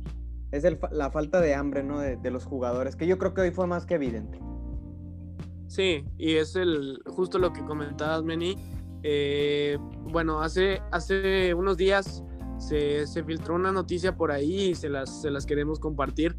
es 0.52 0.64
el 0.64 0.80
la 0.92 1.10
falta 1.12 1.42
de 1.42 1.56
hambre, 1.56 1.84
¿no? 1.84 2.00
De, 2.00 2.16
de 2.18 2.32
los 2.32 2.46
jugadores, 2.46 2.96
que 2.96 3.08
yo 3.08 3.18
creo 3.18 3.34
que 3.34 3.42
hoy 3.42 3.52
fue 3.52 3.68
más 3.68 3.86
que 3.86 3.96
evidente. 3.96 4.40
Sí, 5.68 6.06
y 6.18 6.36
es 6.36 6.56
el 6.56 7.02
justo 7.08 7.40
lo 7.40 7.52
que 7.52 7.64
comentabas, 7.66 8.24
Meni. 8.24 8.56
Eh, 9.04 9.78
bueno, 10.04 10.42
hace, 10.42 10.82
hace 10.92 11.54
unos 11.54 11.78
días 11.78 12.24
se, 12.58 13.06
se 13.06 13.24
filtró 13.24 13.56
una 13.56 13.72
noticia 13.72 14.16
por 14.16 14.32
ahí 14.32 14.70
y 14.70 14.76
se 14.76 14.90
las, 14.90 15.22
se 15.22 15.30
las 15.30 15.46
queremos 15.46 15.80
compartir, 15.80 16.38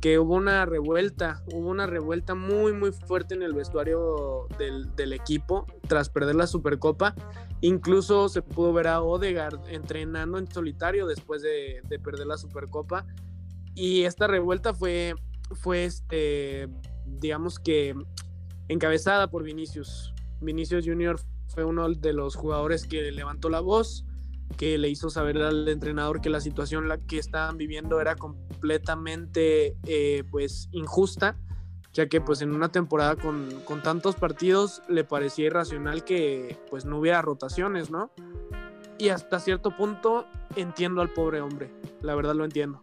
que 0.00 0.18
hubo 0.18 0.34
una 0.34 0.64
revuelta, 0.64 1.42
hubo 1.52 1.68
una 1.68 1.86
revuelta 1.86 2.34
muy, 2.34 2.72
muy 2.72 2.92
fuerte 2.92 3.34
en 3.34 3.42
el 3.42 3.52
vestuario 3.52 4.46
del, 4.58 5.12
equipo 5.12 5.66
tras 5.88 6.08
perder 6.08 6.36
la 6.36 6.46
Supercopa. 6.46 7.14
Incluso 7.60 8.28
se 8.28 8.42
pudo 8.42 8.72
ver 8.72 8.86
a 8.86 9.02
Odegaard 9.02 9.68
entrenando 9.68 10.38
en 10.38 10.46
solitario 10.46 11.06
después 11.06 11.42
de, 11.42 11.80
de 11.88 11.98
perder 11.98 12.26
la 12.26 12.36
Supercopa. 12.36 13.06
Y 13.74 14.04
esta 14.04 14.26
revuelta 14.26 14.72
fue, 14.72 15.14
fue 15.52 15.84
este, 15.84 16.68
digamos 17.04 17.58
que 17.58 17.94
encabezada 18.68 19.30
por 19.30 19.42
Vinicius. 19.42 20.14
Vinicius 20.40 20.86
Junior 20.86 21.18
fue 21.48 21.64
uno 21.64 21.88
de 21.88 22.12
los 22.12 22.36
jugadores 22.36 22.86
que 22.86 23.10
levantó 23.10 23.48
la 23.48 23.60
voz, 23.60 24.04
que 24.56 24.78
le 24.78 24.88
hizo 24.88 25.10
saber 25.10 25.38
al 25.38 25.68
entrenador 25.68 26.20
que 26.20 26.30
la 26.30 26.40
situación 26.40 26.88
la 26.88 26.98
que 26.98 27.18
estaban 27.18 27.56
viviendo 27.56 28.00
era 28.00 28.16
completamente 28.16 29.76
eh, 29.86 30.24
pues 30.30 30.68
injusta, 30.72 31.36
ya 31.92 32.08
que 32.08 32.20
pues 32.20 32.42
en 32.42 32.54
una 32.54 32.70
temporada 32.70 33.16
con, 33.16 33.60
con 33.64 33.82
tantos 33.82 34.16
partidos 34.16 34.82
le 34.88 35.04
parecía 35.04 35.46
irracional 35.46 36.04
que 36.04 36.56
pues 36.70 36.84
no 36.84 36.98
hubiera 36.98 37.22
rotaciones, 37.22 37.90
¿no? 37.90 38.10
Y 38.98 39.10
hasta 39.10 39.38
cierto 39.38 39.76
punto 39.76 40.26
entiendo 40.56 41.00
al 41.00 41.10
pobre 41.10 41.40
hombre, 41.40 41.70
la 42.02 42.14
verdad 42.14 42.34
lo 42.34 42.44
entiendo. 42.44 42.80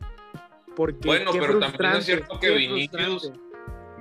Porque 0.75 1.07
Bueno, 1.07 1.31
qué 1.31 1.39
pero 1.39 1.59
también 1.59 1.93
es 1.93 2.05
cierto 2.05 2.39
que 2.39 2.51
Vinicius-. 2.51 3.31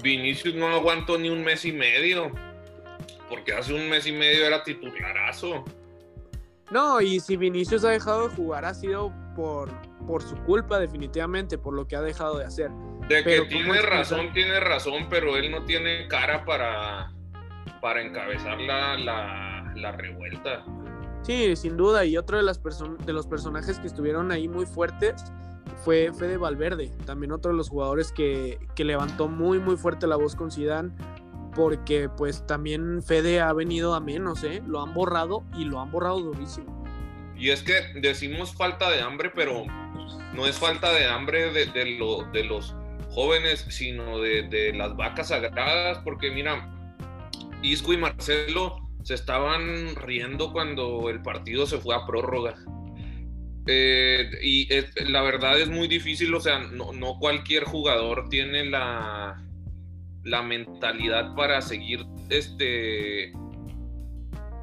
Vinicius 0.03 0.55
no 0.55 0.69
aguantó 0.69 1.19
ni 1.19 1.29
un 1.29 1.45
mes 1.45 1.65
y 1.65 1.73
medio. 1.73 2.31
Porque 3.29 3.53
hace 3.53 3.73
un 3.75 3.89
mes 3.89 4.07
y 4.07 4.13
medio 4.13 4.45
era 4.45 4.63
titularazo. 4.63 5.65
No, 6.71 7.01
y 7.01 7.21
si 7.21 7.37
Vinicius 7.37 7.85
ha 7.85 7.91
dejado 7.91 8.29
de 8.29 8.35
jugar 8.35 8.65
ha 8.65 8.75
sido 8.75 9.13
por, 9.37 9.71
por 10.07 10.23
su 10.23 10.37
culpa 10.45 10.79
definitivamente, 10.79 11.59
por 11.59 11.75
lo 11.75 11.87
que 11.87 11.97
ha 11.97 12.01
dejado 12.01 12.39
de 12.39 12.45
hacer. 12.45 12.71
De 13.09 13.17
que 13.17 13.23
Pero 13.23 13.43
¿cómo 13.45 13.73
tiene 13.73 13.83
razón, 13.83 14.33
tiene 14.33 14.61
razón, 14.61 15.07
pero 15.11 15.37
él 15.37 15.51
no 15.51 15.65
tiene 15.65 16.09
cara 16.09 16.45
para, 16.45 17.13
para 17.81 18.01
encabezar 18.01 18.59
la, 18.61 18.97
la, 18.97 19.73
la 19.77 19.93
revuelta. 19.93 20.65
Sí, 21.23 21.57
sin 21.57 21.77
duda, 21.77 22.05
y 22.05 22.17
otro 22.17 22.37
de, 22.37 22.43
las 22.43 22.61
de 22.63 23.13
los 23.13 23.27
personajes 23.27 23.79
que 23.79 23.87
estuvieron 23.87 24.31
ahí 24.31 24.49
muy 24.49 24.67
fuertes 24.67 25.15
fue 25.85 26.13
Fede 26.13 26.37
Valverde, 26.37 26.91
también 27.07 27.33
otro 27.33 27.51
de 27.51 27.57
los 27.57 27.69
jugadores 27.69 28.13
que, 28.13 28.59
que 28.75 28.85
levantó 28.85 29.29
muy 29.29 29.59
muy 29.59 29.77
fuerte 29.77 30.07
la 30.07 30.17
voz 30.17 30.37
con 30.37 30.51
Zidane, 30.51 30.93
porque 31.55 32.09
pues 32.09 32.47
también 32.47 33.03
Fede 33.03 33.41
ha 33.41 33.53
venido 33.53 33.95
a 33.95 34.01
menos, 34.01 34.45
¿eh? 34.45 34.63
Lo 34.67 34.83
han 34.83 34.95
borrado 34.95 35.45
y 35.57 35.65
lo 35.65 35.81
han 35.81 35.91
borrado 35.91 36.21
durísimo. 36.21 36.85
Y 37.37 37.51
es 37.51 37.63
que 37.63 37.75
decimos 38.01 38.55
falta 38.55 38.91
de 38.91 39.01
hambre, 39.01 39.31
pero 39.35 39.65
no 40.35 40.47
es 40.47 40.59
falta 40.59 40.93
de 40.93 41.07
hambre 41.07 41.53
de, 41.53 41.67
de 41.67 41.85
de 42.33 42.45
los 42.45 42.75
jóvenes, 43.11 43.65
sino 43.69 44.21
de, 44.21 44.73
las 44.75 44.97
vacas 44.97 45.29
sagradas, 45.29 45.99
porque 45.99 46.31
mira, 46.31 46.69
Isco 47.63 47.93
y 47.93 47.97
Marcelo 47.97 48.77
se 49.03 49.15
estaban 49.15 49.95
riendo 49.97 50.53
cuando 50.53 51.09
el 51.09 51.23
partido 51.23 51.67
se 51.67 51.79
fue 51.79 51.95
a 51.95 52.07
prórroga. 52.07 52.57
Eh, 53.67 54.31
y 54.43 54.69
la 55.11 55.23
verdad 55.23 55.59
es 55.59 55.69
muy 55.69 55.89
difícil, 55.89 56.35
o 56.35 56.41
sea, 56.41 56.59
no, 56.59 56.93
no 56.93 57.19
cualquier 57.19 57.65
jugador 57.65 58.29
tiene 58.29 58.65
la, 58.65 59.44
la 60.25 60.43
mentalidad 60.43 61.35
para 61.35 61.61
seguir 61.63 62.05
este 62.31 63.33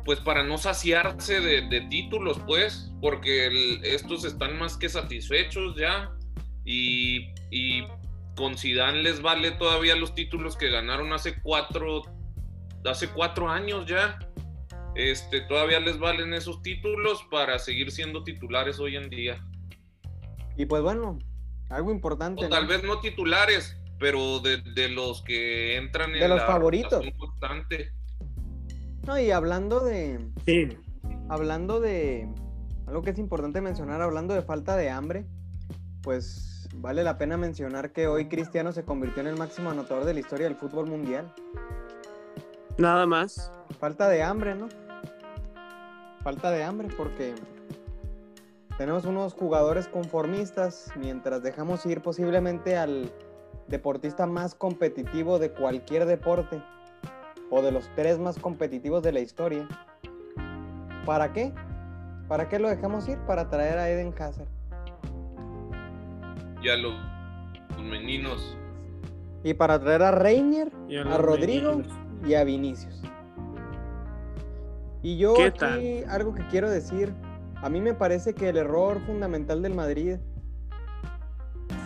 pues 0.04 0.20
para 0.20 0.44
no 0.44 0.58
saciarse 0.58 1.40
de, 1.42 1.62
de 1.70 1.82
títulos, 1.82 2.40
pues, 2.48 2.92
porque 3.02 3.46
el- 3.46 3.86
estos 3.86 4.26
están 4.26 4.58
más 4.58 4.76
que 4.76 4.90
satisfechos 4.90 5.76
ya 5.78 6.12
y, 6.66 7.32
y 7.52 7.84
con 8.36 8.58
Zidane 8.58 9.04
les 9.04 9.22
vale 9.22 9.52
todavía 9.52 9.96
los 9.96 10.16
títulos 10.16 10.58
que 10.58 10.70
ganaron 10.72 11.14
hace 11.14 11.40
cuatro, 11.42 12.02
hace 12.84 13.10
cuatro 13.10 13.48
años 13.50 13.86
ya. 13.86 14.18
Este, 14.96 15.42
todavía 15.42 15.80
les 15.80 16.00
valen 16.00 16.34
esos 16.34 16.62
títulos 16.64 17.24
para 17.30 17.60
seguir 17.60 17.92
siendo 17.92 18.24
titulares 18.24 18.80
hoy 18.80 18.96
en 18.96 19.08
día. 19.10 19.46
Y 20.58 20.66
pues 20.66 20.82
bueno, 20.82 21.20
algo 21.70 21.92
importante. 21.92 22.42
O 22.42 22.50
¿no? 22.50 22.50
tal 22.50 22.66
vez 22.66 22.84
no 22.84 23.00
titulares, 23.00 23.80
pero 24.02 24.40
de, 24.40 24.58
de 24.58 24.90
los 24.90 25.22
que 25.22 25.78
entran 25.78 26.14
en 26.14 26.20
De 26.20 26.28
los 26.28 26.40
la 26.40 26.48
favoritos. 26.48 27.06
constante. 27.18 27.94
No, 29.08 29.18
y 29.18 29.32
hablando 29.32 29.80
de. 29.80 30.20
Sí. 30.46 30.78
Hablando 31.30 31.80
de. 31.80 32.28
Algo 32.88 33.04
que 33.04 33.12
es 33.12 33.20
importante 33.20 33.62
mencionar, 33.62 34.02
hablando 34.02 34.34
de 34.34 34.42
falta 34.42 34.76
de 34.76 34.90
hambre, 34.90 35.26
pues 36.02 36.68
vale 36.76 37.04
la 37.04 37.18
pena 37.18 37.38
mencionar 37.38 37.94
que 37.94 38.08
hoy 38.08 38.28
Cristiano 38.28 38.74
se 38.74 38.84
convirtió 38.84 39.22
en 39.22 39.28
el 39.28 39.38
máximo 39.38 39.70
anotador 39.70 40.04
de 40.04 40.16
la 40.16 40.20
historia 40.20 40.48
del 40.48 40.58
fútbol 40.58 40.88
mundial. 40.88 41.34
Nada 42.78 43.06
más. 43.06 43.52
Falta 43.80 44.10
de 44.10 44.24
hambre, 44.24 44.56
¿no? 44.56 44.68
Falta 46.24 46.52
de 46.52 46.64
hambre 46.64 46.90
porque 46.98 47.34
tenemos 48.78 49.06
unos 49.06 49.34
jugadores 49.34 49.88
conformistas 49.88 50.92
mientras 50.98 51.44
dejamos 51.44 51.86
ir 51.86 52.02
posiblemente 52.02 52.76
al 52.76 53.12
deportista 53.72 54.26
más 54.28 54.54
competitivo 54.54 55.40
de 55.40 55.52
cualquier 55.52 56.06
deporte 56.06 56.62
o 57.50 57.62
de 57.62 57.72
los 57.72 57.90
tres 57.96 58.20
más 58.20 58.38
competitivos 58.38 59.02
de 59.02 59.12
la 59.14 59.20
historia. 59.22 59.68
¿Para 61.06 61.34
qué? 61.34 61.52
¿Para 62.28 62.48
qué 62.48 62.60
lo 62.60 62.70
dejamos 62.70 63.08
ir? 63.10 63.18
Para 63.20 63.50
traer 63.50 63.78
a 63.78 63.90
Eden 63.90 64.14
Hazard. 64.20 64.48
Y 66.62 66.70
a 66.70 66.78
los, 66.78 66.94
los 67.72 67.82
meninos. 67.84 68.56
Y 69.44 69.54
para 69.56 69.80
traer 69.80 70.04
a 70.04 70.12
Reinier, 70.12 70.72
Y 70.88 70.98
a 70.98 71.04
Rodrigo 71.18 71.78
meninos. 71.78 71.98
y 72.28 72.36
a 72.36 72.44
Vinicius. 72.44 73.02
Y 75.02 75.18
yo 75.18 75.34
¿Qué 75.34 75.46
aquí 75.46 75.58
tal? 75.60 76.10
algo 76.10 76.36
que 76.36 76.46
quiero 76.48 76.70
decir, 76.70 77.12
a 77.56 77.70
mí 77.70 77.82
me 77.82 77.96
parece 77.96 78.36
que 78.36 78.50
el 78.50 78.58
error 78.58 79.00
fundamental 79.02 79.64
del 79.64 79.74
Madrid 79.74 80.18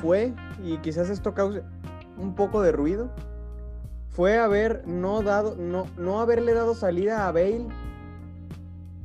fue, 0.02 0.34
y 0.63 0.78
quizás 0.80 1.10
esto 1.10 1.34
cause 1.34 1.63
un 2.17 2.36
poco 2.36 2.62
de 2.62 2.71
ruido 2.71 3.10
fue 4.10 4.38
haber 4.38 4.88
no 4.88 5.21
dado, 5.21 5.56
no, 5.58 5.88
no 5.97 6.21
haberle 6.21 6.54
dado 6.54 6.73
salida 6.73 7.28
a 7.28 7.32
Bale 7.32 7.67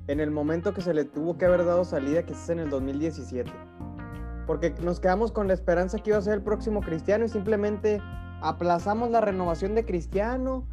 en 0.06 0.20
el 0.20 0.30
momento 0.30 0.74
que 0.74 0.80
se 0.80 0.94
le 0.94 1.04
tuvo 1.04 1.38
que 1.38 1.44
haber 1.44 1.64
dado 1.64 1.84
salida, 1.84 2.24
que 2.24 2.32
es 2.32 2.48
en 2.48 2.58
el 2.58 2.70
2017. 2.70 3.50
Porque 4.46 4.74
nos 4.82 4.98
quedamos 4.98 5.30
con 5.30 5.46
la 5.48 5.54
esperanza 5.54 5.98
que 5.98 6.10
iba 6.10 6.18
a 6.18 6.22
ser 6.22 6.34
el 6.34 6.42
próximo 6.42 6.80
Cristiano 6.80 7.24
y 7.24 7.28
simplemente 7.28 8.00
aplazamos 8.40 9.10
la 9.10 9.20
renovación 9.20 9.74
de 9.74 9.84
Cristiano, 9.84 10.66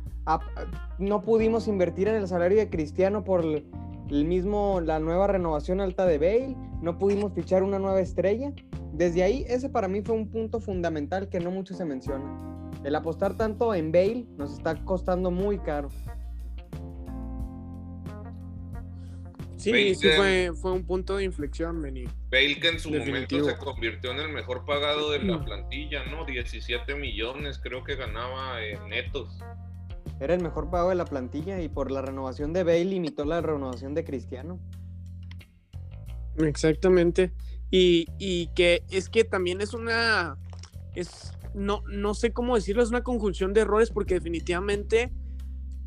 no 0.98 1.22
pudimos 1.22 1.68
invertir 1.68 2.08
en 2.08 2.16
el 2.16 2.28
salario 2.28 2.58
de 2.58 2.70
Cristiano 2.70 3.24
por 3.24 3.46
el, 3.46 4.26
mismo, 4.26 4.82
la 4.82 5.00
nueva 5.00 5.28
renovación 5.28 5.80
alta 5.82 6.06
de 6.06 6.18
Bale, 6.18 6.56
no 6.82 6.98
pudimos 6.98 7.34
fichar 7.34 7.64
una 7.64 7.80
nueva 7.80 8.02
estrella. 8.02 8.52
Desde 8.98 9.22
ahí, 9.22 9.46
ese 9.48 9.70
para 9.70 9.88
mí 9.88 10.02
fue 10.02 10.16
un 10.16 10.28
punto 10.32 10.60
fundamental 10.60 11.30
que 11.30 11.40
no 11.40 11.52
mucho 11.52 11.76
se 11.76 11.86
menciona. 11.86 12.26
El 12.84 12.96
apostar 12.96 13.38
tanto 13.38 13.76
en 13.76 13.92
Bale 13.92 14.26
nos 14.38 14.54
está 14.54 14.74
costando 14.84 15.30
muy 15.30 15.60
caro. 15.60 15.90
Sí, 19.56 19.94
sí 19.94 20.08
fue, 20.16 20.52
fue, 20.60 20.72
un 20.72 20.84
punto 20.84 21.18
de 21.18 21.26
inflexión, 21.26 21.80
Benny. 21.80 22.06
Bale 22.32 22.60
que 22.60 22.70
en 22.70 22.80
su 22.80 22.90
momento 22.90 23.44
se 23.44 23.58
convirtió 23.58 24.12
en 24.14 24.20
el 24.20 24.30
mejor 24.30 24.66
pagado 24.66 25.12
de 25.12 25.20
la 25.20 25.44
plantilla, 25.46 26.04
¿no? 26.06 26.26
17 26.26 26.96
millones 26.96 27.60
creo 27.62 27.84
que 27.84 27.96
ganaba 27.96 28.64
en 28.64 28.90
netos. 28.90 29.38
Era 30.20 30.34
el 30.34 30.42
mejor 30.42 30.72
pago 30.72 30.90
de 30.90 30.96
la 30.96 31.06
plantilla 31.06 31.62
y 31.62 31.70
por 31.70 31.92
la 31.92 32.02
renovación 32.02 32.52
de 32.52 32.64
Bale 32.64 32.86
limitó 32.86 33.26
la 33.26 33.42
renovación 33.42 33.94
de 33.94 34.04
Cristiano. 34.04 34.60
Exactamente. 36.38 37.32
Y, 37.70 38.48
que 38.56 38.84
es 38.90 39.10
que 39.10 39.24
también 39.24 39.62
es 39.62 39.74
una... 39.74 40.38
Es, 40.96 41.34
no, 41.54 41.84
no 41.88 42.14
sé 42.14 42.32
cómo 42.32 42.56
decirlo, 42.56 42.84
es 42.84 42.90
una 42.90 43.04
conjunción 43.04 43.54
de 43.54 43.62
errores 43.62 43.92
porque 43.92 44.16
definitivamente 44.16 45.12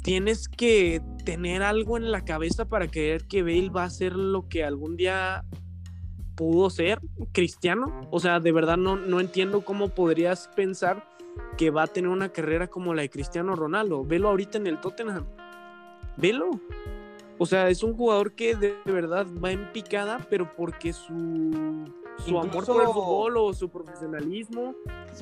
tienes 0.03 0.49
que 0.49 1.03
tener 1.25 1.63
algo 1.63 1.97
en 1.97 2.11
la 2.11 2.25
cabeza 2.25 2.67
para 2.67 2.89
creer 2.89 3.27
que 3.27 3.43
Bale 3.43 3.71
va 3.71 3.85
a 3.85 3.91
ser 3.91 4.15
lo 4.15 4.49
que 4.49 4.65
algún 4.65 4.97
día 4.97 5.45
pudo 6.35 6.71
ser 6.71 7.01
cristiano. 7.33 8.09
O 8.11 8.21
sea, 8.21 8.41
de 8.41 8.53
verdad 8.53 8.77
no, 8.77 8.97
no 8.97 9.21
entiendo 9.21 9.63
cómo 9.63 9.89
podrías 9.89 10.49
pensar 10.57 11.05
que 11.57 11.71
va 11.71 11.85
a 11.85 11.87
tener 11.87 12.11
una 12.11 12.31
carrera 12.31 12.69
como 12.69 12.95
la 12.95 13.03
de 13.03 13.11
Cristiano 13.11 13.55
Ronaldo. 13.55 14.05
Velo 14.05 14.29
ahorita 14.29 14.59
en 14.59 14.67
el 14.67 14.81
Tottenham. 14.81 15.27
Velo. 16.17 16.51
O 17.43 17.47
sea, 17.47 17.71
es 17.71 17.83
un 17.83 17.97
jugador 17.97 18.35
que 18.35 18.55
de 18.55 18.77
verdad 18.85 19.27
va 19.43 19.51
en 19.51 19.73
picada, 19.73 20.19
pero 20.29 20.55
porque 20.55 20.93
su 20.93 21.91
su 22.19 22.39
amor 22.39 22.67
por 22.67 22.83
el 22.83 22.89
fútbol 22.89 23.37
o 23.39 23.55
su 23.55 23.71
profesionalismo 23.71 24.75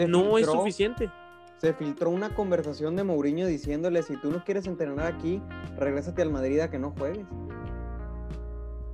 no 0.09 0.37
es 0.37 0.47
suficiente. 0.47 1.11
Se 1.59 1.73
filtró 1.73 2.11
una 2.11 2.35
conversación 2.35 2.97
de 2.97 3.05
Mourinho 3.05 3.47
diciéndole, 3.47 4.03
si 4.03 4.17
tú 4.17 4.31
no 4.31 4.45
quieres 4.45 4.67
entrenar 4.67 5.07
aquí, 5.07 5.41
regrésate 5.77 6.23
al 6.23 6.31
Madrid 6.31 6.59
a 6.61 6.71
que 6.71 6.79
no 6.81 6.93
juegues. 6.99 7.25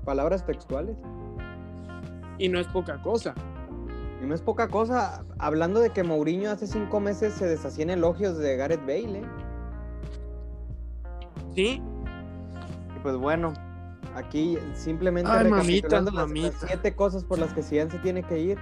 Palabras 0.04 0.44
textuales. 0.44 0.96
Y 2.38 2.50
no 2.50 2.58
es 2.58 2.66
poca 2.68 3.00
cosa. 3.00 3.34
Y 4.22 4.26
no 4.26 4.34
es 4.34 4.42
poca 4.42 4.68
cosa. 4.68 5.24
Hablando 5.38 5.80
de 5.80 5.90
que 5.90 6.02
Mourinho 6.02 6.50
hace 6.50 6.66
cinco 6.66 7.00
meses 7.00 7.32
se 7.32 7.46
deshacía 7.46 7.84
en 7.84 7.90
elogios 7.90 8.36
de 8.36 8.56
Gareth 8.56 8.80
Bale. 8.80 9.20
¿eh? 9.20 9.24
Sí. 11.54 11.82
Pues 13.04 13.16
bueno, 13.16 13.52
Aquí 14.14 14.58
simplemente 14.74 15.30
Ay, 15.30 15.44
recapitulando 15.44 16.10
las, 16.12 16.30
siete 16.66 16.94
cosas 16.94 17.24
por 17.24 17.38
las 17.38 17.52
que 17.52 17.62
Zidane 17.62 17.90
se 17.90 17.98
tiene 17.98 18.22
que 18.22 18.38
ir. 18.38 18.58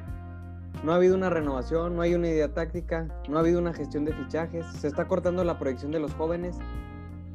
No 0.83 0.93
ha 0.93 0.97
habido 0.97 1.15
una 1.15 1.29
renovación, 1.29 1.95
no 1.95 2.03
hay 2.03 2.15
una 2.15 2.29
idea 2.29 2.53
táctica, 2.53 3.09
no 3.29 3.37
ha 3.37 3.41
habido 3.41 3.59
una 3.59 3.75
gestión 3.75 4.05
de 4.05 4.13
fichajes, 4.13 4.65
se 4.67 4.89
está 4.89 5.07
cortando 5.07 5.45
la 5.45 5.59
proyección 5.59 5.93
de 5.93 6.01
los 6.01 6.13
jóvenes, 6.15 6.57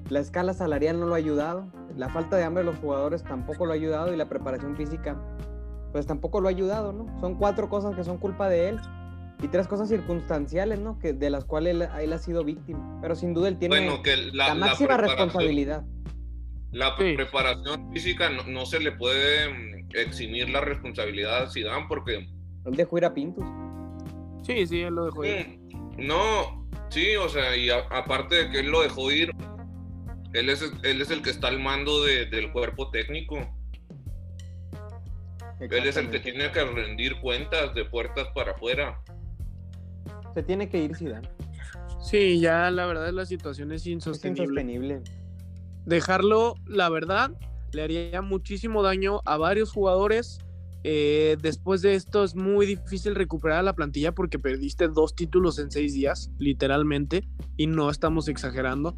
la 0.09 0.19
escala 0.19 0.53
salarial 0.53 0.99
no 0.99 1.05
lo 1.05 1.13
ha 1.13 1.17
ayudado, 1.17 1.67
la 1.95 2.09
falta 2.09 2.35
de 2.35 2.43
hambre 2.43 2.63
de 2.63 2.71
los 2.71 2.79
jugadores 2.79 3.23
tampoco 3.23 3.65
lo 3.65 3.71
ha 3.71 3.75
ayudado 3.75 4.13
y 4.13 4.17
la 4.17 4.27
preparación 4.27 4.75
física 4.75 5.15
pues 5.91 6.05
tampoco 6.05 6.41
lo 6.41 6.47
ha 6.47 6.51
ayudado, 6.51 6.91
¿no? 6.91 7.19
Son 7.21 7.35
cuatro 7.35 7.69
cosas 7.69 7.95
que 7.95 8.03
son 8.03 8.17
culpa 8.17 8.49
de 8.49 8.69
él 8.69 8.79
y 9.41 9.47
tres 9.47 9.67
cosas 9.67 9.87
circunstanciales, 9.87 10.79
¿no? 10.79 10.99
Que 10.99 11.13
de 11.13 11.29
las 11.29 11.45
cuales 11.45 11.89
él, 11.97 12.13
ha 12.13 12.17
sido 12.17 12.43
víctima, 12.43 12.99
pero 13.01 13.15
sin 13.15 13.33
duda 13.33 13.47
él 13.47 13.57
tiene 13.57 13.97
la, 14.33 14.55
máxima 14.55 14.97
responsabilidad. 14.97 15.85
La 16.77 16.95
preparación 16.95 17.91
física 17.91 18.29
no, 18.29 18.65
se 18.67 18.79
le 18.79 18.91
puede 18.91 19.49
mm, 19.49 19.89
eximir 19.95 20.47
la 20.51 20.61
responsabilidad 20.61 21.41
a 21.41 21.49
Zidane 21.49 21.87
porque... 21.89 22.29
Él 22.65 22.75
dejó 22.75 22.99
ir 22.99 23.05
a 23.05 23.13
Pintus. 23.15 23.43
Sí, 24.43 24.67
sí, 24.67 24.81
él 24.81 24.93
lo 24.93 25.05
dejó 25.05 25.25
ir. 25.25 25.57
Mm, 25.57 26.05
no, 26.05 26.69
sí, 26.89 27.15
o 27.15 27.27
sea, 27.29 27.57
y 27.57 27.71
aparte 27.71 28.35
de 28.35 28.49
que 28.51 28.59
él 28.59 28.67
lo 28.67 28.83
dejó 28.83 29.11
ir, 29.11 29.31
él 30.33 30.49
es, 30.49 30.71
él 30.83 31.01
es 31.01 31.09
el 31.09 31.23
que 31.23 31.31
está 31.31 31.47
al 31.47 31.59
mando 31.59 32.03
del 32.03 32.51
cuerpo 32.51 32.91
técnico. 32.91 33.39
Él 35.59 35.87
es 35.87 35.97
el 35.97 36.11
que 36.11 36.19
tiene 36.19 36.51
que 36.51 36.63
rendir 36.63 37.19
cuentas 37.21 37.73
de 37.73 37.85
puertas 37.85 38.27
para 38.35 38.51
afuera. 38.51 39.01
Se 40.35 40.43
tiene 40.43 40.69
que 40.69 40.77
ir 40.83 40.95
Zidane. 40.95 41.27
Sí, 42.03 42.39
ya 42.39 42.69
la 42.69 42.85
verdad 42.85 43.09
la 43.09 43.25
situación 43.25 43.71
es 43.71 43.87
insostenible. 43.87 44.43
Es 44.43 44.67
insostenible 44.67 45.26
dejarlo, 45.87 46.55
la 46.65 46.89
verdad, 46.89 47.31
le 47.71 47.81
haría 47.81 48.21
muchísimo 48.21 48.83
daño 48.83 49.21
a 49.25 49.37
varios 49.37 49.71
jugadores. 49.71 50.39
Eh, 50.83 51.37
después 51.41 51.81
de 51.81 51.95
esto 51.95 52.23
es 52.23 52.35
muy 52.35 52.65
difícil 52.65 53.15
recuperar 53.15 53.63
la 53.63 53.73
plantilla 53.73 54.13
porque 54.13 54.37
perdiste 54.37 54.87
dos 54.89 55.15
títulos 55.15 55.57
en 55.59 55.71
seis 55.71 55.93
días, 55.93 56.29
literalmente, 56.37 57.27
y 57.55 57.67
no 57.67 57.89
estamos 57.89 58.27
exagerando. 58.27 58.97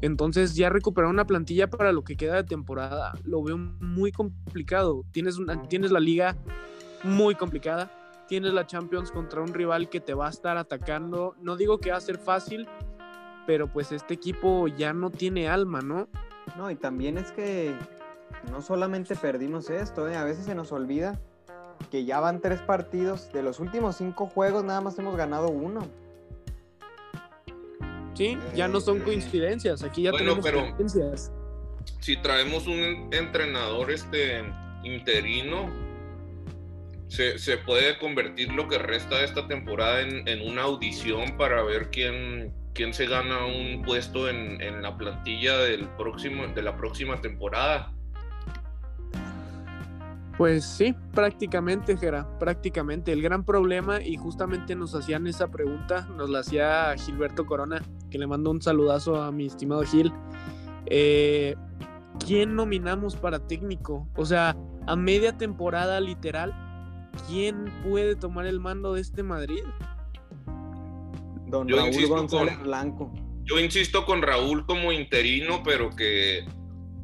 Entonces 0.00 0.54
ya 0.54 0.68
recuperar 0.68 1.10
una 1.10 1.26
plantilla 1.26 1.68
para 1.68 1.92
lo 1.92 2.04
que 2.04 2.16
queda 2.16 2.36
de 2.36 2.44
temporada 2.44 3.14
lo 3.24 3.42
veo 3.42 3.56
muy 3.58 4.12
complicado. 4.12 5.04
Tienes, 5.10 5.38
una, 5.38 5.62
tienes 5.66 5.90
la 5.90 5.98
liga 5.98 6.36
muy 7.02 7.34
complicada, 7.34 7.90
tienes 8.28 8.52
la 8.52 8.66
Champions 8.66 9.10
contra 9.10 9.40
un 9.40 9.52
rival 9.54 9.88
que 9.88 10.00
te 10.00 10.14
va 10.14 10.26
a 10.26 10.30
estar 10.30 10.56
atacando. 10.56 11.34
No 11.40 11.56
digo 11.56 11.78
que 11.78 11.90
va 11.90 11.96
a 11.96 12.00
ser 12.00 12.18
fácil, 12.18 12.68
pero 13.48 13.66
pues 13.66 13.92
este 13.92 14.12
equipo 14.12 14.68
ya 14.68 14.92
no 14.92 15.08
tiene 15.08 15.48
alma, 15.48 15.80
¿no? 15.80 16.06
No, 16.58 16.70
y 16.70 16.76
también 16.76 17.16
es 17.16 17.32
que 17.32 17.74
no 18.50 18.60
solamente 18.60 19.16
perdimos 19.16 19.70
esto, 19.70 20.06
¿eh? 20.06 20.16
a 20.16 20.24
veces 20.24 20.44
se 20.44 20.54
nos 20.54 20.70
olvida 20.70 21.18
que 21.90 22.04
ya 22.04 22.20
van 22.20 22.42
tres 22.42 22.60
partidos, 22.60 23.32
de 23.32 23.42
los 23.42 23.58
últimos 23.58 23.96
cinco 23.96 24.26
juegos 24.26 24.64
nada 24.64 24.82
más 24.82 24.98
hemos 24.98 25.16
ganado 25.16 25.48
uno. 25.48 25.80
Sí, 28.12 28.36
ya 28.54 28.68
no 28.68 28.80
son 28.80 29.00
coincidencias, 29.00 29.82
aquí 29.82 30.02
ya 30.02 30.12
tenemos 30.12 30.46
coincidencias. 30.46 31.32
Si 32.00 32.20
traemos 32.20 32.66
un 32.66 33.08
entrenador 33.14 33.90
este 33.90 34.44
interino, 34.84 35.70
se, 37.08 37.56
puede 37.64 37.98
convertir 37.98 38.52
lo 38.52 38.68
que 38.68 38.76
resta 38.76 39.16
de 39.16 39.24
esta 39.24 39.48
temporada 39.48 40.02
en, 40.02 40.28
en 40.28 40.46
una 40.46 40.64
audición 40.64 41.38
para 41.38 41.62
ver 41.62 41.88
quién, 41.88 42.52
quién 42.74 42.94
se 42.94 43.06
gana 43.06 43.46
un 43.46 43.82
puesto 43.82 44.28
en, 44.28 44.82
la 44.82 44.96
plantilla 44.96 45.58
del 45.58 45.88
próximo, 45.96 46.46
de 46.46 46.62
la 46.62 46.76
próxima 46.76 47.20
temporada. 47.20 47.92
Pues 50.36 50.64
sí, 50.64 50.94
prácticamente, 51.12 51.96
Gera, 51.96 52.38
prácticamente. 52.38 53.12
El 53.12 53.22
gran 53.22 53.44
problema, 53.44 54.00
y 54.00 54.16
justamente 54.16 54.76
nos 54.76 54.94
hacían 54.94 55.26
esa 55.26 55.48
pregunta, 55.48 56.06
nos 56.16 56.30
la 56.30 56.40
hacía 56.40 56.94
Gilberto 56.96 57.44
Corona, 57.44 57.82
que 58.08 58.18
le 58.18 58.26
mando 58.28 58.52
un 58.52 58.62
saludazo 58.62 59.20
a 59.20 59.32
mi 59.32 59.46
estimado 59.46 59.82
Gil. 59.82 60.12
Eh, 60.86 61.56
¿Quién 62.24 62.54
nominamos 62.54 63.16
para 63.16 63.40
técnico? 63.40 64.08
O 64.14 64.24
sea, 64.24 64.56
a 64.86 64.94
media 64.94 65.36
temporada 65.36 66.00
literal, 66.00 66.54
¿quién 67.26 67.64
puede 67.82 68.14
tomar 68.14 68.46
el 68.46 68.60
mando 68.60 68.94
de 68.94 69.00
este 69.00 69.24
Madrid? 69.24 69.64
Don 71.48 71.66
yo 71.66 71.76
Raúl 71.76 72.06
González 72.06 72.58
Blanco. 72.60 73.12
Yo 73.44 73.58
insisto 73.58 74.04
con 74.04 74.22
Raúl 74.22 74.66
como 74.66 74.92
interino, 74.92 75.62
pero 75.64 75.90
que 75.96 76.44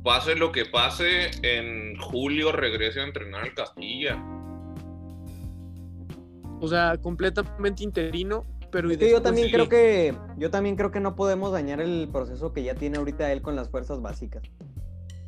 pase 0.03 0.37
lo 0.37 0.53
que 0.53 0.67
pase, 0.67 1.31
en 1.43 1.97
julio 1.99 2.53
regrese 2.53 3.01
a 3.01 3.05
entrenar 3.05 3.45
al 3.45 3.55
Castilla. 3.55 4.23
O 6.61 6.69
sea, 6.69 6.99
completamente 6.99 7.83
interino, 7.83 8.45
pero 8.71 8.93
yo 8.93 9.23
también 9.23 9.51
creo 9.51 9.69
que 9.69 10.15
yo 10.37 10.51
también 10.51 10.77
creo 10.77 10.91
que 10.91 11.01
no 11.01 11.17
podemos 11.17 11.53
dañar 11.53 11.81
el 11.81 12.09
proceso 12.13 12.53
que 12.53 12.63
ya 12.63 12.75
tiene 12.75 12.99
ahorita 12.99 13.33
él 13.33 13.41
con 13.41 13.57
las 13.57 13.71
fuerzas 13.71 14.03
básicas. 14.03 14.43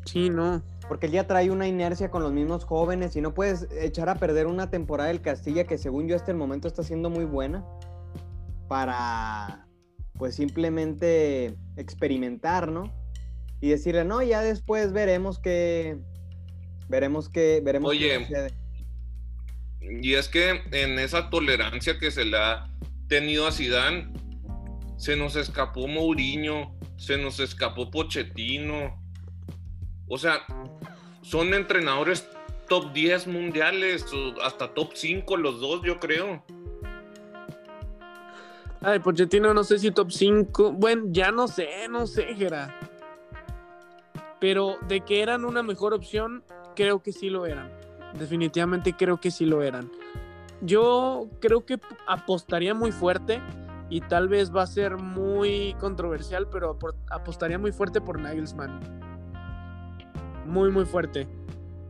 Sí, 0.05 0.31
no. 0.31 0.63
Porque 0.89 1.07
él 1.07 1.13
ya 1.13 1.27
trae 1.27 1.51
una 1.51 1.67
inercia 1.67 2.11
con 2.11 2.23
los 2.23 2.33
mismos 2.33 2.65
jóvenes 2.65 3.17
y 3.17 3.21
no 3.21 3.35
puedes 3.35 3.67
echar 3.81 4.09
a 4.09 4.17
perder 4.17 4.47
una 4.47 4.71
temporada 4.71 5.09
del 5.09 5.21
Castilla 5.21 5.65
que 5.65 5.79
según 5.79 6.07
yo 6.07 6.15
hasta 6.15 6.31
el 6.31 6.37
momento 6.37 6.69
está 6.69 6.83
siendo 6.83 7.11
muy 7.11 7.25
buena 7.25 7.65
para 8.69 9.67
pues 10.19 10.35
simplemente 10.35 11.57
experimentar, 11.77 12.71
¿no? 12.71 12.95
Y 13.61 13.69
decirle, 13.69 14.05
no, 14.05 14.23
ya 14.23 14.43
después 14.43 14.93
veremos 14.93 15.39
que 15.39 15.99
veremos 16.89 17.29
que 17.29 17.61
veremos 17.63 17.91
Oye, 17.91 18.27
y 19.81 20.15
es 20.15 20.29
que 20.29 20.63
en 20.73 20.99
esa 20.99 21.31
tolerancia 21.31 21.99
que 21.99 22.11
se 22.11 22.25
le 22.25 22.37
ha 22.37 22.69
tenido 23.09 23.47
a 23.47 23.53
Zidane, 23.53 24.13
se 24.97 25.17
nos 25.17 25.37
escapó 25.37 25.87
Mourinho, 25.87 26.75
se 26.97 27.17
nos 27.19 27.41
escapó 27.41 27.91
Pochettino. 27.91 29.03
O 30.09 30.19
sea, 30.19 30.45
son 31.23 31.55
entrenadores 31.55 32.29
top 32.69 32.93
10 32.93 33.27
mundiales, 33.29 34.07
hasta 34.43 34.75
top 34.75 34.93
5 34.95 35.37
los 35.37 35.61
dos, 35.61 35.83
yo 35.85 36.01
creo. 36.01 36.45
Ay, 38.83 38.99
Pochettino, 39.01 39.53
no 39.55 39.65
sé 39.65 39.79
si 39.79 39.91
top 39.91 40.11
5. 40.11 40.73
Bueno, 40.73 41.05
ya 41.09 41.31
no 41.31 41.49
sé, 41.49 41.89
no 41.91 42.07
sé, 42.07 42.35
Gera. 42.35 42.79
Pero 44.41 44.77
de 44.87 45.01
que 45.01 45.23
eran 45.23 45.45
una 45.45 45.63
mejor 45.63 45.95
opción, 45.95 46.45
creo 46.75 47.03
que 47.03 47.13
sí 47.13 47.31
lo 47.31 47.47
eran. 47.47 47.71
Definitivamente 48.19 48.93
creo 48.93 49.19
que 49.19 49.31
sí 49.31 49.45
lo 49.47 49.63
eran. 49.63 49.91
Yo 50.61 51.29
creo 51.41 51.65
que 51.65 51.79
apostaría 52.07 52.75
muy 52.75 52.93
fuerte 52.93 53.41
y 53.89 54.01
tal 54.01 54.29
vez 54.29 54.55
va 54.55 54.63
a 54.63 54.67
ser 54.67 54.97
muy 54.97 55.75
controversial, 55.79 56.49
pero 56.49 56.79
apostaría 57.11 57.59
muy 57.59 57.73
fuerte 57.73 58.01
por 58.01 58.19
Nagelsmann. 58.19 58.81
Muy, 60.47 60.71
muy 60.71 60.85
fuerte. 60.85 61.27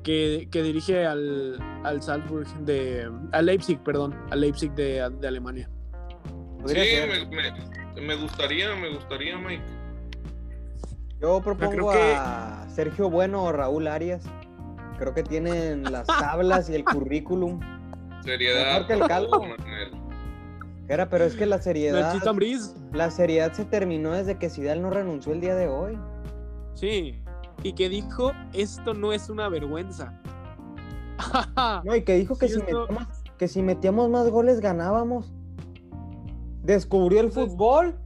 Que, 0.02 0.48
dirige 0.52 1.04
al, 1.04 1.58
al 1.82 2.00
Salzburg 2.00 2.46
de. 2.64 3.10
al 3.32 3.46
Leipzig, 3.46 3.80
perdón. 3.80 4.14
Al 4.30 4.40
Leipzig 4.40 4.72
de, 4.72 5.00
Alemania. 5.00 5.68
Sí, 6.68 8.00
me, 8.00 8.16
gustaría, 8.16 8.74
me 8.74 8.90
gustaría, 8.90 9.38
Mike. 9.38 9.62
Yo 11.20 11.40
propongo 11.40 11.92
a 11.92 12.66
Sergio 12.68 13.08
Bueno 13.08 13.44
o 13.44 13.52
Raúl 13.52 13.88
Arias. 13.88 14.24
Creo 14.98 15.14
que 15.14 15.22
tienen 15.22 15.84
las 15.84 16.06
tablas 16.06 16.68
y 16.70 16.74
el 16.74 16.84
currículum. 16.84 17.60
Seriedad. 18.22 18.66
Mejor 18.66 18.86
que 18.86 18.92
el 18.92 19.00
calvo. 19.00 19.46
Era, 20.88 21.08
pero 21.08 21.24
es 21.24 21.34
que 21.34 21.46
la 21.46 21.60
seriedad. 21.60 22.14
La 22.92 23.10
seriedad 23.10 23.52
se 23.52 23.64
terminó 23.64 24.12
desde 24.12 24.38
que 24.38 24.48
Zidane 24.48 24.80
no 24.80 24.90
renunció 24.90 25.32
el 25.32 25.40
día 25.40 25.54
de 25.54 25.68
hoy. 25.68 25.98
Sí. 26.74 27.22
Y 27.62 27.72
que 27.72 27.88
dijo, 27.88 28.32
esto 28.52 28.94
no 28.94 29.12
es 29.12 29.28
una 29.28 29.48
vergüenza. 29.48 30.20
no, 31.84 31.96
y 31.96 32.04
que 32.04 32.14
dijo 32.14 32.38
que, 32.38 32.48
si 32.48 32.58
metíamos, 32.58 33.06
que 33.38 33.48
si 33.48 33.62
metíamos 33.62 34.10
más 34.10 34.28
goles 34.28 34.60
ganábamos. 34.60 35.32
Descubrió 36.66 37.20
el 37.20 37.30
fútbol. 37.30 37.96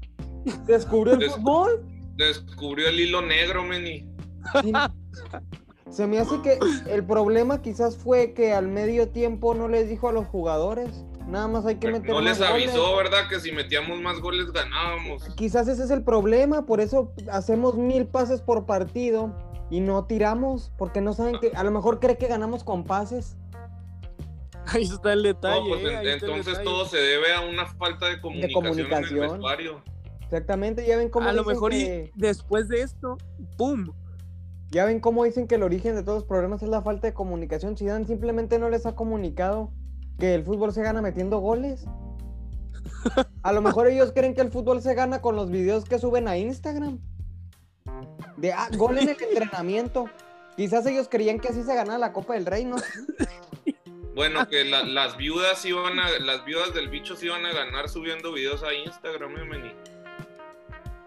Descubrió 0.67 1.15
el 1.15 1.31
fútbol. 1.31 1.83
Descubrió 2.17 2.89
el 2.89 3.01
hilo 3.01 3.23
negro, 3.23 3.65
Meni. 3.65 4.07
Se 5.89 6.07
me 6.07 6.19
hace 6.19 6.41
que 6.43 6.59
el 6.91 7.05
problema 7.05 7.63
quizás 7.63 7.97
fue 7.97 8.35
que 8.35 8.53
al 8.53 8.69
medio 8.69 9.09
tiempo 9.09 9.55
no 9.55 9.67
les 9.67 9.89
dijo 9.89 10.09
a 10.09 10.13
los 10.13 10.27
jugadores. 10.27 11.07
Nada 11.27 11.49
más 11.49 11.65
hay 11.65 11.77
que 11.77 11.91
meter 11.91 12.11
No 12.11 12.21
les 12.21 12.41
avisó, 12.41 12.97
¿verdad? 12.97 13.29
Que 13.29 13.41
si 13.41 13.51
metíamos 13.51 13.99
más 14.01 14.21
goles 14.21 14.53
ganábamos. 14.53 15.25
Quizás 15.37 15.67
ese 15.67 15.85
es 15.85 15.91
el 15.91 16.03
problema, 16.03 16.67
por 16.67 16.81
eso 16.81 17.13
hacemos 17.33 17.77
mil 17.77 18.07
pases 18.07 18.43
por 18.43 18.67
partido 18.67 19.35
y 19.71 19.81
no 19.81 20.05
tiramos, 20.05 20.71
porque 20.77 21.01
no 21.01 21.15
saben 21.15 21.39
que 21.41 21.53
a 21.55 21.65
lo 21.65 21.71
mejor 21.71 21.99
cree 21.99 22.19
que 22.19 22.27
ganamos 22.27 22.63
con 22.63 22.85
pases. 22.85 23.37
Ahí 24.75 24.83
está 24.83 25.13
el 25.13 25.23
detalle. 25.23 25.69
Pues, 25.69 25.85
eh, 25.85 26.13
entonces 26.13 26.63
todo 26.63 26.85
se 26.87 26.99
debe 26.99 27.35
a 27.35 27.41
una 27.41 27.67
falta 27.67 28.09
de 28.09 28.21
comunicación, 28.21 28.67
en 28.67 29.15
el 29.15 29.21
vestuario. 29.21 29.83
Exactamente, 30.23 30.87
ya 30.87 30.97
ven 30.97 31.09
cómo. 31.09 31.29
A 31.29 31.33
lo 31.33 31.45
mejor 31.45 31.75
y 31.75 32.11
después 32.15 32.69
de 32.69 32.83
esto, 32.83 33.19
¡pum! 33.57 33.93
Ya 34.71 34.85
ven 34.85 35.01
cómo 35.01 35.25
dicen 35.25 35.49
que 35.49 35.57
el 35.57 35.65
origen 35.65 35.97
de 35.97 36.05
todos 36.05 36.19
los 36.19 36.29
problemas 36.29 36.63
es 36.63 36.69
la 36.69 36.83
falta 36.83 37.09
de 37.09 37.15
comunicación. 37.15 37.77
Zidane 37.77 38.07
simplemente 38.07 38.59
no 38.61 38.71
les 38.71 38.87
ha 38.87 38.95
comunicado 38.95 39.73
que 40.19 40.35
el 40.35 40.45
fútbol 40.45 40.73
se 40.73 40.83
gana 40.83 41.03
metiendo 41.03 41.39
goles. 41.39 41.87
A 43.43 43.53
lo 43.53 43.63
mejor 43.63 43.89
ellos 43.89 44.13
creen 44.15 44.35
que 44.35 44.43
el 44.43 44.53
fútbol 44.53 44.81
se 44.81 44.95
gana 44.95 45.21
con 45.21 45.35
los 45.35 45.51
videos 45.51 45.85
que 45.85 45.99
suben 45.99 46.29
a 46.29 46.37
Instagram. 46.37 47.01
De 48.37 48.53
ah, 48.53 48.69
gol 48.77 48.99
en 48.99 49.09
el 49.09 49.17
entrenamiento. 49.31 50.05
Quizás 50.57 50.87
ellos 50.87 51.09
creían 51.11 51.41
que 51.41 51.49
así 51.49 51.65
se 51.65 51.75
ganaba 51.75 51.99
la 51.99 52.13
Copa 52.13 52.35
del 52.35 52.47
Rey, 52.47 52.65
¿no? 52.65 52.77
Bueno, 54.15 54.49
que 54.49 54.65
las 54.65 55.17
viudas 55.17 55.65
iban 55.65 55.99
a, 55.99 56.09
las 56.19 56.45
viudas 56.45 56.75
del 56.75 56.89
bicho 56.89 57.17
se 57.17 57.27
iban 57.27 57.47
a 57.47 57.53
ganar 57.53 57.89
subiendo 57.89 58.33
videos 58.33 58.63
a 58.63 58.75
Instagram, 58.75 59.37
¿eh, 59.37 59.75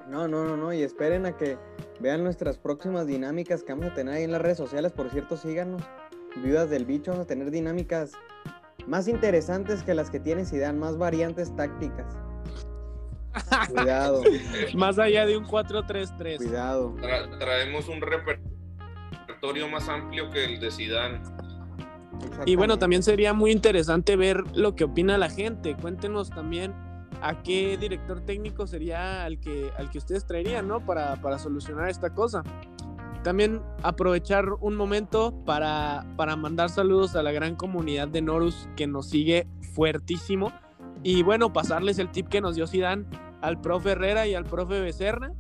No, 0.07 0.27
no, 0.27 0.45
no, 0.45 0.55
no, 0.55 0.73
y 0.73 0.83
esperen 0.83 1.25
a 1.25 1.35
que 1.35 1.57
vean 1.99 2.23
nuestras 2.23 2.57
próximas 2.57 3.07
dinámicas 3.07 3.63
que 3.63 3.73
vamos 3.73 3.91
a 3.91 3.93
tener 3.93 4.15
ahí 4.15 4.23
en 4.23 4.31
las 4.31 4.41
redes 4.41 4.57
sociales. 4.57 4.91
Por 4.91 5.09
cierto, 5.09 5.37
síganos. 5.37 5.81
Viudas 6.37 6.69
del 6.69 6.85
bicho, 6.85 7.11
vamos 7.11 7.25
a 7.25 7.27
tener 7.27 7.51
dinámicas 7.51 8.13
más 8.87 9.07
interesantes 9.07 9.83
que 9.83 9.93
las 9.93 10.09
que 10.09 10.19
tiene 10.19 10.43
dan 10.43 10.79
más 10.79 10.97
variantes 10.97 11.55
tácticas. 11.55 12.15
Cuidado. 13.73 14.23
más 14.75 14.99
allá 14.99 15.25
de 15.25 15.37
un 15.37 15.45
4-3-3. 15.45 16.37
Cuidado. 16.37 16.95
traemos 17.39 17.87
un 17.87 18.01
repertorio 18.01 19.67
más 19.67 19.89
amplio 19.89 20.29
que 20.29 20.45
el 20.45 20.59
de 20.59 20.71
Zidane. 20.71 21.21
Y 22.45 22.55
bueno, 22.55 22.77
también 22.77 23.03
sería 23.03 23.33
muy 23.33 23.51
interesante 23.51 24.15
ver 24.15 24.43
lo 24.55 24.75
que 24.75 24.83
opina 24.83 25.17
la 25.17 25.29
gente. 25.29 25.75
Cuéntenos 25.75 26.29
también 26.29 26.73
a 27.21 27.41
qué 27.41 27.77
director 27.77 28.21
técnico 28.21 28.67
sería 28.67 29.23
al 29.23 29.39
que, 29.39 29.71
al 29.77 29.89
que 29.89 29.97
ustedes 29.97 30.25
traerían, 30.25 30.67
¿no? 30.67 30.85
Para, 30.85 31.15
para 31.21 31.39
solucionar 31.39 31.89
esta 31.89 32.09
cosa. 32.13 32.43
También 33.23 33.61
aprovechar 33.81 34.49
un 34.59 34.75
momento 34.75 35.33
para, 35.45 36.05
para 36.17 36.35
mandar 36.35 36.69
saludos 36.69 37.15
a 37.15 37.23
la 37.23 37.31
gran 37.31 37.55
comunidad 37.55 38.09
de 38.09 38.21
Norus 38.21 38.67
que 38.75 38.85
nos 38.85 39.07
sigue 39.07 39.47
fuertísimo. 39.73 40.51
Y 41.03 41.23
bueno, 41.23 41.53
pasarles 41.53 41.99
el 41.99 42.11
tip 42.11 42.27
que 42.27 42.41
nos 42.41 42.55
dio 42.55 42.67
Zidane 42.67 43.05
al 43.41 43.61
profe 43.61 43.91
Herrera 43.91 44.27
y 44.27 44.35
al 44.35 44.43
profe 44.43 44.81
Becerra. 44.81 45.33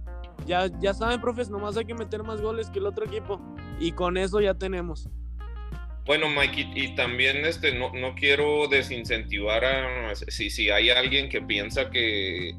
Ya, 0.45 0.67
ya 0.79 0.93
saben, 0.93 1.19
profes, 1.19 1.49
nomás 1.49 1.75
hay 1.75 1.85
que 1.85 1.93
meter 1.93 2.23
más 2.23 2.41
goles 2.41 2.69
que 2.69 2.79
el 2.79 2.85
otro 2.85 3.05
equipo. 3.05 3.41
Y 3.79 3.91
con 3.91 4.17
eso 4.17 4.39
ya 4.39 4.53
tenemos. 4.53 5.09
Bueno, 6.05 6.27
Mike, 6.29 6.71
y, 6.75 6.95
también 6.95 7.45
este, 7.45 7.73
no, 7.73 7.93
no, 7.93 8.13
quiero 8.15 8.67
desincentivar 8.67 9.63
a 9.63 10.15
si, 10.15 10.49
si 10.49 10.69
hay 10.69 10.89
alguien 10.89 11.29
que 11.29 11.41
piensa 11.41 11.89
que, 11.89 12.53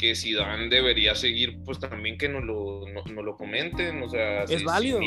que 0.00 0.14
Zidane 0.14 0.68
debería 0.68 1.14
seguir, 1.14 1.62
pues 1.62 1.78
también 1.78 2.16
que 2.16 2.26
nos 2.26 2.42
lo, 2.42 2.84
no, 3.12 3.22
lo 3.22 3.36
comenten, 3.36 4.02
o 4.02 4.08
sea, 4.08 4.44
es 4.44 4.64
válido. 4.64 4.98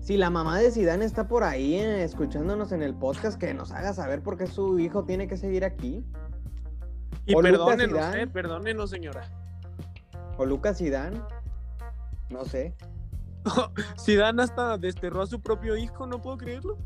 Si 0.00 0.16
la 0.18 0.28
mamá 0.28 0.58
de 0.58 0.70
Zidane 0.70 1.06
está 1.06 1.26
por 1.26 1.42
ahí 1.44 1.76
eh, 1.76 2.04
escuchándonos 2.04 2.72
en 2.72 2.82
el 2.82 2.94
podcast, 2.94 3.40
que 3.40 3.54
nos 3.54 3.72
haga 3.72 3.94
saber 3.94 4.22
por 4.22 4.36
qué 4.36 4.46
su 4.46 4.78
hijo 4.78 5.04
tiene 5.04 5.26
que 5.26 5.38
seguir 5.38 5.64
aquí. 5.64 6.04
Y 7.24 7.34
perdónenos, 7.34 8.14
eh, 8.14 8.26
perdónenos, 8.26 8.90
señora. 8.90 9.30
O 10.36 10.44
Lucas 10.44 10.76
Zidane, 10.76 11.20
no 12.28 12.44
sé. 12.44 12.74
Zidane 14.04 14.42
hasta 14.42 14.78
desterró 14.78 15.22
a 15.22 15.26
su 15.26 15.40
propio 15.40 15.76
hijo, 15.76 16.06
no 16.06 16.20
puedo 16.20 16.36
creerlo. 16.36 16.78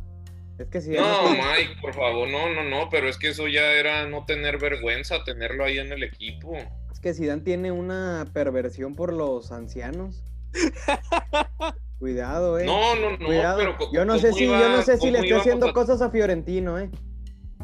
Es 0.59 0.69
que 0.69 0.79
No, 0.99 1.31
Mike, 1.31 1.81
por 1.81 1.95
favor, 1.95 2.29
no, 2.29 2.49
no, 2.51 2.63
no, 2.63 2.89
pero 2.89 3.09
es 3.09 3.19
que 3.19 3.31
eso 3.31 3.49
ya 3.49 3.73
era 3.73 4.07
no 4.07 4.25
tener 4.25 4.59
vergüenza, 4.59 5.25
tenerlo 5.25 5.65
ahí 5.65 5.79
en 5.79 5.91
el 5.91 6.05
equipo. 6.05 6.57
Es 6.93 7.01
que 7.01 7.13
Zidane 7.13 7.43
tiene 7.43 7.73
una 7.73 8.25
perversión 8.33 8.95
por 8.95 9.13
los 9.13 9.51
ancianos. 9.51 10.23
Cuidado, 11.99 12.59
eh. 12.59 12.67
No, 12.67 12.95
no, 12.97 13.11
no, 13.13 13.29
Pero, 13.29 13.77
yo 13.93 14.05
no 14.05 14.19
sé 14.19 14.33
si, 14.33 14.47
yo 14.47 14.69
no 14.69 14.83
sé 14.83 14.99
si 14.99 15.11
le 15.11 15.21
estoy 15.21 15.33
haciendo 15.33 15.73
cosas 15.73 16.03
a 16.03 16.11
Fiorentino, 16.11 16.79
eh. 16.79 16.91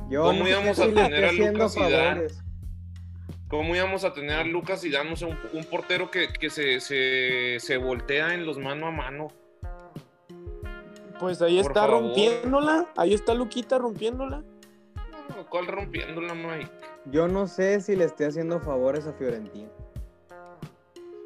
Yo 0.09 0.25
¿Cómo 0.25 0.49
íbamos 0.49 0.79
a 0.79 0.87
tener 0.87 1.25
a 1.25 1.33
Lucas 1.33 1.75
Zidane? 1.75 2.23
¿Cómo 3.51 3.75
íbamos 3.75 4.05
a 4.05 4.13
tener 4.13 4.39
a 4.39 4.45
Lucas 4.45 4.85
y 4.85 4.91
damos 4.91 5.23
un, 5.23 5.37
un 5.53 5.65
portero 5.65 6.09
que, 6.09 6.51
se, 6.51 7.77
voltea 7.79 8.33
en 8.33 8.47
los 8.47 8.59
mano 8.59 8.87
a 8.87 8.93
mano? 8.93 9.27
Pues 11.19 11.43
ahí 11.43 11.59
está 11.59 11.89
rompiéndola, 11.89 12.87
ahí 12.97 13.13
está 13.13 13.35
Luquita 13.35 13.77
rompiéndola. 13.79 14.45
¿Cuál 15.49 15.67
rompiéndola, 15.67 16.33
Mike? 16.33 16.71
Yo 17.07 17.27
no 17.27 17.49
sé 17.49 17.81
si 17.81 17.97
le 17.97 18.05
estoy 18.05 18.27
haciendo 18.27 18.61
favores 18.61 19.09
a 19.09 19.15
Fiorentina. 19.15 19.69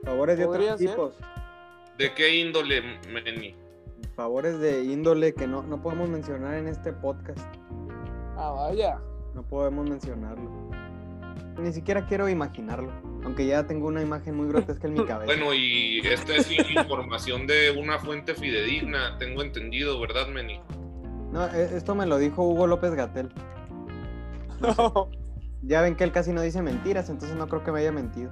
Favores 0.03 0.39
de 0.39 0.47
otros 0.47 0.79
tipos. 0.79 1.15
¿De 1.99 2.15
qué 2.15 2.37
índole, 2.37 2.81
Meni? 3.07 3.55
Favores 4.17 4.59
de 4.61 4.83
índole 4.83 5.35
que 5.35 5.47
no, 5.47 5.63
no 5.63 5.83
podemos 5.83 6.09
mencionar 6.09 6.55
en 6.55 6.69
este 6.69 6.91
podcast. 6.91 7.47
Ah, 8.37 8.51
vaya. 8.51 8.99
No 9.35 9.43
podemos 9.43 9.91
mencionarlo. 9.91 10.64
Ni 11.59 11.73
siquiera 11.73 12.07
quiero 12.07 12.29
imaginarlo, 12.29 12.91
aunque 13.25 13.47
ya 13.47 13.67
tengo 13.67 13.87
una 13.87 14.03
imagen 14.03 14.37
muy 14.37 14.49
grotesca 14.49 14.87
en 14.87 14.95
mi 14.95 15.05
cabeza. 15.07 15.27
Bueno, 15.27 15.55
y 15.55 16.01
esta 16.05 16.35
es 16.37 16.51
información 16.51 17.47
de 17.47 17.71
una 17.71 17.99
fuente 17.99 18.35
fidedigna, 18.35 19.17
tengo 19.19 19.43
entendido, 19.43 20.01
¿verdad, 20.01 20.29
Meni? 20.29 20.61
No, 21.33 21.47
e, 21.47 21.77
esto 21.77 21.95
me 21.95 22.07
lo 22.07 22.19
dijo 22.19 22.43
Hugo 22.43 22.67
López 22.67 22.95
Gatel. 22.95 23.33
Ya 25.67 25.81
ven 25.81 25.97
que 25.97 26.05
él 26.05 26.13
casi 26.13 26.31
no 26.33 26.43
dice 26.43 26.61
mentiras, 26.61 27.09
entonces 27.09 27.37
no 27.39 27.49
creo 27.49 27.65
que 27.65 27.73
me 27.73 27.81
haya 27.81 27.91
mentido. 27.91 28.31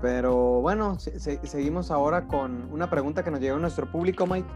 Pero 0.00 0.60
bueno, 0.60 0.98
seguimos 0.98 1.90
ahora 1.90 2.26
con 2.26 2.72
una 2.72 2.88
pregunta 2.88 3.24
que 3.24 3.30
nos 3.30 3.40
llegó 3.40 3.56
a 3.56 3.58
nuestro 3.58 3.90
público, 3.90 4.26
Mike. 4.26 4.48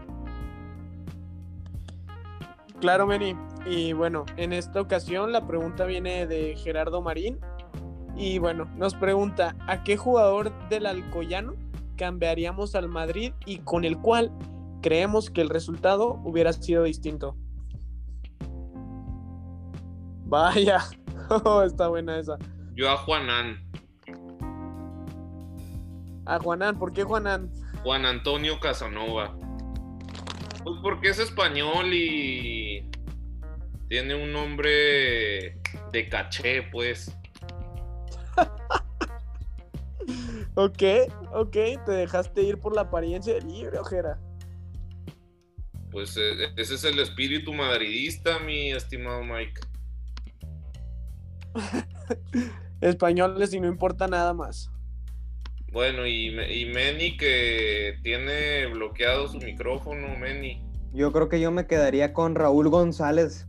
Claro, 2.79 3.07
Meni. 3.07 3.35
Y 3.65 3.93
bueno, 3.93 4.25
en 4.37 4.53
esta 4.53 4.81
ocasión 4.81 5.31
la 5.31 5.47
pregunta 5.47 5.85
viene 5.85 6.27
de 6.27 6.55
Gerardo 6.55 7.01
Marín 7.01 7.39
Y 8.15 8.37
bueno, 8.37 8.65
nos 8.75 8.93
pregunta, 8.93 9.55
¿a 9.67 9.83
qué 9.83 9.97
jugador 9.97 10.51
del 10.69 10.85
Alcoyano 10.85 11.53
cambiaríamos 11.97 12.75
al 12.75 12.87
Madrid 12.89 13.33
y 13.45 13.59
con 13.59 13.85
el 13.85 13.97
cual 13.97 14.31
creemos 14.81 15.29
que 15.29 15.41
el 15.41 15.49
resultado 15.49 16.21
hubiera 16.23 16.53
sido 16.53 16.83
distinto? 16.83 17.35
Vaya, 20.25 20.83
oh, 21.45 21.63
está 21.63 21.87
buena 21.87 22.19
esa. 22.19 22.37
Yo 22.75 22.89
a 22.91 22.97
Juanán. 22.97 23.63
A 26.25 26.39
Juanán, 26.39 26.77
¿por 26.77 26.91
qué 26.91 27.03
Juanán? 27.03 27.51
Juan 27.83 28.05
Antonio 28.05 28.59
Casanova. 28.59 29.35
Pues 30.65 30.77
porque 30.81 31.09
es 31.09 31.19
español 31.19 31.93
y 31.93 32.89
tiene 33.87 34.15
un 34.15 34.33
nombre 34.33 35.61
de 35.91 36.09
caché, 36.09 36.63
pues. 36.71 37.15
Ok, 40.57 40.83
ok, 41.33 41.51
te 41.85 41.91
dejaste 41.91 42.41
ir 42.41 42.59
por 42.59 42.73
la 42.73 42.83
apariencia 42.83 43.37
libre, 43.39 43.77
ojera. 43.77 44.17
Pues 45.91 46.15
eh, 46.15 46.53
ese 46.55 46.75
es 46.75 46.83
el 46.85 46.97
espíritu 46.99 47.53
madridista, 47.53 48.39
mi 48.39 48.71
estimado 48.71 49.21
Mike. 49.23 49.59
Españoles 52.79 53.53
y 53.53 53.59
no 53.59 53.67
importa 53.67 54.07
nada 54.07 54.33
más. 54.33 54.71
Bueno, 55.75 56.07
y, 56.07 56.31
Me- 56.31 56.53
y 56.55 56.63
Meni 56.67 57.17
que 57.17 57.99
tiene 58.01 58.65
bloqueado 58.67 59.27
su 59.27 59.39
micrófono, 59.39 60.07
Meni. 60.17 60.63
Yo 60.93 61.11
creo 61.11 61.27
que 61.27 61.41
yo 61.41 61.51
me 61.51 61.67
quedaría 61.67 62.13
con 62.13 62.33
Raúl 62.33 62.69
González, 62.69 63.45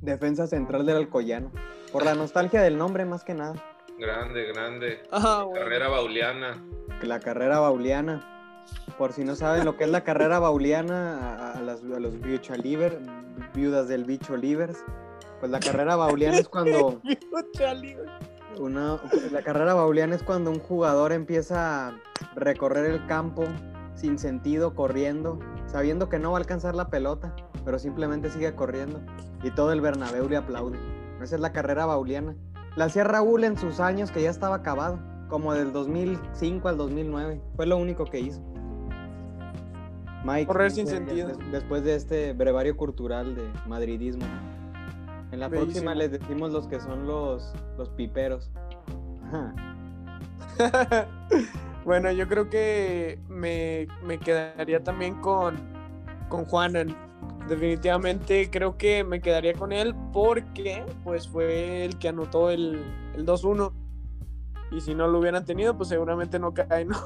defensa 0.00 0.46
central 0.46 0.86
del 0.86 0.98
Alcoyano. 0.98 1.50
Por 1.90 2.04
la 2.04 2.14
nostalgia 2.14 2.62
del 2.62 2.78
nombre, 2.78 3.04
más 3.04 3.24
que 3.24 3.34
nada. 3.34 3.54
Grande, 3.98 4.44
grande. 4.52 5.02
Ah, 5.10 5.42
bueno. 5.44 5.60
Carrera 5.60 5.88
bauliana. 5.88 6.64
La 7.02 7.18
carrera 7.18 7.58
bauliana. 7.58 8.24
Por 8.96 9.12
si 9.12 9.24
no 9.24 9.34
saben 9.34 9.64
lo 9.64 9.76
que 9.76 9.82
es 9.82 9.90
la 9.90 10.04
carrera 10.04 10.38
bauliana, 10.38 11.18
a, 11.18 11.58
a 11.58 11.62
las, 11.62 11.80
a 11.82 11.98
los 11.98 12.14
liber, 12.62 13.00
viudas 13.54 13.88
del 13.88 14.04
bicho 14.04 14.36
livers. 14.36 14.84
Pues 15.40 15.50
la 15.50 15.58
carrera 15.58 15.96
bauliana 15.96 16.38
es 16.38 16.48
cuando. 16.48 17.02
una, 18.58 18.98
la 19.30 19.42
carrera 19.42 19.74
bauliana 19.74 20.14
es 20.14 20.22
cuando 20.22 20.50
un 20.50 20.58
jugador 20.58 21.12
empieza 21.12 21.88
a 21.88 21.92
recorrer 22.34 22.86
el 22.90 23.06
campo 23.06 23.44
sin 23.94 24.18
sentido, 24.18 24.74
corriendo, 24.74 25.38
sabiendo 25.66 26.08
que 26.08 26.18
no 26.18 26.32
va 26.32 26.38
a 26.38 26.40
alcanzar 26.40 26.74
la 26.74 26.88
pelota, 26.88 27.34
pero 27.64 27.78
simplemente 27.78 28.30
sigue 28.30 28.54
corriendo 28.54 29.00
y 29.42 29.50
todo 29.50 29.72
el 29.72 29.80
Bernabéu 29.80 30.28
le 30.28 30.36
aplaude. 30.36 30.78
Esa 31.22 31.36
es 31.36 31.40
la 31.40 31.52
carrera 31.52 31.86
bauliana. 31.86 32.34
La 32.76 32.86
hacía 32.86 33.04
Raúl 33.04 33.44
en 33.44 33.56
sus 33.58 33.80
años 33.80 34.10
que 34.10 34.22
ya 34.22 34.30
estaba 34.30 34.56
acabado, 34.56 34.98
como 35.28 35.52
del 35.54 35.72
2005 35.72 36.68
al 36.68 36.76
2009. 36.78 37.40
Fue 37.56 37.66
lo 37.66 37.76
único 37.76 38.04
que 38.06 38.20
hizo. 38.20 38.40
Mike, 40.24 40.46
Correr 40.46 40.70
sin 40.70 40.86
sentido. 40.86 41.28
des- 41.28 41.38
después 41.50 41.82
de 41.84 41.96
este 41.96 42.32
brevario 42.32 42.76
cultural 42.76 43.34
de 43.34 43.42
madridismo. 43.66 44.24
En 45.32 45.40
la 45.40 45.48
Bellísimo. 45.48 45.72
próxima 45.72 45.94
les 45.94 46.12
decimos 46.12 46.52
los 46.52 46.68
que 46.68 46.78
son 46.78 47.06
los, 47.06 47.52
los 47.76 47.88
piperos. 47.90 48.50
Bueno, 51.84 52.12
yo 52.12 52.28
creo 52.28 52.48
que 52.48 53.18
me, 53.28 53.88
me 54.04 54.18
quedaría 54.18 54.84
también 54.84 55.20
con, 55.20 55.56
con 56.28 56.44
Juanan. 56.44 56.96
Definitivamente 57.48 58.48
creo 58.50 58.78
que 58.78 59.02
me 59.02 59.20
quedaría 59.20 59.52
con 59.54 59.72
él 59.72 59.94
porque 60.12 60.84
pues 61.02 61.26
fue 61.26 61.84
el 61.84 61.98
que 61.98 62.08
anotó 62.08 62.50
el, 62.50 62.80
el 63.16 63.26
2-1. 63.26 63.72
Y 64.70 64.80
si 64.80 64.94
no 64.94 65.08
lo 65.08 65.18
hubieran 65.18 65.44
tenido, 65.44 65.76
pues 65.76 65.88
seguramente 65.88 66.38
no 66.38 66.54
cae, 66.54 66.84
¿no? 66.84 66.96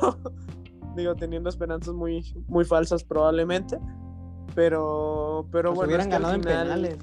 Digo, 0.94 1.14
teniendo 1.14 1.48
esperanzas 1.48 1.94
muy, 1.94 2.34
muy 2.46 2.66
falsas 2.66 3.02
probablemente. 3.02 3.78
Pero, 4.54 5.46
pero 5.50 5.70
Nos 5.70 5.76
bueno, 5.76 5.88
hubieran 5.88 6.06
es 6.06 6.10
que 6.10 6.16
al 6.16 6.22
ganado 6.22 6.34
en 6.34 6.42
penales. 6.42 6.98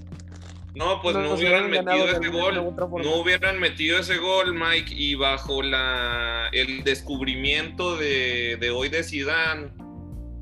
No, 0.76 1.01
pues 1.01 1.15
No 1.15 1.34
hubieran 1.34 1.69
metido 1.69 2.07
ese 2.09 2.30
gol. 2.30 2.76
No 3.03 3.15
hubieran 3.17 3.59
metido 3.59 3.99
ese 3.99 4.17
gol, 4.17 4.55
Mike, 4.55 4.93
y 4.93 5.15
bajo 5.15 5.61
la 5.61 6.49
el 6.51 6.84
descubrimiento 6.84 7.95
de, 7.95 8.57
de 8.59 8.71
hoy 8.71 8.89
de 8.89 9.03
Zidane, 9.03 9.71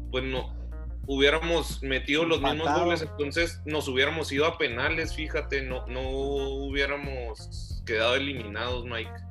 pues 0.10 0.24
no 0.24 0.62
hubiéramos 1.08 1.82
metido 1.84 2.24
los 2.26 2.42
mismos 2.42 2.74
goles, 2.74 3.02
entonces 3.02 3.62
nos 3.66 3.88
hubiéramos 3.88 4.32
ido 4.32 4.46
a 4.46 4.58
penales, 4.58 5.14
fíjate, 5.14 5.62
no, 5.62 5.86
no 5.88 6.02
hubiéramos 6.02 7.84
quedado 7.86 8.16
eliminados, 8.16 8.86
Mike. 8.86 9.12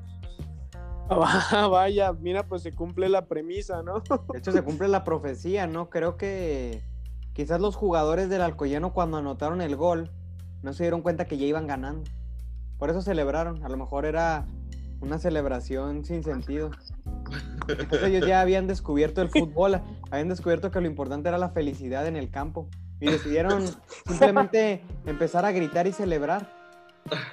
Ah, 1.12 1.66
Vaya, 1.68 2.12
mira, 2.12 2.46
pues 2.46 2.62
se 2.62 2.72
cumple 2.72 3.09
la 3.09 3.26
premisa, 3.26 3.82
¿no? 3.82 4.01
De 4.32 4.38
hecho, 4.38 4.53
se 4.53 4.62
cumple 4.62 4.86
la 4.86 5.03
profecía, 5.03 5.66
¿no? 5.66 5.90
Creo 5.90 6.16
que 6.16 6.84
quizás 7.32 7.61
los 7.61 7.74
jugadores 7.74 8.28
del 8.28 8.42
Alcoyano 8.42 8.92
cuando 8.92 9.16
anotaron 9.16 9.61
el 9.61 9.74
gol 9.74 10.12
no 10.62 10.72
se 10.72 10.84
dieron 10.84 11.02
cuenta 11.02 11.24
que 11.24 11.38
ya 11.38 11.46
iban 11.46 11.66
ganando. 11.66 12.11
Por 12.78 12.90
eso 12.90 13.02
celebraron. 13.02 13.64
A 13.64 13.68
lo 13.68 13.76
mejor 13.76 14.04
era 14.04 14.46
una 15.00 15.18
celebración 15.18 16.04
sin 16.04 16.22
sentido. 16.22 16.70
Entonces 17.68 18.02
ellos 18.04 18.26
ya 18.26 18.40
habían 18.40 18.66
descubierto 18.66 19.22
el 19.22 19.30
fútbol, 19.30 19.80
habían 20.11 20.28
descubierto 20.28 20.70
que 20.70 20.80
lo 20.80 20.86
importante 20.86 21.28
era 21.28 21.38
la 21.38 21.50
felicidad 21.50 22.06
en 22.06 22.16
el 22.16 22.30
campo. 22.30 22.68
Y 23.00 23.06
decidieron 23.06 23.64
simplemente 24.06 24.84
empezar 25.06 25.46
a 25.46 25.52
gritar 25.52 25.86
y 25.86 25.92
celebrar. 25.92 26.52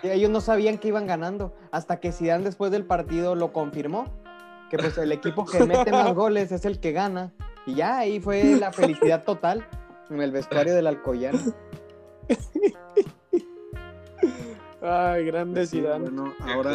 Y 0.01 0.09
ellos 0.09 0.29
no 0.29 0.39
sabían 0.39 0.77
que 0.77 0.87
iban 0.87 1.07
ganando, 1.07 1.53
hasta 1.71 1.99
que 1.99 2.13
Zidane 2.13 2.45
después 2.45 2.71
del 2.71 2.85
partido 2.85 3.35
lo 3.35 3.51
confirmó, 3.51 4.05
que 4.69 4.77
pues 4.77 4.97
el 4.97 5.11
equipo 5.11 5.45
que 5.45 5.65
mete 5.65 5.91
más 5.91 6.13
goles 6.13 6.53
es 6.53 6.63
el 6.63 6.79
que 6.79 6.93
gana. 6.93 7.33
Y 7.65 7.75
ya 7.75 7.97
ahí 7.97 8.21
fue 8.21 8.55
la 8.55 8.71
felicidad 8.71 9.25
total 9.25 9.67
en 10.09 10.21
el 10.21 10.31
vestuario 10.31 10.73
del 10.73 10.87
Alcoyano. 10.87 11.39
Ay, 14.81 15.25
grande 15.25 15.65
Sí, 15.65 15.77
Zidane. 15.77 16.09
bueno, 16.09 16.33
ahora, 16.41 16.71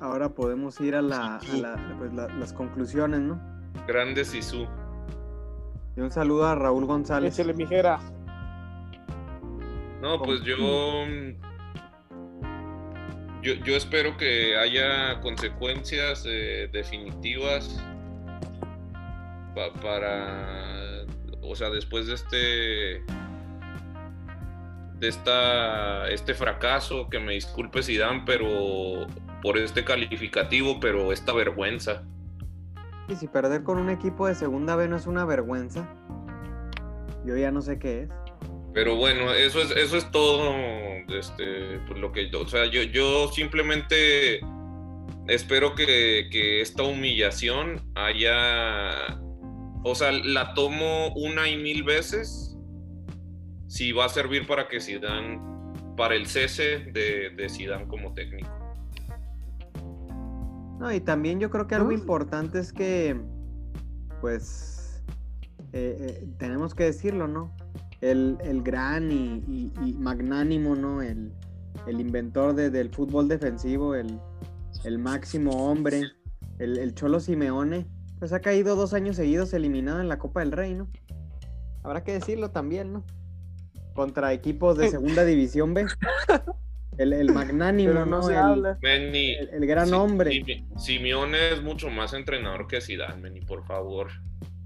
ahora 0.00 0.28
podemos 0.30 0.80
ir 0.80 0.96
a, 0.96 1.02
la, 1.02 1.36
a 1.36 1.56
la- 1.56 1.94
pues, 1.98 2.12
la- 2.12 2.28
las 2.38 2.52
conclusiones, 2.52 3.20
¿no? 3.20 3.40
Grande 3.86 4.24
Sisu. 4.24 4.66
Y 5.96 6.00
un 6.00 6.10
saludo 6.10 6.46
a 6.46 6.54
Raúl 6.56 6.86
González. 6.86 7.38
Échale 7.38 7.54
mijera. 7.54 8.00
No, 10.02 10.20
pues 10.20 10.42
yo, 10.42 10.56
yo. 13.42 13.54
Yo 13.64 13.76
espero 13.76 14.16
que 14.16 14.56
haya 14.56 15.20
consecuencias 15.20 16.24
eh, 16.26 16.68
definitivas 16.72 17.80
pa- 19.54 19.72
para. 19.80 21.04
O 21.42 21.54
sea, 21.54 21.70
después 21.70 22.06
de 22.08 22.14
este. 22.14 23.02
De 24.98 25.08
esta, 25.08 26.08
este 26.08 26.34
fracaso, 26.34 27.08
que 27.10 27.18
me 27.18 27.34
disculpe 27.34 27.82
Zidane, 27.82 28.22
pero 28.24 29.06
por 29.42 29.58
este 29.58 29.84
calificativo, 29.84 30.80
pero 30.80 31.12
esta 31.12 31.32
vergüenza. 31.32 32.02
Y 33.08 33.14
si 33.14 33.28
perder 33.28 33.62
con 33.62 33.78
un 33.78 33.90
equipo 33.90 34.26
de 34.26 34.34
segunda 34.34 34.74
B 34.74 34.88
no 34.88 34.96
es 34.96 35.06
una 35.06 35.24
vergüenza, 35.24 35.88
yo 37.24 37.36
ya 37.36 37.50
no 37.50 37.60
sé 37.60 37.78
qué 37.78 38.02
es. 38.02 38.10
Pero 38.76 38.96
bueno, 38.96 39.32
eso 39.32 39.62
es, 39.62 39.70
eso 39.70 39.96
es 39.96 40.10
todo. 40.10 40.52
Este, 41.08 41.78
pues 41.86 41.98
lo 41.98 42.12
que, 42.12 42.30
o 42.34 42.46
sea, 42.46 42.66
yo, 42.66 42.82
yo 42.82 43.28
simplemente 43.32 44.40
espero 45.28 45.74
que, 45.74 46.28
que 46.30 46.60
esta 46.60 46.82
humillación 46.82 47.80
haya, 47.94 49.18
o 49.82 49.94
sea, 49.94 50.12
la 50.12 50.52
tomo 50.54 51.14
una 51.14 51.48
y 51.48 51.56
mil 51.56 51.84
veces. 51.84 52.45
Si 53.68 53.92
va 53.92 54.04
a 54.04 54.08
servir 54.08 54.46
para 54.46 54.68
que 54.68 54.80
Zidane, 54.80 55.40
para 55.96 56.14
el 56.14 56.26
cese 56.26 56.78
de, 56.92 57.30
de 57.36 57.48
Zidane 57.48 57.86
como 57.86 58.12
técnico. 58.14 58.48
No, 60.78 60.92
y 60.92 61.00
también 61.00 61.40
yo 61.40 61.50
creo 61.50 61.66
que 61.66 61.74
algo 61.74 61.90
importante 61.90 62.58
es 62.58 62.72
que, 62.72 63.18
pues, 64.20 65.02
eh, 65.72 65.96
eh, 66.22 66.28
tenemos 66.38 66.74
que 66.74 66.84
decirlo, 66.84 67.26
¿no? 67.28 67.54
El, 68.02 68.36
el 68.42 68.62
gran 68.62 69.10
y, 69.10 69.42
y- 69.48 69.72
y 69.84 69.92
magnánimo, 69.94 70.76
¿no? 70.76 71.00
El, 71.00 71.32
el 71.86 72.00
inventor 72.00 72.54
de- 72.54 72.70
del 72.70 72.90
fútbol 72.90 73.26
defensivo, 73.26 73.94
el, 73.94 74.20
el 74.84 74.98
máximo 74.98 75.70
hombre, 75.70 76.02
el, 76.58 76.78
el 76.78 76.94
Cholo 76.94 77.20
Simeone, 77.20 77.86
pues 78.18 78.32
ha 78.34 78.40
caído 78.40 78.76
dos 78.76 78.92
años 78.92 79.16
seguidos 79.16 79.54
eliminado 79.54 80.00
en 80.00 80.08
la 80.08 80.18
Copa 80.18 80.40
del 80.40 80.52
Rey, 80.52 80.74
¿no? 80.74 80.88
Habrá 81.82 82.04
que 82.04 82.12
decirlo 82.12 82.50
también, 82.50 82.92
¿no? 82.92 83.04
Contra 83.96 84.32
equipos 84.32 84.76
de 84.78 84.88
segunda 84.90 85.24
división 85.24 85.74
B. 85.74 85.86
El, 86.98 87.12
el 87.12 87.32
magnánimo, 87.32 87.92
Pero 87.92 88.06
no 88.06 88.16
¿no? 88.18 88.22
se 88.22 88.32
El- 88.34 88.38
habla. 88.38 88.78
El, 88.82 89.14
el 89.14 89.66
gran 89.66 89.88
Si- 89.88 89.92
hombre. 89.94 90.30
Sime- 90.30 90.64
Simeone 90.78 91.52
es 91.54 91.62
mucho 91.62 91.90
más 91.90 92.12
entrenador 92.14 92.66
que 92.68 92.80
Zidane, 92.80 93.16
Meni, 93.20 93.40
por 93.40 93.64
favor. 93.66 94.08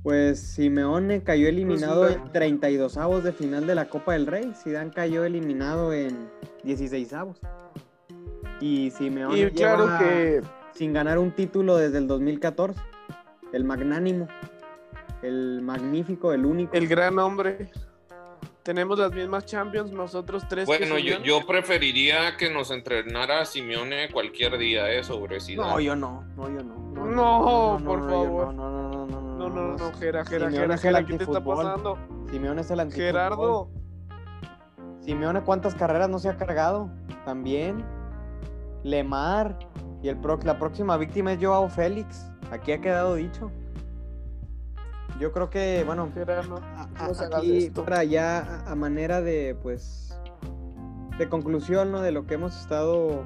Pues 0.02 0.40
Simeone 0.40 1.22
cayó 1.22 1.48
eliminado 1.48 2.02
Pues, 2.02 2.16
en 2.16 2.32
32 2.32 2.96
avos 2.96 3.22
de 3.24 3.32
final 3.32 3.66
de 3.66 3.74
la 3.74 3.86
Copa 3.88 4.12
del 4.14 4.26
Rey. 4.26 4.52
Zidane 4.54 4.90
cayó 4.92 5.24
eliminado 5.24 5.92
en 5.92 6.28
16 6.64 7.12
avos. 7.12 7.38
Y 8.60 8.90
Simeone 8.90 9.38
Y 9.38 9.50
claro 9.50 9.84
lleva 9.86 9.98
que 9.98 10.40
sin 10.72 10.92
ganar 10.92 11.18
un 11.18 11.32
título 11.32 11.76
desde 11.76 11.98
el 11.98 12.06
2014. 12.06 12.80
El 13.52 13.64
magnánimo, 13.64 14.28
el 15.22 15.60
magnífico, 15.62 16.32
el 16.32 16.46
único. 16.46 16.74
el 16.76 16.86
gran 16.86 17.18
hombre. 17.18 17.70
Tenemos 18.62 18.98
las 18.98 19.12
mismas 19.12 19.46
Champions, 19.46 19.90
nosotros 19.90 20.44
tres. 20.48 20.68
que 20.68 20.76
Bueno, 20.78 20.98
yo, 20.98 21.18
yo 21.22 21.46
preferiría 21.46 22.36
que 22.36 22.50
nos 22.52 22.70
entrenara 22.70 23.44
Simeone 23.46 24.10
cualquier 24.12 24.58
día, 24.58 24.90
¿eh? 24.92 25.02
Sobre 25.02 25.40
Zidane. 25.40 25.70
No, 25.72 25.80
yo 25.80 25.96
no, 25.96 26.24
no, 26.36 26.48
yo 26.50 26.62
no. 26.62 26.74
No, 27.06 27.78
por 27.84 28.00
yo 28.02 28.08
favor. 28.10 28.54
No, 28.54 28.70
no, 28.70 28.88
no, 28.90 29.06
no, 29.06 29.20
no, 29.20 29.20
No, 29.38 29.48
no, 29.48 29.66
no, 29.68 29.76
no, 29.78 29.92
Jera, 29.94 30.20
es 30.20 30.30
el 30.32 30.78
Jera, 30.78 31.04
¿qué 31.06 31.16
te 31.16 31.24
está 31.24 31.42
pasando? 31.42 31.98
Simeone 32.30 32.60
es 32.60 32.70
el 32.70 32.80
antifútbol. 32.80 33.06
Gerardo, 33.06 33.70
Simeone, 35.00 35.40
¿cuántas 35.40 35.74
carreras 35.74 36.10
no 36.10 36.18
se 36.18 36.28
ha 36.28 36.36
cargado? 36.36 36.90
También. 37.24 37.82
Lemar. 38.84 39.58
Y 40.02 40.08
el 40.08 40.18
pro- 40.18 40.38
la 40.44 40.58
próxima 40.58 40.96
víctima 40.98 41.32
es 41.32 41.38
Joao 41.42 41.68
Félix. 41.70 42.30
Aquí 42.50 42.72
ha 42.72 42.80
quedado 42.80 43.14
dicho. 43.14 43.50
Yo 45.20 45.32
creo 45.32 45.50
que, 45.50 45.82
bueno, 45.84 46.08
a- 46.56 46.88
aquí 47.36 47.70
para 47.84 48.04
ya 48.04 48.64
a, 48.66 48.74
manera 48.74 49.20
de, 49.20 49.54
pues, 49.62 50.18
de 51.18 51.28
conclusión, 51.28 51.92
¿no? 51.92 52.00
De 52.00 52.10
lo 52.10 52.26
que 52.26 52.34
hemos 52.34 52.58
estado 52.58 53.24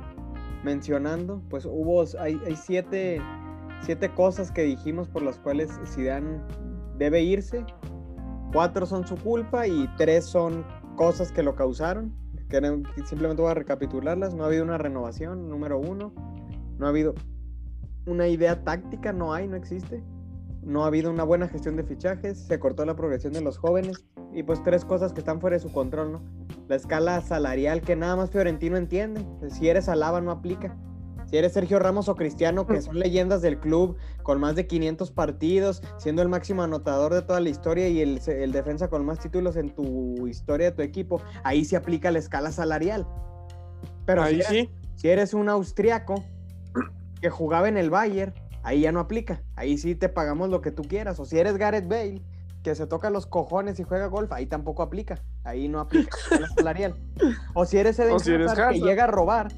mencionando, 0.65 1.41
pues 1.49 1.65
hubo, 1.67 2.05
hay, 2.19 2.41
hay 2.45 2.57
siete, 2.57 3.23
siete 3.83 4.13
cosas 4.13 4.51
que 4.51 4.63
dijimos 4.63 5.09
por 5.09 5.23
las 5.23 5.39
cuales 5.39 5.71
Zidane 5.87 6.41
debe 6.99 7.23
irse. 7.23 7.65
Cuatro 8.53 8.87
son 8.87 9.07
su 9.07 9.17
culpa 9.17 9.67
y 9.69 9.89
tres 9.97 10.25
son 10.25 10.65
cosas 10.97 11.31
que 11.31 11.43
lo 11.45 11.55
causaron. 11.55 12.13
Que 12.49 12.61
simplemente 13.07 13.43
voy 13.43 13.51
a 13.51 13.55
recapitularlas. 13.55 14.35
No 14.35 14.45
ha 14.45 14.47
habido 14.47 14.65
una 14.65 14.79
renovación, 14.79 15.49
número 15.49 15.79
uno. 15.79 16.13
No 16.79 16.87
ha 16.87 16.89
habido 16.89 17.15
una 18.07 18.27
idea 18.29 18.65
táctica, 18.65 19.13
no 19.13 19.33
hay, 19.33 19.47
no 19.49 19.57
existe. 19.57 20.03
No 20.65 20.85
ha 20.85 20.87
habido 20.87 21.11
una 21.11 21.25
buena 21.25 21.49
gestión 21.49 21.77
de 21.77 21.85
fichajes, 21.85 22.39
se 22.39 22.59
cortó 22.59 22.85
la 22.85 22.97
progresión 22.97 23.33
de 23.33 23.41
los 23.43 23.59
jóvenes 23.59 24.05
y 24.33 24.43
pues 24.43 24.63
tres 24.63 24.85
cosas 24.85 25.13
que 25.13 25.21
están 25.21 25.41
fuera 25.41 25.57
de 25.57 25.61
su 25.63 25.71
control, 25.73 26.13
¿no? 26.13 26.23
La 26.69 26.77
escala 26.77 27.21
salarial 27.21 27.83
que 27.83 27.97
nada 27.97 28.17
más 28.17 28.31
Fiorentino 28.31 28.77
entiende. 28.77 29.25
Si 29.51 29.69
eres 29.69 29.89
Alaba 29.89 30.21
no 30.21 30.31
aplica. 30.31 30.77
Si 31.27 31.37
eres 31.39 31.53
Sergio 31.53 31.79
Ramos 31.79 32.09
o 32.09 32.15
Cristiano, 32.17 32.67
que 32.67 32.81
son 32.83 32.99
leyendas 32.99 33.43
del 33.43 33.59
club, 33.59 33.97
con 34.23 34.39
más 34.41 34.57
de 34.57 34.67
500 34.67 35.11
partidos, 35.11 35.83
siendo 35.99 36.23
el 36.23 36.29
máximo 36.29 36.63
anotador 36.63 37.13
de 37.15 37.23
toda 37.23 37.41
la 37.41 37.49
historia 37.49 37.89
y 37.89 38.01
el, 38.01 38.21
el 38.27 38.53
defensa 38.53 38.89
con 38.89 39.05
más 39.05 39.19
títulos 39.19 39.57
en 39.57 39.75
tu 39.75 40.27
historia 40.29 40.71
de 40.71 40.77
tu 40.77 40.83
equipo, 40.83 41.21
ahí 41.43 41.65
se 41.65 41.77
aplica 41.77 42.11
la 42.11 42.19
escala 42.19 42.53
salarial. 42.53 43.07
Pero 44.07 44.23
si 44.23 44.29
ahí 44.29 44.35
eres- 44.37 44.47
sí. 44.49 44.71
si 44.97 45.09
eres 45.09 45.35
un 45.35 45.49
austriaco 45.49 46.23
que 47.21 47.31
jugaba 47.31 47.69
en 47.69 47.79
el 47.79 47.89
Bayern, 47.91 48.35
ahí 48.65 48.81
ya 48.81 48.91
no 48.91 48.99
aplica. 48.99 49.43
Ahí 49.55 49.79
sí 49.79 49.95
te 49.95 50.09
pagamos 50.09 50.49
lo 50.49 50.61
que 50.61 50.73
tú 50.73 50.83
quieras. 50.83 51.21
O 51.21 51.25
si 51.25 51.39
eres 51.39 51.57
Gareth 51.57 51.87
Bale, 51.87 52.23
que 52.65 52.75
se 52.75 52.87
toca 52.87 53.11
los 53.11 53.27
cojones 53.27 53.79
y 53.79 53.85
juega 53.85 54.07
golf, 54.07 54.33
ahí 54.33 54.47
tampoco 54.47 54.83
aplica. 54.83 55.23
Ahí 55.45 55.69
no 55.69 55.79
aplica 55.79 56.11
la 56.11 56.37
escala 56.37 56.49
salarial. 56.49 56.95
O 57.53 57.67
si 57.67 57.79
eres 57.79 57.99
Eden 57.99 58.19
si 58.19 58.33
eres 58.33 58.51
Hazard, 58.51 58.73
que 58.73 58.81
llega 58.81 59.05
a 59.05 59.07
robar, 59.07 59.53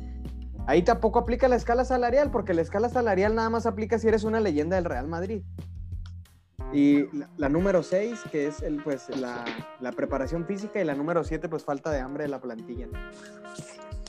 ahí 0.66 0.82
tampoco 0.82 1.20
aplica 1.20 1.48
la 1.48 1.56
escala 1.56 1.84
salarial, 1.84 2.30
porque 2.30 2.52
la 2.52 2.62
escala 2.62 2.88
salarial 2.88 3.34
nada 3.34 3.48
más 3.48 3.64
aplica 3.64 3.98
si 3.98 4.08
eres 4.08 4.24
una 4.24 4.40
leyenda 4.40 4.76
del 4.76 4.84
Real 4.84 5.06
Madrid. 5.06 5.42
Y 6.72 7.06
la, 7.16 7.30
la 7.36 7.48
número 7.48 7.84
6, 7.84 8.24
que 8.32 8.48
es 8.48 8.60
el, 8.60 8.82
pues, 8.82 9.08
la, 9.16 9.44
la 9.78 9.92
preparación 9.92 10.44
física, 10.46 10.80
y 10.80 10.84
la 10.84 10.96
número 10.96 11.22
7, 11.22 11.48
pues 11.48 11.64
falta 11.64 11.92
de 11.92 12.00
hambre 12.00 12.24
de 12.24 12.28
la 12.28 12.40
plantilla. 12.40 12.88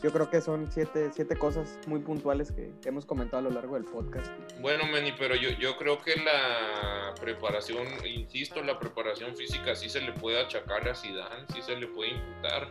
Yo 0.03 0.11
creo 0.11 0.29
que 0.29 0.41
son 0.41 0.67
siete, 0.71 1.09
siete 1.11 1.35
cosas 1.35 1.79
muy 1.87 1.99
puntuales 1.99 2.51
que 2.51 2.71
hemos 2.85 3.05
comentado 3.05 3.39
a 3.39 3.41
lo 3.41 3.49
largo 3.49 3.73
del 3.75 3.85
podcast. 3.85 4.31
Bueno, 4.61 4.83
Manny, 4.91 5.11
pero 5.17 5.33
yo, 5.35 5.49
yo 5.59 5.75
creo 5.77 5.99
que 5.99 6.15
la 6.17 7.15
preparación, 7.19 7.87
insisto, 8.05 8.61
la 8.63 8.77
preparación 8.79 9.35
física 9.35 9.75
sí 9.75 9.89
se 9.89 10.01
le 10.01 10.13
puede 10.13 10.39
achacar 10.39 10.87
a 10.87 10.93
Zidane, 10.93 11.45
sí 11.53 11.61
se 11.63 11.75
le 11.75 11.87
puede 11.87 12.11
imputar. 12.11 12.67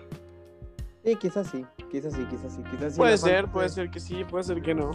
Sí, 1.05 1.16
quizás 1.16 1.49
sí, 1.51 1.66
quizás 1.91 2.12
sí, 2.14 2.24
quizás 2.31 2.55
sí. 2.55 2.62
Quizás 2.70 2.93
sí 2.93 2.99
Puede 2.99 3.18
ser, 3.18 3.49
puede 3.51 3.68
ser 3.70 3.91
que 3.91 3.99
sí, 3.99 4.24
puede 4.24 4.45
ser 4.45 4.62
que 4.62 4.74
no. 4.74 4.93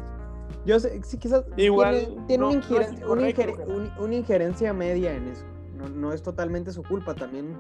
Yo 0.65 0.79
sé, 0.79 1.01
sí, 1.03 1.17
quizás 1.17 1.43
Igual, 1.57 1.99
tiene, 1.99 2.27
tiene 2.27 2.41
no, 2.43 2.49
una, 2.49 2.91
no 3.01 3.11
una 3.11 3.29
ingeren- 3.29 3.65
un- 3.67 3.91
una 3.97 4.15
injerencia 4.15 4.71
media 4.73 5.13
en 5.13 5.27
eso. 5.27 5.43
No, 5.75 5.89
no 5.89 6.13
es 6.13 6.21
totalmente 6.23 6.71
su 6.71 6.83
culpa, 6.83 7.13
también 7.13 7.55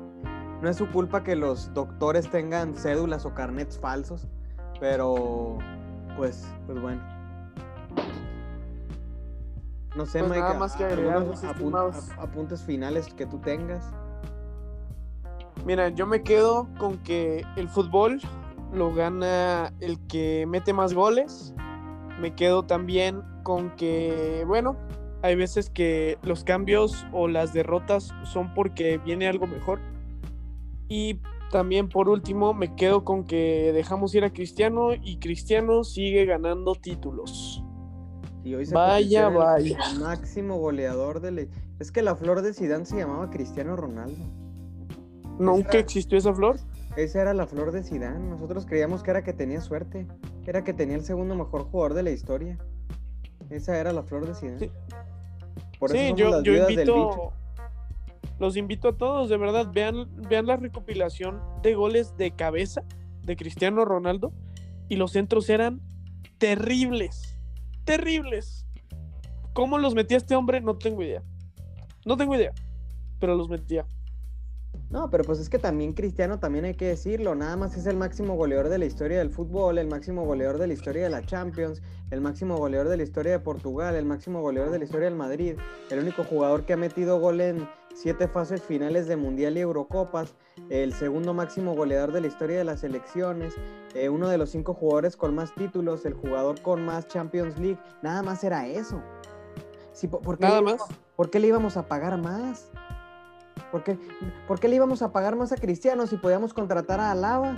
no 0.61 0.69
es 0.69 0.77
su 0.77 0.87
culpa 0.91 1.23
que 1.23 1.35
los 1.35 1.73
doctores 1.73 2.29
tengan 2.29 2.75
cédulas 2.75 3.25
o 3.25 3.33
carnets 3.33 3.79
falsos, 3.79 4.27
pero 4.81 5.59
pues, 6.17 6.45
pues 6.65 6.81
bueno. 6.81 7.01
No 9.95 10.05
sé, 10.05 10.19
Pues 10.19 10.31
Mike, 10.31 10.41
nada 10.41 10.59
más 10.59 10.75
que 10.75 10.85
agregar, 10.85 11.23
apun- 11.25 12.13
apuntes 12.17 12.63
finales 12.63 13.13
que 13.13 13.25
tú 13.25 13.37
tengas. 13.39 13.85
Mira, 15.65 15.89
yo 15.89 16.07
me 16.07 16.23
quedo 16.23 16.67
con 16.79 16.97
que 16.97 17.45
el 17.55 17.69
fútbol 17.69 18.19
lo 18.73 18.93
gana 18.93 19.71
el 19.79 19.99
que 20.07 20.45
mete 20.47 20.73
más 20.73 20.93
goles. 20.93 21.53
Me 22.19 22.33
quedo 22.33 22.63
también 22.63 23.21
con 23.43 23.69
que, 23.75 24.43
bueno, 24.47 24.77
hay 25.21 25.35
veces 25.35 25.69
que 25.69 26.17
los 26.23 26.43
cambios 26.43 27.05
o 27.11 27.27
las 27.27 27.53
derrotas 27.53 28.13
son 28.23 28.53
porque 28.55 28.97
viene 28.97 29.27
algo 29.27 29.45
mejor. 29.45 29.79
Y 30.87 31.19
también 31.51 31.89
por 31.89 32.09
último 32.09 32.53
me 32.53 32.75
quedo 32.75 33.03
con 33.03 33.25
que 33.25 33.71
dejamos 33.73 34.15
ir 34.15 34.23
a 34.23 34.31
Cristiano 34.33 34.93
y 34.93 35.19
Cristiano 35.19 35.83
sigue 35.83 36.25
ganando 36.25 36.73
títulos. 36.75 37.63
Y 38.43 38.55
hoy 38.55 38.65
se 38.65 38.73
Vaya, 38.73 39.27
en 39.27 39.33
el 39.33 39.37
vaya. 39.37 39.77
máximo 39.99 40.57
goleador 40.57 41.19
de 41.21 41.31
la... 41.31 41.41
Es 41.79 41.91
que 41.91 42.01
la 42.01 42.15
flor 42.15 42.41
de 42.41 42.53
Zidane 42.53 42.85
se 42.85 42.97
llamaba 42.97 43.29
Cristiano 43.29 43.75
Ronaldo. 43.75 44.23
Nunca 45.37 45.77
existió 45.77 46.17
esa 46.17 46.33
flor. 46.33 46.57
Esa 46.95 47.21
era 47.21 47.33
la 47.33 47.45
flor 47.47 47.71
de 47.71 47.83
Zidane. 47.83 48.29
Nosotros 48.29 48.65
creíamos 48.65 49.03
que 49.03 49.11
era 49.11 49.23
que 49.23 49.33
tenía 49.33 49.61
suerte. 49.61 50.07
Era 50.45 50.63
que 50.63 50.73
tenía 50.73 50.95
el 50.95 51.03
segundo 51.03 51.35
mejor 51.35 51.63
jugador 51.65 51.93
de 51.93 52.03
la 52.03 52.11
historia. 52.11 52.57
Esa 53.49 53.77
era 53.77 53.93
la 53.93 54.03
flor 54.03 54.25
de 54.25 54.35
Zidane. 54.35 54.59
Sí. 54.59 54.71
Por 55.79 55.95
eso 55.95 55.99
Sí, 55.99 56.13
yo, 56.15 56.29
las 56.29 56.43
yo 56.43 56.53
viudas 56.53 56.67
del 56.67 56.77
bicho. 56.79 57.33
Los 58.41 58.57
invito 58.57 58.87
a 58.87 58.97
todos, 58.97 59.29
de 59.29 59.37
verdad, 59.37 59.67
vean, 59.71 60.09
vean 60.27 60.47
la 60.47 60.57
recopilación 60.57 61.39
de 61.61 61.75
goles 61.75 62.17
de 62.17 62.31
cabeza 62.31 62.81
de 63.21 63.35
Cristiano 63.35 63.85
Ronaldo 63.85 64.33
y 64.89 64.95
los 64.95 65.11
centros 65.11 65.47
eran 65.47 65.79
terribles, 66.39 67.37
terribles. 67.83 68.65
¿Cómo 69.53 69.77
los 69.77 69.93
metía 69.93 70.17
este 70.17 70.35
hombre? 70.35 70.59
No 70.59 70.75
tengo 70.75 71.03
idea. 71.03 71.21
No 72.03 72.17
tengo 72.17 72.33
idea, 72.33 72.51
pero 73.19 73.35
los 73.35 73.47
metía. 73.47 73.85
No, 74.89 75.11
pero 75.11 75.23
pues 75.23 75.37
es 75.37 75.47
que 75.47 75.59
también 75.59 75.93
Cristiano, 75.93 76.39
también 76.39 76.65
hay 76.65 76.73
que 76.73 76.87
decirlo, 76.87 77.35
nada 77.35 77.55
más 77.57 77.77
es 77.77 77.85
el 77.85 77.95
máximo 77.95 78.35
goleador 78.35 78.69
de 78.69 78.79
la 78.79 78.85
historia 78.85 79.19
del 79.19 79.29
fútbol, 79.29 79.77
el 79.77 79.87
máximo 79.87 80.25
goleador 80.25 80.57
de 80.57 80.65
la 80.65 80.73
historia 80.73 81.03
de 81.03 81.11
la 81.11 81.23
Champions, 81.23 81.83
el 82.09 82.21
máximo 82.21 82.57
goleador 82.57 82.89
de 82.89 82.97
la 82.97 83.03
historia 83.03 83.33
de 83.33 83.39
Portugal, 83.39 83.95
el 83.95 84.05
máximo 84.05 84.41
goleador 84.41 84.71
de 84.71 84.79
la 84.79 84.85
historia 84.85 85.05
del 85.05 85.15
Madrid, 85.15 85.57
el 85.91 85.99
único 85.99 86.23
jugador 86.23 86.65
que 86.65 86.73
ha 86.73 86.77
metido 86.77 87.19
gol 87.19 87.39
en 87.39 87.67
siete 87.93 88.27
fases 88.27 88.61
finales 88.61 89.07
de 89.07 89.15
Mundial 89.15 89.57
y 89.57 89.61
Eurocopas, 89.61 90.33
el 90.69 90.93
segundo 90.93 91.33
máximo 91.33 91.75
goleador 91.75 92.11
de 92.11 92.21
la 92.21 92.27
historia 92.27 92.57
de 92.57 92.63
las 92.63 92.79
selecciones, 92.81 93.53
eh, 93.93 94.09
uno 94.09 94.27
de 94.29 94.37
los 94.37 94.49
cinco 94.49 94.73
jugadores 94.73 95.15
con 95.17 95.35
más 95.35 95.53
títulos, 95.55 96.05
el 96.05 96.13
jugador 96.13 96.61
con 96.61 96.85
más 96.85 97.07
Champions 97.07 97.57
League, 97.59 97.79
nada 98.01 98.21
más 98.23 98.43
era 98.43 98.67
eso. 98.67 99.01
Sí, 99.93 100.07
¿por- 100.07 100.21
por 100.21 100.37
qué 100.37 100.45
Nada 100.45 100.57
le 100.59 100.63
más. 100.63 100.73
íbamos- 100.75 100.95
¿Por 101.15 101.29
qué 101.29 101.39
le 101.39 101.47
íbamos 101.47 101.77
a 101.77 101.83
pagar 101.87 102.17
más? 102.17 102.71
¿Por 103.71 103.83
qué, 103.83 103.97
por 104.47 104.59
qué 104.59 104.67
le 104.67 104.75
íbamos 104.77 105.01
a 105.01 105.11
pagar 105.11 105.35
más 105.35 105.51
a 105.51 105.55
Cristiano 105.57 106.07
si 106.07 106.17
podíamos 106.17 106.53
contratar 106.53 106.99
a 106.99 107.11
Alaba 107.11 107.55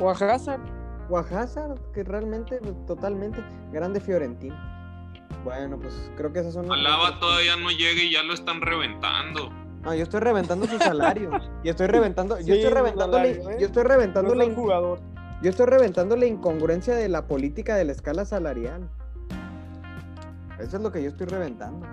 O 0.00 0.08
a 0.08 0.12
Hazard. 0.12 0.60
o 1.08 1.16
a 1.18 1.20
Hazard? 1.22 1.78
Que 1.92 2.04
realmente, 2.04 2.60
totalmente, 2.86 3.42
grande 3.72 4.00
Fiorentino. 4.00 4.56
Bueno, 5.44 5.78
pues 5.78 6.10
creo 6.16 6.32
que 6.32 6.40
esas 6.40 6.54
son... 6.54 6.68
las- 6.68 6.78
Alaba 6.78 7.18
todavía 7.20 7.56
no 7.56 7.70
llega 7.70 8.02
y 8.02 8.12
ya 8.12 8.22
lo 8.22 8.34
están 8.34 8.60
reventando. 8.60 9.50
No, 9.82 9.94
yo 9.94 10.02
estoy 10.02 10.20
reventando 10.20 10.66
su 10.66 10.78
salario. 10.78 11.30
y 11.64 11.68
estoy 11.68 11.86
reventando... 11.86 12.38
yo 12.40 12.54
estoy 12.54 12.70
reventando... 12.72 13.16
salario, 13.16 13.50
¿eh? 13.50 13.56
Yo 13.60 13.66
estoy 13.66 13.84
reventando 13.84 14.34
No 14.34 14.54
jugador. 14.54 15.00
Yo 15.40 15.50
estoy 15.50 15.66
reventando 15.66 16.16
la 16.16 16.26
incongruencia 16.26 16.96
de 16.96 17.08
la 17.08 17.26
política 17.26 17.76
de 17.76 17.84
la 17.84 17.92
escala 17.92 18.24
salarial. 18.24 18.88
Eso 20.58 20.76
es 20.78 20.82
lo 20.82 20.90
que 20.90 21.02
yo 21.02 21.08
estoy 21.10 21.28
reventando. 21.28 21.86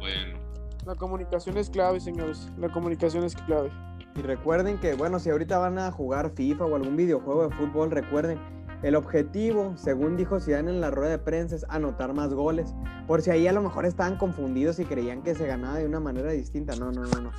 Bueno, 0.00 0.38
La 0.84 0.96
comunicación 0.96 1.56
es 1.56 1.70
clave, 1.70 2.00
señores. 2.00 2.50
La 2.58 2.68
comunicación 2.68 3.22
es 3.22 3.36
clave. 3.36 3.70
Y 4.16 4.22
recuerden 4.22 4.78
que, 4.78 4.94
bueno, 4.94 5.20
si 5.20 5.30
ahorita 5.30 5.58
van 5.58 5.78
a 5.78 5.92
jugar 5.92 6.30
FIFA 6.30 6.64
o 6.64 6.74
algún 6.74 6.96
videojuego 6.96 7.48
de 7.48 7.54
fútbol, 7.54 7.92
recuerden, 7.92 8.40
el 8.82 8.94
objetivo, 8.94 9.74
según 9.76 10.16
dijo 10.16 10.40
Zidane 10.40 10.70
en 10.70 10.80
la 10.80 10.90
rueda 10.90 11.10
de 11.12 11.18
prensa, 11.18 11.56
es 11.56 11.66
anotar 11.68 12.14
más 12.14 12.32
goles. 12.32 12.74
Por 13.06 13.20
si 13.22 13.30
ahí 13.30 13.46
a 13.46 13.52
lo 13.52 13.60
mejor 13.62 13.84
estaban 13.84 14.16
confundidos 14.16 14.78
y 14.78 14.84
creían 14.84 15.22
que 15.22 15.34
se 15.34 15.46
ganaba 15.46 15.78
de 15.78 15.86
una 15.86 16.00
manera 16.00 16.30
distinta. 16.32 16.74
No, 16.76 16.90
no, 16.90 17.02
no, 17.02 17.20
no. 17.20 17.30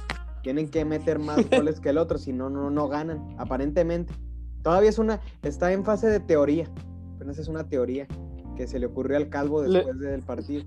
Tienen 0.43 0.69
que 0.69 0.85
meter 0.85 1.19
más 1.19 1.37
goles 1.49 1.79
que 1.79 1.89
el 1.89 1.97
otro, 1.97 2.17
si 2.17 2.31
no, 2.33 2.49
no, 2.49 2.69
no 2.69 2.87
ganan, 2.87 3.35
aparentemente. 3.37 4.13
Todavía 4.61 4.89
es 4.89 4.99
una, 4.99 5.19
está 5.41 5.71
en 5.73 5.83
fase 5.83 6.07
de 6.07 6.19
teoría. 6.19 6.67
apenas 7.15 7.39
es 7.39 7.47
una 7.47 7.63
teoría 7.67 8.07
que 8.55 8.67
se 8.67 8.77
le 8.77 8.85
ocurrió 8.85 9.17
al 9.17 9.29
calvo 9.29 9.63
Le- 9.63 9.79
después 9.79 9.99
del 9.99 10.21
partido. 10.21 10.63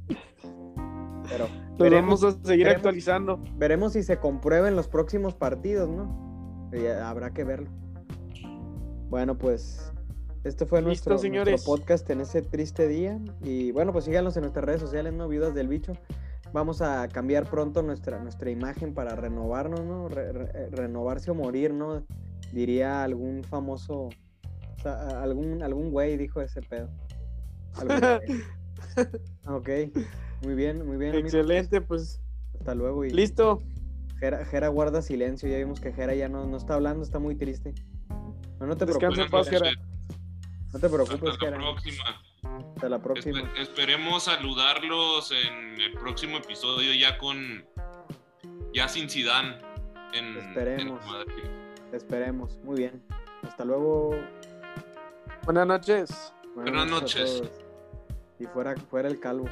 Pero 1.28 1.46
veremos, 1.78 2.20
vamos 2.20 2.38
a 2.42 2.46
seguir 2.46 2.64
veremos. 2.66 2.76
actualizando. 2.86 3.40
veremos 3.56 3.92
si 3.94 4.02
se 4.02 4.18
comprueba 4.18 4.68
en 4.68 4.76
los 4.76 4.88
próximos 4.88 5.34
partidos, 5.34 5.88
¿no? 5.88 6.68
Y 6.72 6.86
habrá 6.86 7.30
que 7.30 7.44
verlo. 7.44 7.70
Bueno, 9.08 9.38
pues 9.38 9.92
este 10.44 10.66
fue 10.66 10.78
Listo, 10.80 10.88
nuestro, 11.10 11.18
señores. 11.18 11.52
nuestro 11.52 11.72
podcast 11.74 12.08
en 12.10 12.20
ese 12.20 12.42
triste 12.42 12.86
día. 12.88 13.18
Y 13.42 13.72
bueno, 13.72 13.92
pues 13.92 14.04
síganos 14.04 14.36
en 14.36 14.42
nuestras 14.42 14.64
redes 14.64 14.80
sociales, 14.80 15.12
¿no? 15.12 15.28
Viudas 15.28 15.54
del 15.54 15.68
Bicho. 15.68 15.92
Vamos 16.52 16.82
a 16.82 17.08
cambiar 17.08 17.48
pronto 17.50 17.82
nuestra, 17.82 18.18
nuestra 18.22 18.50
imagen 18.50 18.94
para 18.94 19.16
renovarnos, 19.16 19.80
¿no? 19.80 20.08
Re- 20.08 20.32
re- 20.32 20.68
renovarse 20.70 21.30
o 21.30 21.34
morir, 21.34 21.72
¿no? 21.74 22.04
Diría 22.52 23.02
algún 23.02 23.42
famoso, 23.42 24.02
o 24.04 24.82
sea, 24.82 24.92
a- 24.92 25.22
algún, 25.22 25.62
algún 25.62 25.90
güey 25.90 26.16
dijo 26.16 26.40
ese 26.40 26.60
pedo. 26.62 26.88
Ok, 29.46 29.68
muy 30.44 30.54
bien, 30.54 30.86
muy 30.86 30.96
bien. 30.96 31.12
amigos. 31.12 31.34
Excelente, 31.34 31.80
pues 31.80 32.20
Hasta 32.58 32.74
luego. 32.74 33.04
Y 33.04 33.10
listo. 33.10 33.60
Jera, 34.20 34.44
Jera 34.44 34.68
guarda 34.68 35.02
silencio, 35.02 35.48
ya 35.48 35.56
vimos 35.58 35.80
que 35.80 35.92
Jera 35.92 36.14
ya 36.14 36.28
no, 36.28 36.46
no 36.46 36.56
está 36.56 36.74
hablando, 36.74 37.02
está 37.02 37.18
muy 37.18 37.34
triste. 37.34 37.74
No, 38.60 38.66
no 38.66 38.76
te 38.76 38.86
Descansa 38.86 39.22
en 39.22 39.30
paz, 39.30 39.48
Jera. 39.48 39.70
No 40.74 40.80
te 40.80 40.86
Hasta 40.86 40.96
preocupes, 40.96 41.34
la 41.34 41.38
Jera. 41.38 41.56
próxima. 41.58 42.04
Hasta 42.74 42.88
la 42.88 42.98
próxima. 42.98 43.38
Espe- 43.40 43.58
esperemos 43.60 44.24
saludarlos 44.24 45.30
en 45.32 45.80
el 45.80 45.92
próximo 45.92 46.36
episodio 46.38 46.92
ya 46.94 47.16
con 47.18 47.64
ya 48.72 48.88
sin 48.88 49.08
Zidane 49.08 49.56
en, 50.12 50.36
Esperemos. 50.36 51.00
en 51.04 51.10
Madrid. 51.12 51.44
Esperemos. 51.92 52.58
Muy 52.64 52.76
bien. 52.78 53.02
Hasta 53.44 53.64
luego. 53.64 54.10
Buenas 55.44 55.66
noches. 55.66 56.32
Buenas 56.54 56.86
noches. 56.88 57.38
todos. 57.42 57.50
Y 58.40 58.46
fuera, 58.46 58.74
fuera 58.90 59.08
el 59.08 59.20
calvo. 59.20 59.46